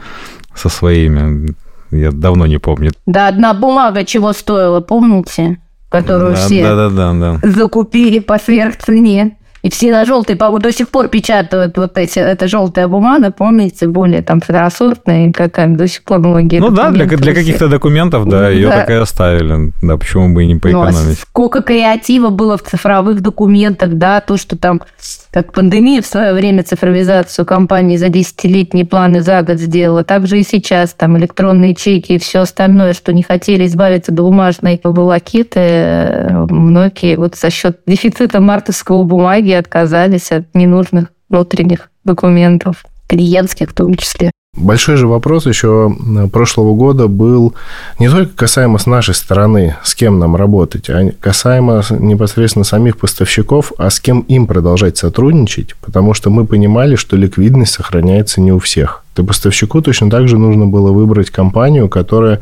со 0.54 0.68
своими, 0.68 1.54
я 1.90 2.10
давно 2.12 2.46
не 2.46 2.58
помню. 2.58 2.92
Да, 3.06 3.28
одна 3.28 3.54
бумага 3.54 4.04
чего 4.04 4.34
стоила, 4.34 4.80
помните? 4.80 5.56
Которую 5.88 6.34
да, 6.34 6.36
все 6.36 6.62
да, 6.62 6.76
да, 6.76 6.90
да, 6.90 7.12
да. 7.14 7.50
закупили 7.50 8.18
по 8.18 8.38
сверхцене. 8.38 9.37
И 9.62 9.70
все 9.70 9.90
на 9.90 10.04
желтый, 10.04 10.36
по 10.36 10.56
до 10.58 10.72
сих 10.72 10.88
пор 10.88 11.08
печатают 11.08 11.76
вот 11.76 11.98
эти, 11.98 12.18
это 12.18 12.46
желтая 12.46 12.86
бумага, 12.86 13.30
помните, 13.30 13.88
более 13.88 14.22
там 14.22 14.40
второсортная, 14.40 15.32
какая 15.32 15.66
до 15.68 15.88
сих 15.88 16.04
пор 16.04 16.20
многие 16.20 16.60
Ну 16.60 16.70
да, 16.70 16.90
для, 16.90 17.06
для 17.06 17.34
каких-то 17.34 17.68
документов, 17.68 18.28
да, 18.28 18.48
ее 18.48 18.68
да. 18.68 18.76
так 18.76 18.90
и 18.90 18.94
оставили. 18.94 19.72
Да, 19.82 19.96
почему 19.96 20.34
бы 20.34 20.44
и 20.44 20.46
не 20.46 20.56
поэкономить. 20.56 21.04
Ну, 21.04 21.12
а 21.12 21.14
сколько 21.14 21.62
креатива 21.62 22.30
было 22.30 22.56
в 22.56 22.62
цифровых 22.62 23.20
документах, 23.20 23.94
да, 23.94 24.20
то, 24.20 24.36
что 24.36 24.56
там, 24.56 24.80
как 25.42 25.52
пандемия 25.52 26.02
в 26.02 26.06
свое 26.06 26.32
время 26.32 26.64
цифровизацию 26.64 27.46
компании 27.46 27.96
за 27.96 28.08
десятилетние 28.08 28.84
планы 28.84 29.20
за 29.20 29.42
год 29.42 29.60
сделала, 29.60 30.02
так 30.02 30.26
же 30.26 30.40
и 30.40 30.42
сейчас 30.42 30.94
там 30.94 31.16
электронные 31.16 31.76
чеки 31.76 32.14
и 32.14 32.18
все 32.18 32.40
остальное, 32.40 32.92
что 32.92 33.12
не 33.12 33.22
хотели 33.22 33.64
избавиться 33.66 34.10
до 34.10 34.24
бумажной 34.24 34.80
волокиты, 34.82 35.60
э, 35.60 36.46
многие 36.50 37.14
вот 37.14 37.36
за 37.36 37.50
счет 37.50 37.78
дефицита 37.86 38.40
мартовского 38.40 39.04
бумаги 39.04 39.52
отказались 39.52 40.32
от 40.32 40.52
ненужных 40.54 41.12
внутренних 41.28 41.90
документов, 42.02 42.84
клиентских 43.06 43.70
в 43.70 43.74
том 43.74 43.94
числе. 43.94 44.32
Большой 44.60 44.96
же 44.96 45.06
вопрос 45.06 45.46
еще 45.46 45.94
прошлого 46.32 46.74
года 46.74 47.06
был 47.06 47.54
не 48.00 48.08
только 48.08 48.32
касаемо 48.34 48.78
с 48.78 48.86
нашей 48.86 49.14
стороны, 49.14 49.76
с 49.84 49.94
кем 49.94 50.18
нам 50.18 50.34
работать, 50.34 50.90
а 50.90 51.12
касаемо 51.20 51.82
непосредственно 51.90 52.64
самих 52.64 52.98
поставщиков, 52.98 53.72
а 53.78 53.88
с 53.88 54.00
кем 54.00 54.20
им 54.20 54.46
продолжать 54.46 54.98
сотрудничать, 54.98 55.76
потому 55.80 56.12
что 56.12 56.30
мы 56.30 56.44
понимали, 56.44 56.96
что 56.96 57.16
ликвидность 57.16 57.72
сохраняется 57.72 58.40
не 58.40 58.52
у 58.52 58.58
всех. 58.58 59.04
И 59.16 59.22
поставщику 59.22 59.80
точно 59.80 60.10
так 60.10 60.28
же 60.28 60.38
нужно 60.38 60.66
было 60.66 60.92
выбрать 60.92 61.30
компанию, 61.30 61.88
которая 61.88 62.40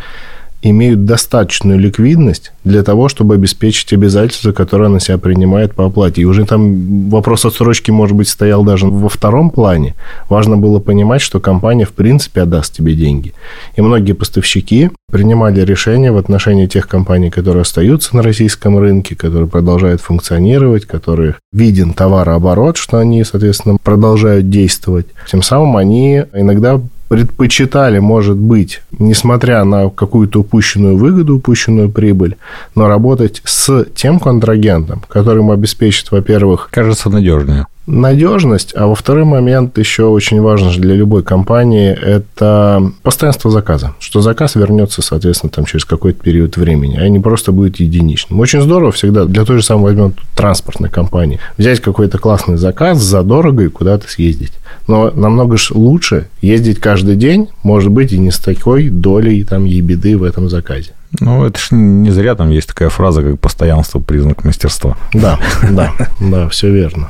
имеют 0.70 1.04
достаточную 1.04 1.78
ликвидность 1.78 2.52
для 2.64 2.82
того, 2.82 3.08
чтобы 3.08 3.34
обеспечить 3.34 3.92
обязательства, 3.92 4.52
которые 4.52 4.86
она 4.86 5.00
себя 5.00 5.18
принимает 5.18 5.74
по 5.74 5.86
оплате. 5.86 6.22
И 6.22 6.24
уже 6.24 6.44
там 6.44 7.08
вопрос 7.08 7.44
отсрочки, 7.44 7.90
может 7.90 8.16
быть, 8.16 8.28
стоял 8.28 8.64
даже 8.64 8.86
во 8.86 9.08
втором 9.08 9.50
плане. 9.50 9.94
Важно 10.28 10.56
было 10.56 10.78
понимать, 10.78 11.20
что 11.20 11.40
компания, 11.40 11.84
в 11.84 11.92
принципе, 11.92 12.42
отдаст 12.42 12.74
тебе 12.74 12.94
деньги. 12.94 13.32
И 13.76 13.80
многие 13.80 14.12
поставщики 14.12 14.90
принимали 15.10 15.60
решения 15.60 16.10
в 16.10 16.16
отношении 16.16 16.66
тех 16.66 16.88
компаний, 16.88 17.30
которые 17.30 17.62
остаются 17.62 18.16
на 18.16 18.22
российском 18.22 18.78
рынке, 18.78 19.14
которые 19.14 19.48
продолжают 19.48 20.00
функционировать, 20.00 20.86
которые 20.86 21.36
виден 21.52 21.92
товарооборот, 21.92 22.76
что 22.76 22.98
они, 22.98 23.22
соответственно, 23.24 23.76
продолжают 23.82 24.50
действовать. 24.50 25.06
Тем 25.30 25.42
самым 25.42 25.76
они 25.76 26.24
иногда 26.32 26.80
предпочитали, 27.08 27.98
может 27.98 28.36
быть, 28.36 28.82
несмотря 28.98 29.64
на 29.64 29.90
какую-то 29.90 30.40
упущенную 30.40 30.96
выгоду, 30.96 31.36
упущенную 31.36 31.90
прибыль, 31.90 32.36
но 32.74 32.88
работать 32.88 33.42
с 33.44 33.84
тем 33.94 34.18
контрагентом, 34.18 35.02
который 35.08 35.38
ему 35.38 35.52
обеспечит, 35.52 36.10
во-первых... 36.10 36.68
Кажется 36.70 37.10
надежнее 37.10 37.66
надежность, 37.86 38.72
а 38.76 38.86
во 38.86 38.94
второй 38.94 39.24
момент 39.24 39.78
еще 39.78 40.04
очень 40.04 40.40
важно 40.40 40.70
для 40.72 40.94
любой 40.94 41.22
компании 41.22 41.90
это 41.90 42.92
постоянство 43.02 43.50
заказа, 43.50 43.94
что 44.00 44.20
заказ 44.20 44.56
вернется, 44.56 45.02
соответственно, 45.02 45.50
там 45.50 45.64
через 45.64 45.84
какой-то 45.84 46.22
период 46.22 46.56
времени, 46.56 46.96
а 46.96 47.08
не 47.08 47.20
просто 47.20 47.52
будет 47.52 47.76
единичным. 47.76 48.40
Очень 48.40 48.60
здорово 48.60 48.92
всегда 48.92 49.24
для 49.24 49.44
той 49.44 49.58
же 49.58 49.62
самой 49.62 49.84
возьмем 49.84 50.14
транспортной 50.34 50.90
компании 50.90 51.38
взять 51.56 51.80
какой-то 51.80 52.18
классный 52.18 52.56
заказ 52.56 52.98
задорого 52.98 53.64
и 53.64 53.68
куда-то 53.68 54.08
съездить. 54.10 54.52
Но 54.88 55.10
намного 55.10 55.56
лучше 55.70 56.28
ездить 56.40 56.80
каждый 56.80 57.16
день, 57.16 57.48
может 57.62 57.90
быть, 57.90 58.12
и 58.12 58.18
не 58.18 58.30
с 58.30 58.38
такой 58.38 58.88
долей 58.88 59.44
там 59.44 59.64
ебеды 59.64 60.16
в 60.16 60.22
этом 60.22 60.48
заказе. 60.48 60.92
Ну, 61.20 61.44
это 61.44 61.58
ж 61.58 61.68
не 61.70 62.10
зря 62.10 62.34
там 62.34 62.50
есть 62.50 62.68
такая 62.68 62.88
фраза, 62.88 63.22
как 63.22 63.40
постоянство 63.40 64.00
признак 64.00 64.44
мастерства. 64.44 64.96
Да, 65.12 65.38
да, 65.70 65.92
да, 66.20 66.48
все 66.48 66.70
верно. 66.70 67.08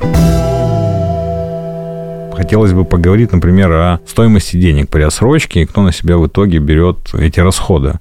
Хотелось 2.35 2.71
бы 2.71 2.85
поговорить, 2.85 3.31
например, 3.31 3.71
о 3.71 3.99
стоимости 4.05 4.57
денег 4.57 4.89
при 4.89 5.01
отсрочке 5.01 5.61
и 5.61 5.65
кто 5.65 5.81
на 5.81 5.91
себя 5.91 6.17
в 6.17 6.27
итоге 6.27 6.59
берет 6.59 7.09
эти 7.13 7.39
расходы. 7.39 7.93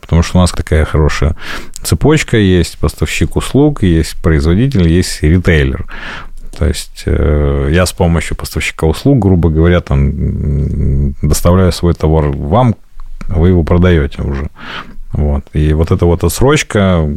Потому 0.00 0.22
что 0.22 0.38
у 0.38 0.40
нас 0.40 0.52
такая 0.52 0.84
хорошая 0.84 1.36
цепочка, 1.82 2.36
есть 2.36 2.78
поставщик 2.78 3.36
услуг, 3.36 3.82
есть 3.82 4.16
производитель, 4.22 4.88
есть 4.88 5.22
ритейлер. 5.22 5.86
То 6.56 6.66
есть 6.66 7.04
э, 7.06 7.70
я 7.72 7.86
с 7.86 7.92
помощью 7.92 8.36
поставщика 8.36 8.86
услуг, 8.86 9.18
грубо 9.18 9.50
говоря, 9.50 9.80
там 9.80 11.14
доставляю 11.22 11.72
свой 11.72 11.94
товар 11.94 12.28
вам, 12.28 12.74
а 13.28 13.38
вы 13.38 13.48
его 13.48 13.62
продаете 13.62 14.22
уже. 14.22 14.50
Вот. 15.12 15.44
И 15.52 15.72
вот 15.72 15.90
эта 15.90 16.06
вот 16.06 16.24
отсрочка, 16.24 17.08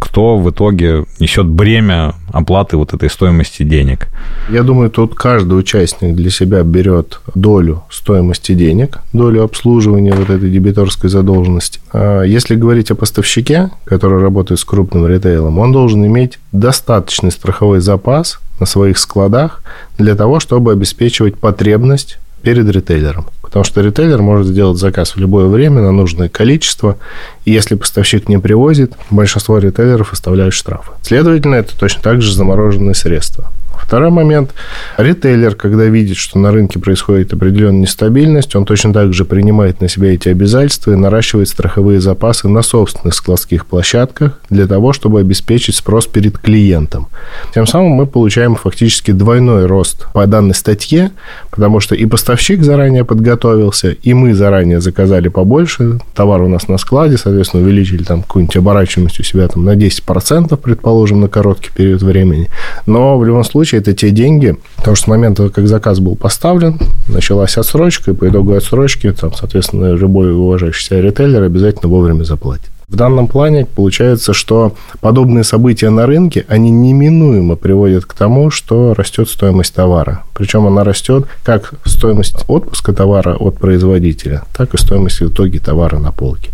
кто 0.00 0.38
в 0.38 0.50
итоге 0.50 1.04
несет 1.20 1.46
бремя 1.46 2.14
оплаты 2.32 2.76
вот 2.76 2.94
этой 2.94 3.10
стоимости 3.10 3.62
денег? 3.62 4.08
Я 4.48 4.62
думаю, 4.62 4.90
тут 4.90 5.14
каждый 5.14 5.58
участник 5.58 6.16
для 6.16 6.30
себя 6.30 6.62
берет 6.62 7.20
долю 7.34 7.84
стоимости 7.90 8.54
денег, 8.54 9.00
долю 9.12 9.44
обслуживания 9.44 10.14
вот 10.14 10.30
этой 10.30 10.50
дебиторской 10.50 11.10
задолженности. 11.10 11.80
А 11.92 12.22
если 12.22 12.56
говорить 12.56 12.90
о 12.90 12.94
поставщике, 12.94 13.70
который 13.84 14.20
работает 14.20 14.58
с 14.58 14.64
крупным 14.64 15.06
ритейлом, 15.06 15.58
он 15.58 15.70
должен 15.70 16.04
иметь 16.06 16.38
достаточный 16.50 17.30
страховой 17.30 17.80
запас 17.80 18.40
на 18.58 18.66
своих 18.66 18.98
складах 18.98 19.62
для 19.98 20.14
того, 20.14 20.40
чтобы 20.40 20.72
обеспечивать 20.72 21.36
потребность 21.36 22.18
перед 22.42 22.68
ритейлером. 22.68 23.26
Потому 23.42 23.64
что 23.64 23.80
ритейлер 23.80 24.22
может 24.22 24.46
сделать 24.46 24.78
заказ 24.78 25.16
в 25.16 25.18
любое 25.18 25.46
время 25.46 25.80
на 25.80 25.92
нужное 25.92 26.28
количество, 26.28 26.96
и 27.44 27.50
если 27.50 27.74
поставщик 27.74 28.28
не 28.28 28.38
привозит, 28.38 28.92
большинство 29.10 29.58
ритейлеров 29.58 30.12
оставляют 30.12 30.54
штрафы. 30.54 30.92
Следовательно, 31.02 31.56
это 31.56 31.76
точно 31.78 32.02
так 32.02 32.22
же 32.22 32.32
замороженные 32.32 32.94
средства. 32.94 33.50
Второй 33.82 34.10
момент. 34.10 34.52
Ритейлер, 34.96 35.54
когда 35.54 35.84
видит, 35.84 36.16
что 36.16 36.38
на 36.38 36.52
рынке 36.52 36.78
происходит 36.78 37.32
определенная 37.32 37.82
нестабильность, 37.82 38.54
он 38.54 38.64
точно 38.64 38.92
так 38.92 39.12
же 39.12 39.24
принимает 39.24 39.80
на 39.80 39.88
себя 39.88 40.14
эти 40.14 40.28
обязательства 40.28 40.92
и 40.92 40.96
наращивает 40.96 41.48
страховые 41.48 42.00
запасы 42.00 42.48
на 42.48 42.62
собственных 42.62 43.14
складских 43.14 43.66
площадках 43.66 44.38
для 44.48 44.66
того, 44.66 44.92
чтобы 44.92 45.20
обеспечить 45.20 45.76
спрос 45.76 46.06
перед 46.06 46.38
клиентом. 46.38 47.08
Тем 47.54 47.66
самым 47.66 47.92
мы 47.92 48.06
получаем 48.06 48.54
фактически 48.54 49.12
двойной 49.12 49.66
рост 49.66 50.06
по 50.12 50.26
данной 50.26 50.54
статье, 50.54 51.10
потому 51.50 51.80
что 51.80 51.94
и 51.94 52.06
поставщик 52.06 52.62
заранее 52.62 53.04
подготовился, 53.04 53.90
и 53.90 54.14
мы 54.14 54.34
заранее 54.34 54.80
заказали 54.80 55.28
побольше, 55.28 56.00
товар 56.14 56.42
у 56.42 56.48
нас 56.48 56.68
на 56.68 56.78
складе, 56.78 57.16
соответственно, 57.16 57.62
увеличили 57.62 58.02
там 58.02 58.22
какую-нибудь 58.22 58.56
оборачиваемость 58.56 59.20
у 59.20 59.22
себя 59.22 59.48
там 59.48 59.64
на 59.64 59.74
10%, 59.74 60.56
предположим, 60.56 61.20
на 61.20 61.28
короткий 61.28 61.70
период 61.74 62.02
времени. 62.02 62.48
Но 62.86 63.18
в 63.18 63.24
любом 63.24 63.44
случае 63.44 63.69
это 63.78 63.92
те 63.94 64.10
деньги, 64.10 64.56
потому 64.76 64.96
что 64.96 65.04
с 65.04 65.08
момента, 65.08 65.48
как 65.48 65.66
заказ 65.66 66.00
был 66.00 66.16
поставлен, 66.16 66.78
началась 67.08 67.56
отсрочка, 67.56 68.10
и 68.10 68.14
по 68.14 68.28
итогу 68.28 68.54
отсрочки, 68.54 69.12
там, 69.12 69.34
соответственно, 69.34 69.94
любой 69.94 70.32
уважающий 70.32 70.84
себя 70.84 71.00
ритейлер 71.00 71.42
обязательно 71.42 71.88
вовремя 71.88 72.24
заплатит. 72.24 72.70
В 72.90 72.96
данном 72.96 73.28
плане 73.28 73.66
получается, 73.66 74.32
что 74.32 74.74
подобные 75.00 75.44
события 75.44 75.90
на 75.90 76.06
рынке, 76.06 76.44
они 76.48 76.70
неминуемо 76.70 77.54
приводят 77.54 78.04
к 78.04 78.14
тому, 78.14 78.50
что 78.50 78.94
растет 78.94 79.28
стоимость 79.28 79.74
товара. 79.74 80.24
Причем 80.34 80.66
она 80.66 80.82
растет 80.82 81.26
как 81.44 81.74
стоимость 81.84 82.34
отпуска 82.48 82.92
товара 82.92 83.36
от 83.36 83.58
производителя, 83.58 84.42
так 84.56 84.74
и 84.74 84.76
стоимость 84.76 85.20
в 85.20 85.28
итоге 85.28 85.60
товара 85.60 86.00
на 86.00 86.10
полке. 86.10 86.50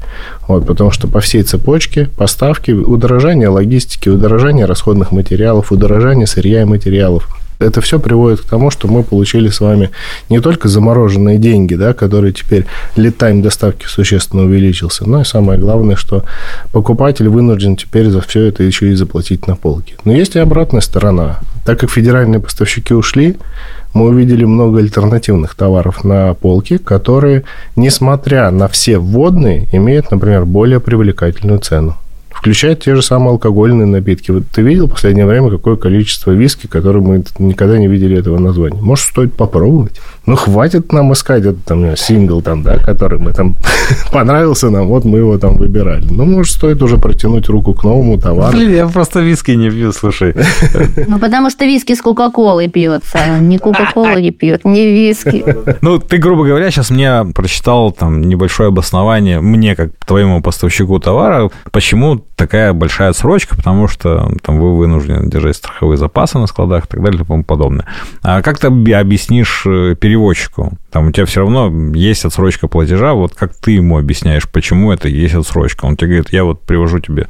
Вот, 0.46 0.66
потому 0.66 0.90
что 0.90 1.08
по 1.08 1.20
всей 1.20 1.42
цепочке 1.42 2.10
поставки, 2.18 2.70
удорожание 2.70 3.48
логистики, 3.48 4.10
удорожание 4.10 4.66
расходных 4.66 5.12
материалов, 5.12 5.72
удорожание 5.72 6.26
сырья 6.26 6.60
и 6.60 6.66
материалов, 6.66 7.28
это 7.58 7.80
все 7.80 7.98
приводит 7.98 8.40
к 8.40 8.44
тому, 8.44 8.70
что 8.70 8.88
мы 8.88 9.02
получили 9.02 9.48
с 9.48 9.60
вами 9.60 9.90
не 10.28 10.40
только 10.40 10.68
замороженные 10.68 11.38
деньги, 11.38 11.74
да, 11.74 11.94
которые 11.94 12.32
теперь 12.32 12.66
летайм 12.96 13.42
доставки 13.42 13.86
существенно 13.86 14.42
увеличился, 14.42 15.08
но 15.08 15.20
и 15.20 15.24
самое 15.24 15.58
главное, 15.58 15.96
что 15.96 16.24
покупатель 16.72 17.28
вынужден 17.28 17.76
теперь 17.76 18.10
за 18.10 18.20
все 18.20 18.44
это 18.46 18.62
еще 18.62 18.90
и 18.90 18.94
заплатить 18.94 19.46
на 19.46 19.56
полке. 19.56 19.94
Но 20.04 20.12
есть 20.12 20.36
и 20.36 20.38
обратная 20.38 20.80
сторона. 20.80 21.40
Так 21.64 21.80
как 21.80 21.90
федеральные 21.90 22.40
поставщики 22.40 22.94
ушли, 22.94 23.36
мы 23.92 24.08
увидели 24.08 24.44
много 24.44 24.78
альтернативных 24.78 25.54
товаров 25.54 26.04
на 26.04 26.34
полке, 26.34 26.78
которые, 26.78 27.44
несмотря 27.76 28.50
на 28.50 28.68
все 28.68 28.98
вводные, 28.98 29.66
имеют, 29.72 30.10
например, 30.10 30.44
более 30.44 30.80
привлекательную 30.80 31.60
цену 31.60 31.96
включая 32.38 32.74
те 32.74 32.94
же 32.94 33.02
самые 33.02 33.30
алкогольные 33.30 33.86
напитки. 33.86 34.30
Вот 34.30 34.44
ты 34.54 34.62
видел 34.62 34.86
в 34.86 34.90
последнее 34.90 35.26
время 35.26 35.50
какое 35.50 35.76
количество 35.76 36.30
виски, 36.32 36.66
которое 36.66 37.00
мы 37.00 37.24
никогда 37.38 37.78
не 37.78 37.88
видели 37.88 38.18
этого 38.18 38.38
названия? 38.38 38.80
Может, 38.80 39.06
стоит 39.06 39.34
попробовать? 39.34 40.00
Ну, 40.26 40.36
хватит 40.36 40.92
нам 40.92 41.12
искать 41.12 41.44
этот 41.44 41.64
там 41.64 41.96
сингл 41.96 42.42
там, 42.42 42.62
да, 42.62 42.78
который 42.78 43.18
мы 43.18 43.32
там 43.32 43.56
понравился 44.12 44.70
нам, 44.70 44.88
вот 44.88 45.04
мы 45.04 45.18
его 45.18 45.38
там 45.38 45.56
выбирали. 45.56 46.06
Ну, 46.10 46.24
может, 46.24 46.52
стоит 46.54 46.82
уже 46.82 46.98
протянуть 46.98 47.48
руку 47.48 47.74
к 47.74 47.84
новому 47.84 48.18
товару. 48.18 48.56
Блин, 48.56 48.74
я 48.74 48.86
просто 48.86 49.20
виски 49.20 49.52
не 49.52 49.70
пью, 49.70 49.92
слушай. 49.92 50.34
Ну, 51.08 51.18
потому 51.18 51.50
что 51.50 51.64
виски 51.64 51.94
с 51.94 52.02
Кока-Колой 52.02 52.68
пьется. 52.68 53.18
Не 53.40 53.58
Кока-Кола 53.58 54.20
не 54.20 54.30
пьет, 54.30 54.64
не 54.64 54.86
виски. 54.86 55.44
Ну, 55.80 55.98
ты, 55.98 56.18
грубо 56.18 56.44
говоря, 56.44 56.70
сейчас 56.70 56.90
мне 56.90 57.24
прочитал 57.34 57.92
там 57.92 58.22
небольшое 58.22 58.68
обоснование 58.68 59.40
мне, 59.40 59.76
как 59.76 59.90
твоему 60.04 60.42
поставщику 60.42 60.98
товара, 60.98 61.50
почему 61.70 62.16
такая 62.36 62.72
большая 62.74 63.10
отсрочка, 63.10 63.56
потому 63.56 63.88
что 63.88 64.30
там 64.42 64.60
вы 64.60 64.76
вынуждены 64.76 65.28
держать 65.28 65.56
страховые 65.56 65.96
запасы 65.96 66.38
на 66.38 66.46
складах 66.46 66.84
и 66.84 66.88
так 66.88 67.02
далее 67.02 67.22
и 67.22 67.24
тому 67.24 67.42
подобное. 67.42 67.86
А 68.22 68.42
как 68.42 68.58
ты 68.58 68.66
объяснишь 68.66 69.64
э, 69.66 69.96
переводчику? 69.98 70.72
Там 70.92 71.08
у 71.08 71.12
тебя 71.12 71.26
все 71.26 71.40
равно 71.40 71.94
есть 71.94 72.24
отсрочка 72.24 72.68
платежа, 72.68 73.14
вот 73.14 73.34
как 73.34 73.54
ты 73.54 73.72
ему 73.72 73.98
объясняешь, 73.98 74.48
почему 74.48 74.92
это 74.92 75.08
есть 75.08 75.34
отсрочка? 75.34 75.86
Он 75.86 75.96
тебе 75.96 76.08
говорит, 76.08 76.32
я 76.32 76.44
вот 76.44 76.60
привожу 76.60 77.00
тебе 77.00 77.26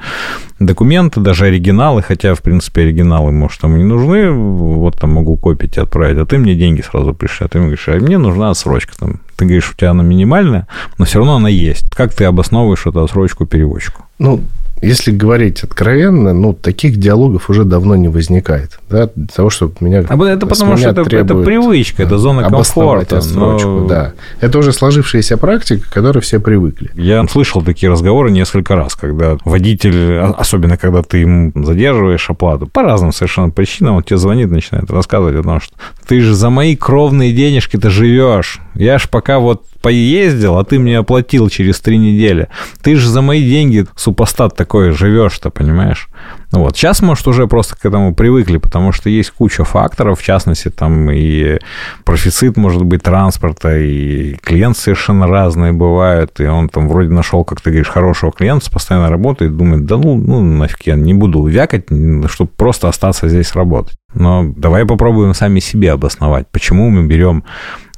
документы, 0.58 1.20
даже 1.20 1.46
оригиналы, 1.46 2.02
хотя, 2.02 2.34
в 2.34 2.42
принципе, 2.42 2.82
оригиналы, 2.82 3.30
может, 3.30 3.60
там 3.60 3.78
не 3.78 3.84
нужны, 3.84 4.30
вот 4.30 4.98
там 4.98 5.14
могу 5.14 5.36
копить 5.36 5.76
и 5.76 5.80
отправить, 5.80 6.18
а 6.18 6.26
ты 6.26 6.38
мне 6.38 6.54
деньги 6.54 6.80
сразу 6.80 7.14
пришли, 7.14 7.46
а 7.46 7.48
ты 7.48 7.58
мне 7.58 7.68
говоришь, 7.68 7.88
а 7.88 7.92
мне 7.92 8.18
нужна 8.18 8.50
отсрочка, 8.50 8.96
там, 8.98 9.20
ты 9.36 9.44
говоришь, 9.44 9.70
у 9.70 9.76
тебя 9.76 9.90
она 9.90 10.02
минимальная, 10.02 10.66
но 10.98 11.04
все 11.04 11.18
равно 11.18 11.36
она 11.36 11.48
есть. 11.48 11.90
Как 11.94 12.12
ты 12.12 12.24
обосновываешь 12.24 12.86
эту 12.86 13.04
отсрочку 13.04 13.46
переводчику? 13.46 14.04
Ну, 14.18 14.42
если 14.82 15.10
говорить 15.10 15.62
откровенно, 15.62 16.34
ну, 16.34 16.52
таких 16.52 16.98
диалогов 16.98 17.48
уже 17.48 17.64
давно 17.64 17.96
не 17.96 18.08
возникает. 18.08 18.78
Да, 18.90 19.08
для 19.14 19.26
того, 19.26 19.48
чтобы 19.48 19.74
меня... 19.80 20.04
А 20.06 20.24
это 20.26 20.46
потому, 20.46 20.76
что 20.76 20.90
это, 20.90 21.02
это 21.02 21.34
привычка, 21.34 22.02
это 22.02 22.18
зона 22.18 22.48
комфорта. 22.48 23.18
Отсрочку, 23.18 23.68
но... 23.68 23.86
да. 23.86 24.12
Это 24.40 24.58
уже 24.58 24.72
сложившаяся 24.72 25.38
практика, 25.38 25.88
к 25.88 25.92
которой 25.92 26.20
все 26.20 26.40
привыкли. 26.40 26.90
Я 26.94 27.26
слышал 27.26 27.62
такие 27.62 27.90
разговоры 27.90 28.30
несколько 28.30 28.76
раз, 28.76 28.94
когда 28.94 29.38
водитель, 29.44 30.18
а, 30.18 30.34
особенно 30.36 30.76
когда 30.76 31.02
ты 31.02 31.18
ему 31.18 31.52
задерживаешь 31.54 32.28
оплату, 32.28 32.66
по 32.66 32.82
разным 32.82 33.12
совершенно 33.12 33.50
причинам, 33.50 33.96
он 33.96 34.02
тебе 34.02 34.18
звонит, 34.18 34.50
начинает 34.50 34.90
рассказывать 34.90 35.36
о 35.36 35.42
том, 35.42 35.60
что 35.60 35.74
ты 36.06 36.20
же 36.20 36.34
за 36.34 36.50
мои 36.50 36.76
кровные 36.76 37.32
денежки-то 37.32 37.88
живешь. 37.88 38.60
Я 38.74 38.98
ж 38.98 39.08
пока 39.08 39.38
вот 39.38 39.64
поездил, 39.80 40.58
а 40.58 40.64
ты 40.64 40.78
мне 40.78 40.98
оплатил 40.98 41.48
через 41.48 41.80
три 41.80 41.98
недели. 41.98 42.48
Ты 42.82 42.96
же 42.96 43.08
за 43.08 43.22
мои 43.22 43.42
деньги, 43.42 43.86
супостат 43.96 44.56
такой, 44.56 44.90
живешь-то, 44.92 45.50
понимаешь? 45.50 46.08
Вот. 46.52 46.76
Сейчас, 46.76 47.02
может, 47.02 47.26
уже 47.26 47.46
просто 47.46 47.76
к 47.76 47.84
этому 47.84 48.14
привыкли, 48.14 48.58
потому 48.58 48.92
что 48.92 49.10
есть 49.10 49.30
куча 49.30 49.64
факторов, 49.64 50.20
в 50.20 50.24
частности, 50.24 50.70
там 50.70 51.10
и 51.10 51.58
профицит, 52.04 52.56
может 52.56 52.84
быть, 52.84 53.02
транспорта, 53.02 53.76
и 53.78 54.34
клиенты 54.36 54.80
совершенно 54.80 55.26
разные 55.26 55.72
бывают, 55.72 56.40
и 56.40 56.46
он 56.46 56.68
там 56.68 56.88
вроде 56.88 57.10
нашел, 57.10 57.44
как 57.44 57.60
ты 57.60 57.70
говоришь, 57.70 57.88
хорошего 57.88 58.32
клиента, 58.32 58.70
постоянно 58.70 59.10
работает, 59.10 59.56
думает, 59.56 59.86
да 59.86 59.96
ну, 59.96 60.16
ну 60.16 60.40
нафиг 60.40 60.86
я 60.86 60.94
не 60.94 61.14
буду 61.14 61.44
вякать, 61.44 61.86
чтобы 62.28 62.50
просто 62.56 62.88
остаться 62.88 63.28
здесь 63.28 63.54
работать. 63.54 63.96
Но 64.16 64.52
давай 64.56 64.86
попробуем 64.86 65.34
сами 65.34 65.60
себе 65.60 65.92
обосновать, 65.92 66.46
почему 66.50 66.88
мы 66.88 67.06
берем 67.06 67.44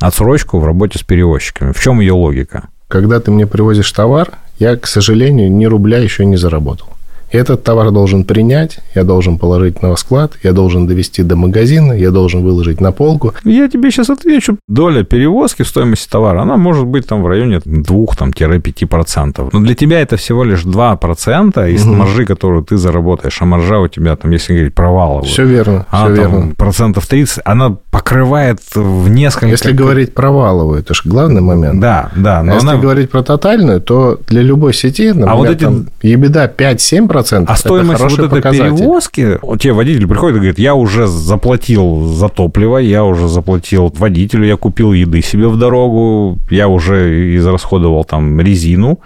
отсрочку 0.01 0.59
в 0.59 0.65
работе 0.65 0.99
с 0.99 1.03
перевозчиками. 1.03 1.73
В 1.73 1.81
чем 1.81 2.01
ее 2.01 2.13
логика? 2.13 2.69
Когда 2.89 3.21
ты 3.21 3.31
мне 3.31 3.47
привозишь 3.47 3.93
товар, 3.93 4.31
я, 4.59 4.77
к 4.77 4.87
сожалению, 4.87 5.53
ни 5.53 5.67
рубля 5.67 5.99
еще 5.99 6.25
не 6.25 6.37
заработал. 6.37 6.89
Этот 7.31 7.63
товар 7.63 7.91
должен 7.91 8.25
принять, 8.25 8.79
я 8.95 9.05
должен 9.05 9.39
положить 9.39 9.83
на 9.83 9.95
склад, 9.97 10.33
я 10.43 10.53
должен 10.53 10.87
довести 10.87 11.23
до 11.23 11.37
магазина, 11.37 11.93
я 11.93 12.11
должен 12.11 12.43
выложить 12.43 12.81
на 12.81 12.93
полку. 12.93 13.35
Я 13.45 13.69
тебе 13.69 13.91
сейчас 13.91 14.11
отвечу. 14.11 14.57
Доля 14.69 15.03
перевозки 15.03 15.63
в 15.63 15.69
стоимости 15.69 16.09
товара, 16.09 16.43
она 16.43 16.57
может 16.57 16.87
быть 16.87 17.07
там 17.07 17.23
в 17.23 17.27
районе 17.27 17.57
2-5%. 17.59 19.51
Но 19.53 19.61
для 19.61 19.75
тебя 19.75 20.01
это 20.01 20.17
всего 20.17 20.45
лишь 20.45 20.65
2% 20.65 21.71
из 21.71 21.87
угу. 21.87 21.95
маржи, 21.95 22.25
которую 22.25 22.65
ты 22.65 22.77
заработаешь. 22.77 23.37
А 23.41 23.45
маржа 23.45 23.79
у 23.79 23.89
тебя, 23.89 24.17
там, 24.17 24.31
если 24.31 24.55
говорить, 24.55 24.75
проваловая. 24.75 25.25
Все 25.25 25.45
верно, 25.45 25.87
а, 25.91 26.07
все 26.07 26.23
там, 26.23 26.33
верно. 26.33 26.55
Процентов 26.55 27.07
30, 27.07 27.41
она 27.45 27.77
покрывает 27.91 28.61
в 28.75 29.09
несколько... 29.09 29.49
Если 29.49 29.73
говорить 29.73 30.15
проваловую, 30.15 30.81
это 30.81 30.95
же 30.95 31.03
главный 31.05 31.41
момент. 31.41 31.81
Да, 31.81 32.11
да. 32.17 32.43
Но 32.43 32.53
а 32.53 32.55
если 32.55 32.77
говорить 32.77 33.11
про 33.11 33.23
тотальную, 33.23 33.81
то 33.81 34.19
для 34.27 34.43
любой 34.43 34.73
сети, 34.73 35.09
например, 35.09 35.31
а 35.31 35.37
вот 35.37 35.49
эти... 35.49 35.65
там, 35.65 35.87
ебеда 36.03 36.53
5-7%, 36.57 37.18
а 37.47 37.57
стоимость 37.57 38.01
вот 38.01 38.13
этой 38.13 38.29
показатель. 38.29 38.77
перевозки, 38.77 39.39
тебе 39.59 39.73
водитель 39.73 40.07
приходит 40.07 40.37
и 40.37 40.39
говорит, 40.39 40.59
я 40.59 40.75
уже 40.75 41.07
заплатил 41.07 42.05
за 42.07 42.29
топливо, 42.29 42.79
я 42.79 43.05
уже 43.05 43.29
заплатил 43.29 43.93
водителю, 43.97 44.47
я 44.47 44.57
купил 44.57 44.93
еды 44.93 45.23
себе 45.23 45.49
в 45.49 45.59
дорогу, 45.59 46.39
я 46.51 46.69
уже 46.69 47.37
израсходовал 47.37 48.05
там 48.05 48.41
резину, 48.41 49.01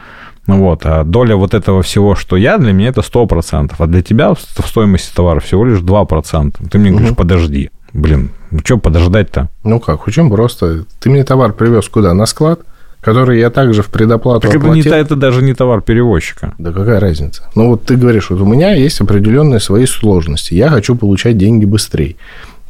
ну 0.47 0.59
вот, 0.59 0.81
а 0.85 1.05
доля 1.05 1.37
вот 1.37 1.55
этого 1.55 1.83
всего, 1.83 2.17
что 2.17 2.37
я, 2.37 2.59
для 2.59 2.73
меня 2.73 2.89
это 2.89 3.01
100%, 3.01 3.75
а 3.79 3.87
для 3.87 4.03
тебя 4.03 4.35
в 4.35 4.41
стоимости 4.41 5.15
товара 5.15 5.41
всего 5.41 5.65
лишь 5.65 5.79
2%. 5.79 6.69
Ты 6.69 6.79
мне 6.79 6.91
угу. 6.91 6.99
говоришь, 6.99 7.17
подожди. 7.17 7.71
Блин, 7.93 8.31
ну 8.51 8.61
что 8.65 8.79
подождать-то? 8.79 9.51
Ну 9.65 9.79
как, 9.79 10.09
очень 10.09 10.31
просто. 10.31 10.85
Ты 10.99 11.11
мне 11.11 11.25
товар 11.25 11.53
привез 11.53 11.89
куда? 11.89 12.15
На 12.15 12.27
склад? 12.27 12.61
Который 13.03 13.41
я 13.41 13.51
также 13.51 13.83
в 13.83 13.89
предоплату 13.89 14.49
так 14.49 14.57
оплатил. 14.57 14.81
Это, 14.81 14.97
не, 14.97 15.03
это 15.03 15.17
даже 15.17 15.43
не 15.43 15.55
товар 15.55 15.83
перевозчика. 15.83 16.55
Да 16.59 16.73
какая 16.73 17.01
разница? 17.01 17.43
Ну 17.55 17.69
вот 17.69 17.85
ты 17.85 17.97
говоришь, 17.97 18.31
вот 18.31 18.41
у 18.41 18.47
меня 18.47 18.73
есть 18.73 19.01
определенные 19.01 19.61
свои 19.61 19.87
сложности, 19.87 20.55
я 20.55 20.71
хочу 20.71 20.95
получать 20.95 21.37
деньги 21.37 21.65
быстрее. 21.65 22.17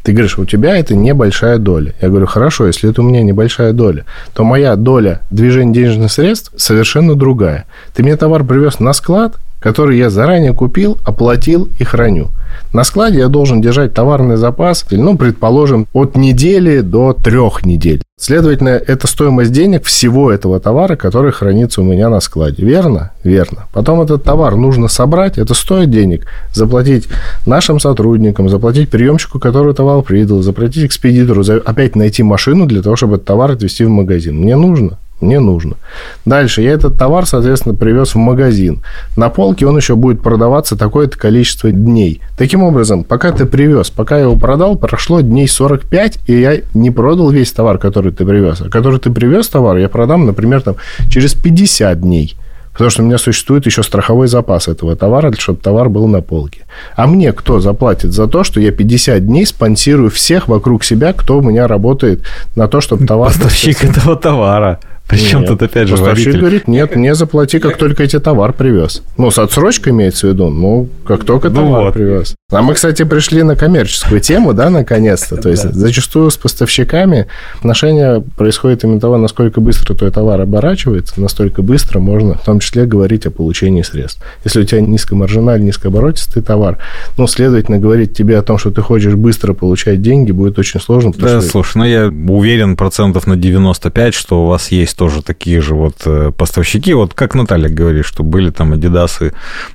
Ты 0.03 0.13
говоришь, 0.13 0.37
у 0.39 0.45
тебя 0.45 0.77
это 0.77 0.97
небольшая 0.97 1.59
доля. 1.59 1.95
Я 2.01 2.09
говорю, 2.09 2.27
хорошо, 2.27 2.67
если 2.67 2.91
это 2.91 3.03
у 3.03 3.05
меня 3.05 3.23
небольшая 3.23 3.73
доля, 3.73 4.05
то 4.35 4.43
моя 4.43 4.75
доля 4.75 5.21
движения 5.31 5.73
денежных 5.73 6.11
средств 6.11 6.53
совершенно 6.57 7.15
другая. 7.15 7.67
Ты 7.95 8.03
мне 8.03 8.17
товар 8.17 8.43
привез 8.43 8.81
на 8.81 8.95
склад, 8.95 9.37
который 9.61 9.97
я 9.97 10.11
заранее 10.11 10.55
купил, 10.55 10.99
оплатил 11.05 11.69
и 11.79 11.85
храню. 11.85 12.31
На 12.73 12.85
складе 12.85 13.19
я 13.19 13.29
должен 13.29 13.61
держать 13.61 13.93
товарный 13.93 14.37
запас, 14.37 14.87
ну, 14.91 15.17
предположим, 15.17 15.87
от 15.93 16.17
недели 16.17 16.81
до 16.81 17.13
трех 17.13 17.67
недель. 17.67 18.03
Следовательно, 18.19 18.71
это 18.71 19.07
стоимость 19.07 19.53
денег 19.53 19.85
всего 19.85 20.33
этого 20.33 20.59
товара, 20.59 20.97
который 20.97 21.33
хранится 21.33 21.83
у 21.83 21.85
меня 21.85 22.09
на 22.09 22.21
складе. 22.21 22.65
Верно? 22.65 23.11
Верно. 23.25 23.67
Потом 23.73 24.01
этот 24.01 24.25
товар 24.25 24.57
нужно 24.57 24.89
собрать, 24.89 25.37
это 25.37 25.53
стоит 25.53 25.91
денег. 25.91 26.27
Заплатить 26.55 27.09
нашим 27.45 27.79
сотрудникам, 27.79 28.49
заплатить 28.49 28.89
приемщику, 28.89 29.39
который 29.39 29.75
товар 29.75 30.03
придал, 30.03 30.41
заплатить 30.41 30.87
экспедитору, 30.87 31.45
опять 31.65 31.95
найти 31.95 32.23
машину 32.23 32.67
для 32.67 32.81
того, 32.81 32.97
чтобы 32.97 33.17
этот 33.17 33.27
товар 33.27 33.51
отвезти 33.51 33.85
в 33.85 33.91
магазин. 33.91 34.39
Мне 34.39 34.57
нужно 34.57 34.99
мне 35.23 35.41
нужно. 35.41 35.77
Дальше 36.25 36.63
я 36.63 36.73
этот 36.73 36.99
товар, 36.99 37.27
соответственно, 37.27 37.75
привез 37.75 38.15
в 38.15 38.19
магазин. 38.19 38.83
На 39.17 39.29
полке 39.29 39.67
он 39.67 39.77
еще 39.77 39.97
будет 39.97 40.23
продаваться 40.23 40.77
такое-то 40.77 41.19
количество 41.19 41.71
дней. 41.71 42.21
Таким 42.37 42.63
образом, 42.63 43.05
пока 43.05 43.33
ты 43.33 43.47
привез, 43.47 43.91
пока 43.91 44.17
я 44.17 44.23
его 44.23 44.37
продал, 44.37 44.77
прошло 44.77 45.21
дней 45.21 45.49
45, 45.49 46.19
и 46.27 46.41
я 46.41 46.59
не 46.75 46.91
продал 46.91 47.31
весь 47.31 47.53
товар, 47.53 47.79
который 47.79 48.13
ты 48.13 48.25
привез. 48.27 48.61
А 48.61 48.69
который 48.69 48.99
ты 48.99 49.11
привез 49.11 49.49
товар, 49.49 49.77
я 49.77 49.89
продам, 49.89 50.27
например, 50.27 50.61
там, 50.63 50.77
через 51.09 51.35
50 51.35 52.01
дней. 52.01 52.37
Потому 52.73 52.91
что 52.91 53.03
у 53.03 53.07
меня 53.07 53.19
существует 53.19 53.67
еще 53.67 53.83
страховой 53.83 54.29
запас 54.29 54.67
этого 54.67 54.97
товара, 54.97 55.33
чтобы 55.39 55.61
товар 55.61 55.91
был 55.91 56.07
на 56.07 56.23
полке. 56.23 56.63
А 56.97 57.07
мне 57.07 57.33
кто 57.33 57.61
заплатит 57.61 58.13
за 58.13 58.27
то, 58.27 58.45
что 58.45 58.61
я 58.61 58.73
50 58.73 59.27
дней 59.27 59.45
спонсирую 59.45 60.11
всех 60.11 60.49
вокруг 60.49 60.83
себя, 60.83 61.13
кто 61.13 61.39
у 61.39 61.43
меня 61.43 61.67
работает 61.67 62.25
на 62.57 62.69
то, 62.69 62.81
чтобы 62.81 63.07
товар... 63.07 63.29
Поставщик 63.29 63.85
этого 63.85 64.17
товара. 64.17 64.81
Причем 65.09 65.45
тут 65.45 65.63
опять 65.63 65.89
же 65.89 65.97
Поставщик 65.97 66.37
говорит, 66.37 66.69
нет, 66.69 66.97
не 66.97 67.15
заплати, 67.15 67.59
как 67.59 67.77
только 67.77 68.03
эти 68.03 68.19
товар 68.19 68.53
привез. 68.53 69.03
Ну, 69.19 69.31
с 69.31 69.39
отсрочкой 69.39 69.93
имеется 69.93 70.27
в 70.27 70.31
виду, 70.31 70.49
ну, 70.49 70.89
как 71.07 71.25
только 71.25 71.51
ну 71.51 71.57
товар 71.57 71.85
вот. 71.85 71.95
привез. 71.95 72.35
А 72.51 72.63
мы, 72.63 72.75
кстати, 72.75 73.05
пришли 73.05 73.43
на 73.43 73.57
коммерческую 73.57 74.21
тему, 74.21 74.53
да, 74.53 74.71
наконец-то. 74.71 75.37
То 75.37 75.51
есть, 75.51 75.71
зачастую 75.73 76.31
с 76.31 76.37
поставщиками 76.37 77.27
отношения 77.59 78.23
происходит 78.37 78.85
именно 78.85 79.01
того, 79.01 79.17
насколько 79.19 79.61
быстро 79.61 79.95
твой 79.95 80.11
товар 80.11 80.41
оборачивается, 80.41 81.21
настолько 81.21 81.63
быстро 81.63 81.99
можно, 81.99 82.35
в 82.35 82.45
том 82.45 82.61
числе, 82.61 82.87
говорить 82.87 83.27
о 83.27 83.31
получении 83.31 83.83
средств. 83.83 84.23
Если 84.45 84.61
у 84.61 84.65
тебя 84.65 84.81
низкомаржинальный, 84.81 85.67
низкооборотистый 85.67 86.43
товар, 86.43 86.79
ну, 87.17 87.27
следовательно, 87.27 87.79
говорить 87.79 88.15
тебе 88.15 88.39
о 88.39 88.43
том, 88.43 88.59
что 88.59 88.71
ты 88.71 88.83
хочешь 88.83 89.15
быстро 89.15 89.55
получать 89.55 90.03
деньги, 90.03 90.33
будет 90.33 90.59
очень 90.59 90.81
сложно. 90.81 91.13
Да, 91.17 91.41
слушай, 91.41 91.77
ну, 91.77 91.85
я 91.85 92.07
уверен 92.07 92.77
процентов 92.77 93.27
на 93.27 93.37
95, 93.37 94.15
что 94.15 94.45
у 94.45 94.49
вас 94.49 94.71
есть 94.71 94.92
есть 94.93 94.99
тоже 94.99 95.23
такие 95.23 95.61
же 95.61 95.75
вот 95.75 95.95
э, 96.07 96.33
поставщики, 96.37 96.95
вот 96.95 97.15
как 97.15 97.35
Наталья 97.35 97.69
говорит, 97.69 98.05
что 98.05 98.23
были 98.23 98.51
там 98.51 98.73
Адидасы, 98.73 99.33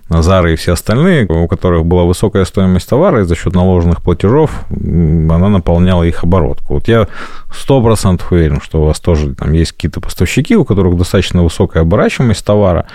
Назары 0.09 0.53
и 0.53 0.55
все 0.55 0.74
остальные, 0.74 1.26
у 1.26 1.47
которых 1.47 1.86
была 1.86 2.03
высокая 2.03 2.45
стоимость 2.45 2.89
товара, 2.89 3.22
и 3.22 3.24
за 3.24 3.36
счет 3.36 3.53
наложенных 3.53 4.01
платежов 4.01 4.51
она 4.70 5.49
наполняла 5.49 6.03
их 6.03 6.24
оборотку. 6.24 6.76
Вот 6.76 6.88
я 6.88 7.07
сто 7.53 7.82
процентов 7.82 8.32
уверен, 8.32 8.61
что 8.61 8.82
у 8.82 8.86
вас 8.86 8.99
тоже 8.99 9.34
там 9.34 9.53
есть 9.53 9.72
какие-то 9.72 10.01
поставщики, 10.01 10.55
у 10.55 10.65
которых 10.65 10.97
достаточно 10.97 11.43
высокая 11.43 11.84
оборачиваемость 11.84 12.45
товара, 12.45 12.86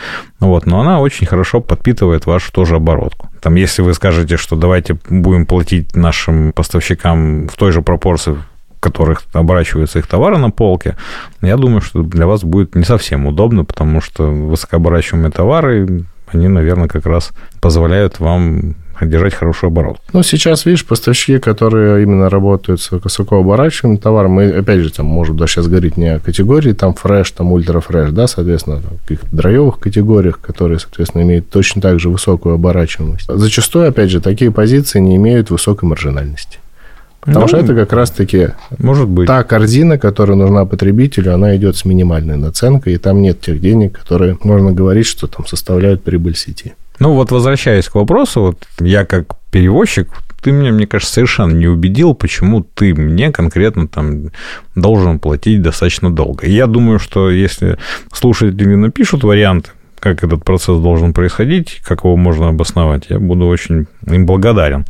вот, 0.41 0.67
но 0.67 0.81
она 0.81 1.01
очень 1.01 1.27
хорошо 1.27 1.61
подпитывает 1.61 2.27
вашу 2.27 2.53
тоже 2.53 2.77
оборотку. 2.77 3.29
Там, 3.41 3.57
если 3.57 3.83
вы 3.83 3.95
скажете, 3.95 4.37
что 4.37 4.57
давайте 4.57 4.97
будем 5.09 5.47
платить 5.47 5.97
нашим 5.97 6.53
поставщикам 6.53 7.49
в 7.49 7.57
той 7.57 7.73
же 7.73 7.83
пропорции, 7.83 8.37
которых 8.83 9.23
оборачиваются 9.33 10.01
их 10.01 10.07
товары 10.07 10.39
на 10.39 10.51
полке, 10.51 10.97
я 11.41 11.57
думаю, 11.57 11.81
что 11.81 12.03
для 12.03 12.27
вас 12.27 12.43
будет 12.43 12.75
не 12.75 12.85
совсем 12.85 13.27
удобно, 13.27 13.65
потому 13.65 14.01
что 14.01 14.25
высокооборачиваемые 14.25 15.31
товары, 15.31 16.05
они, 16.27 16.49
наверное, 16.49 16.89
как 16.89 17.07
раз 17.07 17.31
позволяют 17.61 18.19
вам 18.19 18.75
держать 19.01 19.35
хороший 19.35 19.69
оборот. 19.69 19.99
Ну, 20.13 20.23
сейчас, 20.23 20.65
видишь, 20.65 20.87
поставщики, 20.87 21.39
которые 21.39 22.03
именно 22.03 22.29
работают 22.29 22.81
с 22.81 22.91
высокооборачиваемым 22.91 23.99
товаром, 23.99 24.33
мы, 24.33 24.51
опять 24.51 24.81
же, 24.81 24.93
там, 24.93 25.07
можем 25.07 25.37
да, 25.37 25.47
сейчас 25.47 25.67
говорить 25.67 25.97
не 25.97 26.15
о 26.15 26.21
категории, 26.21 26.73
там, 26.73 26.95
фреш, 26.95 27.31
там, 27.31 27.53
ультрафреш, 27.53 28.11
да, 28.11 28.27
соответственно, 28.27 28.77
в 28.77 29.03
каких-то 29.03 29.35
дроевых 29.35 29.79
категориях, 29.79 30.41
которые, 30.41 30.79
соответственно, 30.79 31.23
имеют 31.23 31.51
точно 31.51 31.81
так 31.83 32.01
же 32.01 32.11
высокую 32.11 32.55
оборачиваемость. 32.55 33.27
Зачастую, 33.29 33.89
опять 33.89 34.11
же, 34.11 34.21
такие 34.21 34.51
позиции 34.51 35.01
не 35.01 35.17
имеют 35.17 35.51
высокой 35.51 35.89
маржинальности. 35.89 36.59
Потому 37.23 37.43
ну, 37.43 37.49
что 37.49 37.59
это 37.59 37.75
как 37.75 37.93
раз-таки 37.93 38.49
может 38.79 39.09
быть. 39.09 39.29
та 39.29 39.45
корзина, 39.45 39.97
которая 39.97 40.37
нужна 40.37 40.65
потребителю, 40.65 41.33
она 41.33 41.57
идет 41.57 41.77
с 41.77 41.85
минимальной 41.85 42.37
наценкой, 42.37 42.95
и 42.95 42.99
там 42.99 43.23
нет 43.23 43.41
тех 43.41 43.61
денег, 43.61 44.01
которые 44.01 44.37
можно 44.43 44.73
говорить, 44.73 45.07
что 45.07 45.29
там 45.29 45.47
составляют 45.47 46.03
прибыль 46.03 46.37
сети. 46.37 46.75
Ну 46.99 47.15
вот 47.15 47.31
возвращаясь 47.31 47.89
к 47.89 47.95
вопросу, 47.95 48.41
вот 48.41 48.59
я 48.81 49.05
как 49.05 49.37
перевозчик, 49.53 50.09
ты 50.43 50.51
меня, 50.51 50.73
мне 50.73 50.89
кажется, 50.89 51.15
совершенно 51.15 51.53
не 51.53 51.69
убедил, 51.69 52.15
почему 52.15 52.65
ты 52.65 52.93
мне 52.93 53.31
конкретно 53.31 53.87
там 53.87 54.31
должен 54.75 55.21
платить 55.21 55.63
достаточно 55.63 56.13
долго. 56.13 56.47
И 56.47 56.53
я 56.53 56.67
думаю, 56.67 56.99
что 56.99 57.31
если 57.31 57.79
слушатели 58.13 58.75
напишут 58.75 59.23
варианты, 59.23 59.71
как 60.01 60.25
этот 60.25 60.45
процесс 60.45 60.81
должен 60.81 61.13
происходить, 61.13 61.81
как 61.85 62.03
его 62.03 62.17
можно 62.17 62.49
обосновать, 62.49 63.07
я 63.09 63.21
буду 63.21 63.47
очень 63.47 63.87
им 64.05 64.27
благодарен. 64.27 64.85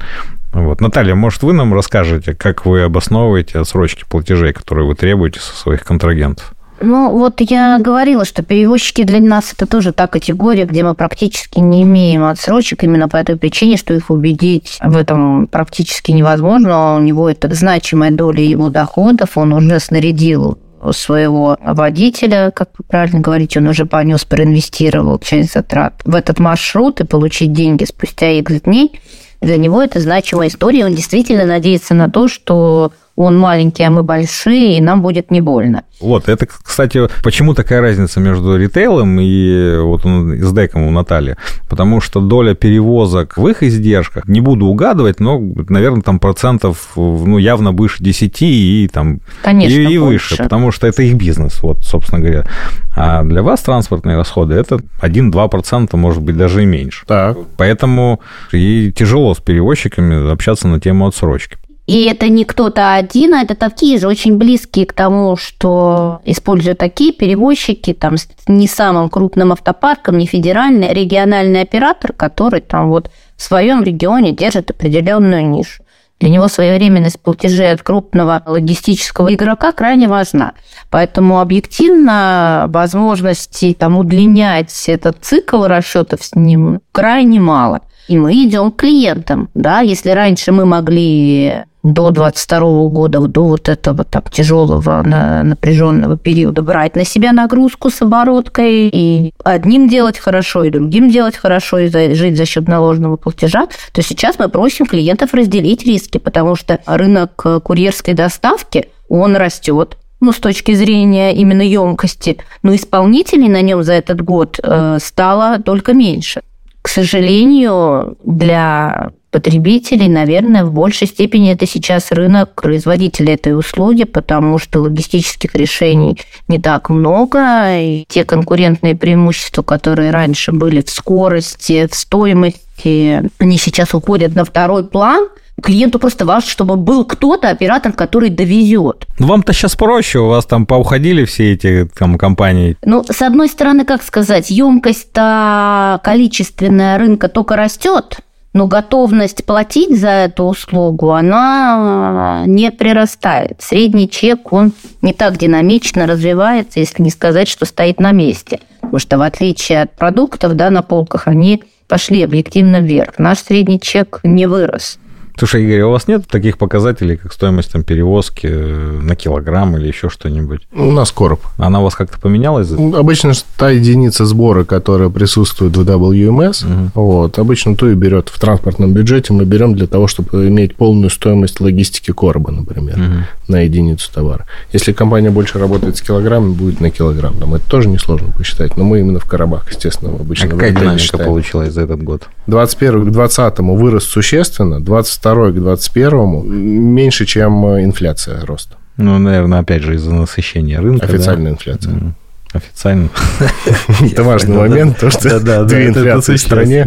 Вот. 0.53 0.81
Наталья, 0.81 1.15
может, 1.15 1.43
вы 1.43 1.55
нам 1.55 1.73
расскажете, 1.73 2.35
как 2.35 2.67
вы 2.67 2.83
обосновываете 2.83 3.59
отсрочки 3.59 4.05
платежей, 4.09 4.53
которые 4.53 4.87
вы 4.87 4.95
требуете 4.95 5.41
со 5.41 5.55
своих 5.57 5.83
контрагентов? 5.85 6.55
Ну, 6.85 7.11
вот 7.11 7.41
я 7.41 7.79
говорила, 7.79 8.25
что 8.25 8.43
перевозчики 8.43 9.05
для 9.05 9.21
нас 9.21 9.53
это 9.53 9.67
тоже 9.67 9.93
та 9.93 10.09
категория, 10.09 10.65
где 10.65 10.83
мы 10.83 10.95
практически 10.95 11.61
не 11.61 11.85
имеем 11.85 12.25
отсрочек 12.25 12.83
именно 12.83 13.09
по 13.09 13.17
этой 13.17 13.37
причине, 13.37 13.77
что 13.77 13.95
их 13.95 14.11
убедить 14.11 14.79
в 14.83 14.97
этом 14.97 15.47
практически 15.47 16.11
невозможно. 16.11 16.97
У 16.97 17.01
него 17.01 17.31
это 17.31 17.55
значимая 17.55 18.11
доля 18.11 18.43
его 18.43 18.69
доходов, 18.69 19.39
он 19.39 19.53
уже 19.53 19.79
снарядил 19.79 20.59
своего 20.91 21.57
водителя, 21.61 22.51
как 22.51 22.71
вы 22.77 22.85
правильно 22.85 23.21
говорите, 23.21 23.61
он 23.61 23.69
уже 23.69 23.87
понес, 23.87 24.25
проинвестировал 24.25 25.21
часть 25.21 25.53
затрат 25.53 26.01
в 26.05 26.17
этот 26.17 26.41
маршрут 26.41 27.01
и 27.01 27.05
получить 27.05 27.53
деньги 27.53 27.85
спустя 27.85 28.31
X 28.33 28.63
дней. 28.63 29.01
Для 29.43 29.57
него 29.57 29.83
это 29.83 29.99
значимая 29.99 30.49
история. 30.49 30.85
Он 30.85 30.95
действительно 30.95 31.45
надеется 31.45 31.95
на 31.95 32.09
то, 32.09 32.29
что 32.29 32.93
он 33.17 33.39
маленький, 33.39 33.83
а 33.83 33.91
мы 33.91 34.03
большие, 34.03 34.79
и 34.79 34.81
нам 34.81 35.03
будет 35.03 35.31
не 35.31 35.41
больно. 35.41 35.85
Вот, 36.01 36.29
это, 36.29 36.47
кстати, 36.47 37.09
почему 37.23 37.55
такая 37.55 37.81
разница 37.81 38.21
между 38.21 38.57
ритейлом 38.57 39.19
и 39.21 39.79
вот 39.79 40.03
с 40.05 40.53
деком 40.53 40.83
у 40.83 40.91
Натальи? 40.91 41.37
Потому 41.69 42.01
что 42.01 42.21
доля 42.21 42.55
перевозок 42.55 43.37
в 43.37 43.47
их 43.47 43.63
издержках, 43.63 44.27
не 44.27 44.41
буду 44.41 44.67
угадывать, 44.67 45.21
но, 45.21 45.39
наверное, 45.69 46.03
там 46.03 46.19
процентов, 46.19 46.93
ну, 46.97 47.39
явно 47.39 47.73
выше 47.73 48.03
10 48.03 48.43
и 48.43 48.91
там 48.93 49.21
Конечно, 49.43 49.73
и, 49.73 49.83
и 49.83 49.99
выше. 49.99 50.35
выше, 50.35 50.43
потому 50.43 50.73
что 50.73 50.87
это 50.87 51.03
их 51.03 51.15
бизнес, 51.15 51.63
вот, 51.63 51.85
собственно 51.85 52.21
говоря. 52.21 52.47
А 52.95 53.23
для 53.23 53.43
вас 53.43 53.61
транспортные 53.61 54.17
расходы 54.17 54.55
это 54.55 54.81
1-2%, 55.01 55.97
может 55.97 56.23
быть, 56.23 56.37
даже 56.37 56.63
и 56.63 56.67
меньше. 56.67 57.05
Так. 57.07 57.39
Поэтому 57.57 58.21
и 58.53 58.93
тяжело 58.93 59.35
с 59.35 59.39
перевозчиками 59.39 60.33
общаться 60.33 60.67
на 60.69 60.81
тему 60.81 61.07
отсрочки. 61.07 61.59
И 61.87 62.05
это 62.05 62.29
не 62.29 62.45
кто-то 62.45 62.95
один, 62.95 63.35
а 63.35 63.43
это 63.43 63.57
такие 63.57 63.99
же 63.99 64.07
очень 64.07 64.37
близкие 64.37 64.87
к 64.87 64.93
тому, 64.93 65.37
что 65.37 66.21
используют 66.25 66.79
такие 66.79 67.13
перевозчики, 67.13 67.93
там, 67.93 68.17
с 68.17 68.29
не 68.47 68.69
самым 68.69 69.09
крупным 69.09 69.51
автопарком, 69.53 70.17
не 70.19 70.27
федеральный, 70.27 70.91
а 70.91 70.95
региональный 70.95 71.61
оператор, 71.61 72.13
который 72.13 72.61
там 72.61 72.89
вот 72.89 73.11
в 73.37 73.43
своем 73.43 73.83
регионе 73.83 74.33
держит 74.33 74.71
определенную 74.71 75.49
нишу. 75.49 75.83
Для 76.21 76.29
него 76.29 76.47
своевременность 76.47 77.19
платежей 77.19 77.73
от 77.73 77.83
крупного 77.83 78.45
логистического 78.47 79.35
игрока 79.35 79.73
крайне 79.73 80.07
важна. 80.07 80.53
Поэтому 80.89 81.41
объективно 81.41 82.67
возможности 82.69 83.77
там, 83.77 83.99
удлинять 83.99 84.85
этот 84.87 85.17
цикл 85.21 85.65
расчетов 85.65 86.23
с 86.23 86.37
ним 86.37 86.81
крайне 86.93 87.41
мало. 87.41 87.81
И 88.07 88.17
мы 88.17 88.35
идем 88.35 88.71
к 88.71 88.77
клиентам. 88.77 89.49
Да? 89.55 89.81
Если 89.81 90.11
раньше 90.11 90.53
мы 90.53 90.65
могли 90.65 91.65
до 91.83 92.11
22 92.11 92.89
года, 92.89 93.21
до 93.21 93.45
вот 93.45 93.69
этого 93.69 94.05
так 94.05 94.31
тяжелого 94.31 95.03
напряженного 95.03 96.17
периода 96.17 96.63
брать 96.63 96.95
на 96.97 97.05
себя 97.05 97.33
нагрузку 97.33 97.91
с 97.91 98.03
обороткой 98.03 98.89
и 98.89 99.33
одним 99.45 99.89
делать 99.89 100.19
хорошо, 100.19 100.65
и 100.65 100.71
другим 100.71 101.11
делать 101.11 101.37
хорошо, 101.37 101.79
и 101.79 102.15
жить 102.15 102.37
за 102.37 102.47
счет 102.47 102.69
наложенного 102.69 103.17
платежа, 103.17 103.69
то 103.93 104.03
сейчас 104.03 104.39
мы 104.39 104.49
просим 104.49 104.87
клиентов 104.87 105.35
разделить 105.35 105.85
риски, 105.85 106.19
потому 106.19 106.57
что 106.57 106.79
рынок 106.87 107.45
курьерской 107.65 108.15
доставки, 108.15 108.89
он 109.09 109.37
растет, 109.37 109.97
ну, 110.21 110.31
с 110.31 110.39
точки 110.39 110.73
зрения 110.75 111.35
именно 111.35 111.63
емкости, 111.63 112.39
но 112.63 112.75
исполнителей 112.75 113.49
на 113.49 113.61
нем 113.61 113.83
за 113.83 113.95
этот 113.95 114.23
год 114.23 114.61
э, 114.63 114.99
стало 115.03 115.59
только 115.59 115.95
меньше. 115.95 116.43
К 116.81 116.89
сожалению, 116.89 118.17
для 118.25 119.11
потребителей, 119.33 120.09
наверное, 120.09 120.65
в 120.65 120.73
большей 120.73 121.09
степени 121.09 121.51
это 121.51 121.67
сейчас 121.67 122.13
рынок 122.13 122.55
производителей 122.55 123.35
этой 123.35 123.59
услуги, 123.59 124.05
потому 124.05 124.59
что 124.59 124.81
логистических 124.81 125.55
решений 125.55 126.21
не 126.47 126.61
так 126.61 126.91
много, 126.91 127.81
и 127.81 128.05
те 128.09 128.25
конкурентные 128.25 128.95
преимущества, 128.95 129.63
которые 129.63 130.11
раньше 130.11 130.53
были 130.53 130.83
в 130.83 130.91
скорости, 130.91 131.89
в 131.91 131.95
стоимости, 131.95 133.29
они 133.39 133.59
сейчас 133.59 133.95
уходят 133.95 134.37
на 134.37 134.45
второй 134.45 134.85
план– 134.85 135.29
клиенту 135.63 135.99
просто 135.99 136.27
важно, 136.27 136.51
чтобы 136.51 136.77
был 136.77 137.05
кто-то, 137.05 137.49
оператор, 137.49 137.93
который 137.93 138.29
довезет. 138.29 139.07
Ну, 139.19 139.27
вам-то 139.27 139.53
сейчас 139.53 139.77
проще, 139.77 140.19
у 140.19 140.29
вас 140.29 140.45
там 140.45 140.67
поуходили 140.67 141.25
все 141.25 141.53
эти 141.53 141.89
там 141.97 142.19
компании. 142.19 142.77
Ну, 142.85 143.05
с 143.05 143.23
одной 143.23 143.49
стороны, 143.49 143.85
как 143.85 144.03
сказать, 144.03 144.51
емкость-то 144.51 146.01
количественная 146.03 146.99
рынка 146.99 147.29
только 147.29 147.57
растет, 147.57 148.19
но 148.53 148.67
готовность 148.67 149.45
платить 149.45 149.99
за 149.99 150.11
эту 150.11 150.45
услугу, 150.45 151.13
она 151.13 152.45
не 152.47 152.71
прирастает. 152.71 153.61
Средний 153.61 154.09
чек, 154.09 154.53
он 154.53 154.73
не 155.01 155.13
так 155.13 155.39
динамично 155.39 156.07
развивается, 156.07 156.81
если 156.81 157.03
не 157.03 157.11
сказать, 157.11 157.49
что 157.49 157.65
стоит 157.65 157.99
на 157.99 158.13
месте. 158.13 158.61
Потому 158.81 158.99
что 158.99 159.19
в 159.19 159.23
отличие 159.23 159.83
от 159.83 159.93
продуктов 159.93 160.55
да, 160.55 160.71
на 160.71 160.83
полках, 160.83 161.29
они 161.29 161.63
пошли 161.89 162.23
объективно 162.23 162.81
вверх. 162.81 163.19
Наш 163.19 163.39
средний 163.39 163.81
чек 163.81 164.21
не 164.23 164.47
вырос. 164.47 164.99
Слушай, 165.37 165.65
Игорь, 165.65 165.81
а 165.81 165.87
у 165.89 165.91
вас 165.91 166.09
нет 166.09 166.27
таких 166.29 166.59
показателей, 166.59 167.17
как 167.17 167.33
стоимость 167.33 167.73
там, 167.73 167.83
перевозки 167.83 168.47
э, 168.51 169.01
на 169.03 169.17
килограмм 169.17 169.77
или 169.77 169.89
еще 169.89 170.09
что-нибудь? 170.09 170.67
У 170.73 170.91
нас 170.91 171.11
короб. 171.11 171.41
Она 171.57 171.81
у 171.81 171.85
вас 171.85 171.95
как-то 171.95 172.19
поменялась? 172.19 172.71
Обычно 172.71 173.33
та 173.57 173.71
единица 173.71 174.27
сбора, 174.27 174.65
которая 174.65 175.09
присутствует 175.09 175.77
в 175.77 175.89
WMS, 175.89 176.67
угу. 176.67 176.91
вот, 176.95 177.39
обычно 177.39 177.77
ту 177.77 177.91
и 177.91 177.95
берет 177.95 178.29
в 178.29 178.39
транспортном 178.39 178.93
бюджете. 178.93 179.33
Мы 179.33 179.45
берем 179.45 179.75
для 179.75 179.87
того, 179.87 180.07
чтобы 180.07 180.49
иметь 180.49 180.77
полную 180.77 181.11
стоимость 181.11 181.61
логистики 181.61 182.13
короба, 182.13 182.51
например, 182.51 182.97
угу. 182.97 183.27
на 183.49 183.61
единицу 183.61 184.13
товара. 184.13 184.47
Если 184.73 184.93
компания 184.93 185.31
больше 185.31 185.59
работает 185.59 185.97
с 185.97 186.03
килограммами, 186.03 186.53
будет 186.53 186.81
на 186.81 186.91
килограмм. 186.91 187.35
Там 187.35 187.55
это 187.55 187.69
тоже 187.69 187.89
несложно 187.89 188.33
посчитать, 188.33 188.77
но 188.77 188.85
мы 188.85 189.01
именно 189.01 189.19
в 189.19 189.25
коробах, 189.25 189.71
естественно, 189.71 190.13
обычно. 190.13 190.49
А 190.49 190.51
какая 190.51 190.73
динамика 190.73 190.99
считаем. 190.99 191.25
получилась 191.25 191.73
за 191.73 191.83
этот 191.83 192.03
год? 192.03 192.29
21 192.47 193.07
к 193.07 193.13
20 193.13 193.59
вырос 193.59 194.05
существенно, 194.05 194.81
22 194.81 195.51
к 195.51 195.55
21 195.55 196.45
меньше, 196.47 197.27
чем 197.27 197.65
инфляция 197.83 198.45
роста. 198.45 198.77
Ну, 198.97 199.19
наверное, 199.19 199.61
опять 199.61 199.83
же, 199.83 199.95
из-за 199.95 200.13
насыщения 200.13 200.81
рынка. 200.81 201.07
Официальная 201.07 201.47
да? 201.47 201.51
инфляция. 201.53 201.93
Mm. 201.95 202.13
Официально. 202.53 203.09
Это 204.13 204.23
важный 204.25 204.57
момент, 204.57 204.99
то, 204.99 205.11
что 205.11 205.41
две 205.65 205.89
инфляции 205.89 206.37
в 206.37 206.41
стране. 206.41 206.87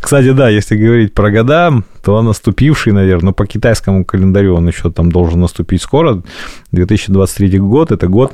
Кстати, 0.00 0.32
да, 0.32 0.50
если 0.50 0.76
говорить 0.76 1.14
про 1.14 1.30
года, 1.30 1.82
то 2.02 2.20
наступивший, 2.20 2.92
наверное, 2.92 3.32
по 3.32 3.46
китайскому 3.46 4.04
календарю 4.04 4.56
он 4.56 4.68
еще 4.68 4.90
там 4.90 5.10
должен 5.10 5.40
наступить 5.40 5.80
скоро. 5.80 6.22
2023 6.72 7.58
год– 7.58 7.92
это 7.92 8.08
год 8.08 8.32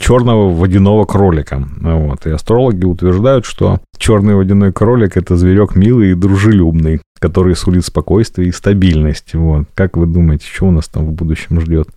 черного 0.00 0.52
водяного 0.52 1.04
кролика. 1.04 1.66
Вот. 1.80 2.26
И 2.26 2.30
астрологи 2.30 2.84
утверждают, 2.84 3.46
что 3.46 3.80
черный 3.98 4.34
водяной 4.34 4.72
кролик– 4.72 5.16
это 5.18 5.36
зверек 5.36 5.76
милый 5.76 6.12
и 6.12 6.14
дружелюбный, 6.14 7.00
который 7.18 7.54
сулит 7.56 7.84
спокойствие 7.84 8.48
и 8.48 8.52
стабильность. 8.52 9.34
Вот. 9.34 9.66
Как 9.74 9.96
вы 9.96 10.06
думаете, 10.06 10.46
что 10.52 10.66
у 10.66 10.70
нас 10.70 10.88
там 10.88 11.06
в 11.06 11.12
будущем 11.12 11.60
ждет? 11.60 11.88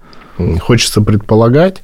Хочется 0.62 1.02
предполагать, 1.02 1.84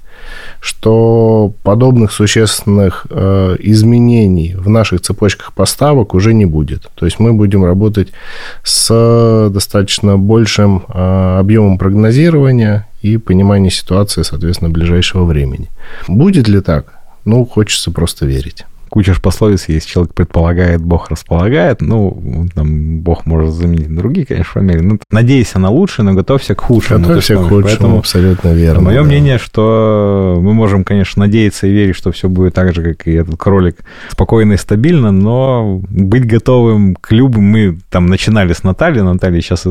что 0.61 1.53
подобных 1.63 2.11
существенных 2.11 3.05
э, 3.09 3.57
изменений 3.59 4.55
в 4.57 4.69
наших 4.69 5.01
цепочках 5.01 5.51
поставок 5.51 6.13
уже 6.13 6.33
не 6.33 6.45
будет. 6.45 6.89
То 6.95 7.05
есть 7.05 7.19
мы 7.19 7.33
будем 7.33 7.65
работать 7.65 8.09
с 8.63 9.49
достаточно 9.51 10.17
большим 10.17 10.83
э, 10.87 11.37
объемом 11.39 11.77
прогнозирования 11.77 12.87
и 13.05 13.17
понимания 13.17 13.71
ситуации, 13.71 14.23
соответственно, 14.23 14.71
ближайшего 14.71 15.25
времени. 15.25 15.69
Будет 16.07 16.47
ли 16.47 16.61
так? 16.61 16.93
Ну, 17.25 17.45
хочется 17.45 17.91
просто 17.91 18.25
верить 18.25 18.65
куча 18.95 19.13
ж 19.13 19.21
пословиц 19.21 19.67
есть. 19.67 19.89
Человек 19.89 20.13
предполагает, 20.13 20.81
Бог 20.81 21.09
располагает. 21.09 21.81
Ну, 21.81 22.47
там, 22.55 23.01
Бог 23.01 23.25
может 23.25 23.53
заменить 23.53 23.93
другие, 23.93 24.25
конечно, 24.25 24.53
фамилии. 24.53 24.79
Ну, 24.79 24.99
надейся 25.11 25.59
на 25.59 25.69
лучшее, 25.69 26.05
но 26.05 26.13
готовься 26.13 26.55
к 26.55 26.61
худшему. 26.61 27.05
Готовься 27.05 27.35
к 27.35 27.39
худшему, 27.39 27.61
Поэтому, 27.63 27.97
абсолютно 27.97 28.53
верно. 28.53 28.79
Мое 28.79 29.01
да. 29.01 29.03
мнение, 29.03 29.37
что 29.37 30.39
мы 30.41 30.53
можем, 30.53 30.85
конечно, 30.85 31.19
надеяться 31.19 31.67
и 31.67 31.71
верить, 31.71 31.97
что 31.97 32.13
все 32.13 32.29
будет 32.29 32.53
так 32.53 32.73
же, 32.73 32.83
как 32.83 33.05
и 33.05 33.11
этот 33.11 33.35
кролик, 33.37 33.79
спокойно 34.09 34.53
и 34.53 34.57
стабильно, 34.57 35.11
но 35.11 35.81
быть 35.89 36.25
готовым 36.25 36.95
к 36.95 37.11
любым... 37.11 37.43
Мы 37.43 37.77
там 37.89 38.05
начинали 38.05 38.53
с 38.53 38.63
Натальей, 38.63 39.01
Наталья 39.01 39.41
сейчас 39.41 39.67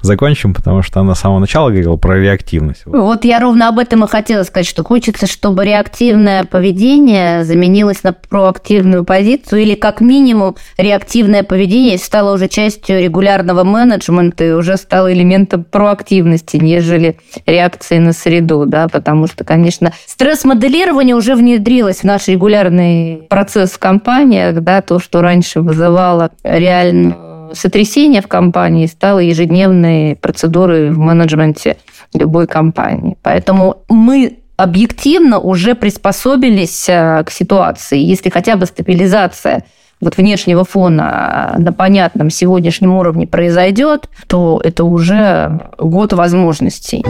закончим, 0.00 0.54
потому 0.54 0.82
что 0.82 1.00
она 1.00 1.14
с 1.14 1.20
самого 1.20 1.40
начала 1.40 1.68
говорила 1.68 1.96
про 1.96 2.18
реактивность. 2.18 2.84
Вот 2.86 3.26
я 3.26 3.38
ровно 3.38 3.68
об 3.68 3.78
этом 3.78 4.02
и 4.04 4.08
хотела 4.08 4.44
сказать, 4.44 4.66
что 4.66 4.82
хочется, 4.82 5.26
чтобы 5.26 5.66
реактивное 5.66 6.44
поведение 6.44 7.44
заменилось 7.44 8.02
на 8.02 8.14
проактивное 8.14 8.61
проактивную 8.62 9.04
позицию 9.04 9.62
или 9.62 9.74
как 9.74 10.00
минимум 10.00 10.54
реактивное 10.76 11.42
поведение 11.42 11.98
стало 11.98 12.34
уже 12.34 12.48
частью 12.48 13.00
регулярного 13.00 13.64
менеджмента 13.64 14.44
и 14.44 14.52
уже 14.52 14.76
стало 14.76 15.12
элементом 15.12 15.64
проактивности, 15.64 16.58
нежели 16.58 17.16
реакции 17.46 17.98
на 17.98 18.12
среду, 18.12 18.64
да, 18.66 18.88
потому 18.88 19.26
что, 19.26 19.44
конечно, 19.44 19.92
стресс-моделирование 20.06 21.16
уже 21.16 21.34
внедрилось 21.34 21.98
в 21.98 22.04
наш 22.04 22.28
регулярный 22.28 23.26
процесс 23.28 23.72
в 23.72 23.78
компаниях, 23.78 24.60
да, 24.60 24.80
то, 24.80 25.00
что 25.00 25.22
раньше 25.22 25.60
вызывало 25.60 26.30
реально 26.44 27.16
сотрясение 27.54 28.22
в 28.22 28.28
компании, 28.28 28.86
стало 28.86 29.18
ежедневной 29.18 30.16
процедурой 30.16 30.90
в 30.90 30.98
менеджменте 30.98 31.76
любой 32.14 32.46
компании. 32.46 33.16
Поэтому 33.22 33.82
мы 33.88 34.41
объективно 34.62 35.40
уже 35.40 35.74
приспособились 35.74 36.88
э, 36.88 37.24
к 37.24 37.30
ситуации. 37.30 37.98
Если 37.98 38.30
хотя 38.30 38.56
бы 38.56 38.66
стабилизация 38.66 39.64
вот 40.00 40.16
внешнего 40.16 40.64
фона 40.64 41.54
на 41.58 41.72
понятном 41.72 42.30
сегодняшнем 42.30 42.94
уровне 42.94 43.26
произойдет, 43.26 44.08
то 44.28 44.60
это 44.62 44.84
уже 44.84 45.60
год 45.78 46.12
возможностей. 46.12 47.04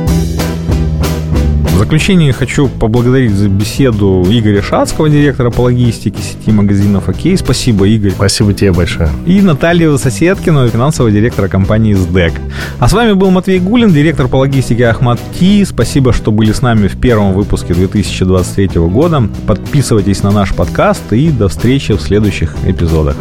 В 1.83 1.85
заключение 1.85 2.33
хочу 2.33 2.68
поблагодарить 2.68 3.33
за 3.33 3.49
беседу 3.49 4.24
Игоря 4.30 4.62
Шацкого, 4.62 5.09
директора 5.09 5.51
по 5.51 5.62
логистике 5.62 6.22
сети 6.22 6.53
магазинов 6.53 7.09
«Окей». 7.09 7.37
Спасибо, 7.37 7.89
Игорь. 7.89 8.12
Спасибо 8.12 8.55
тебе 8.55 8.70
большое. 8.70 9.11
И 9.26 9.41
Наталью 9.41 9.99
Соседкину, 9.99 10.68
финансового 10.68 11.11
директора 11.12 11.49
компании 11.49 11.95
«СДЭК». 11.95 12.35
А 12.78 12.89
с 12.89 12.93
вами 12.93 13.14
был 13.14 13.33
Матвей 13.33 13.59
Гулин, 13.59 13.93
директор 13.93 14.28
по 14.28 14.37
логистике 14.37 14.87
Ахмат 14.87 15.18
Ти. 15.37 15.64
Спасибо, 15.64 16.12
что 16.12 16.30
были 16.30 16.53
с 16.53 16.62
нами 16.62 16.87
в 16.87 16.97
первом 17.01 17.33
выпуске 17.33 17.74
2023 17.74 18.80
года. 18.83 19.28
Подписывайтесь 19.49 20.22
на 20.22 20.30
наш 20.30 20.55
подкаст 20.55 21.12
и 21.12 21.30
до 21.30 21.49
встречи 21.49 21.95
в 21.95 22.01
следующих 22.01 22.55
эпизодах. 22.64 23.16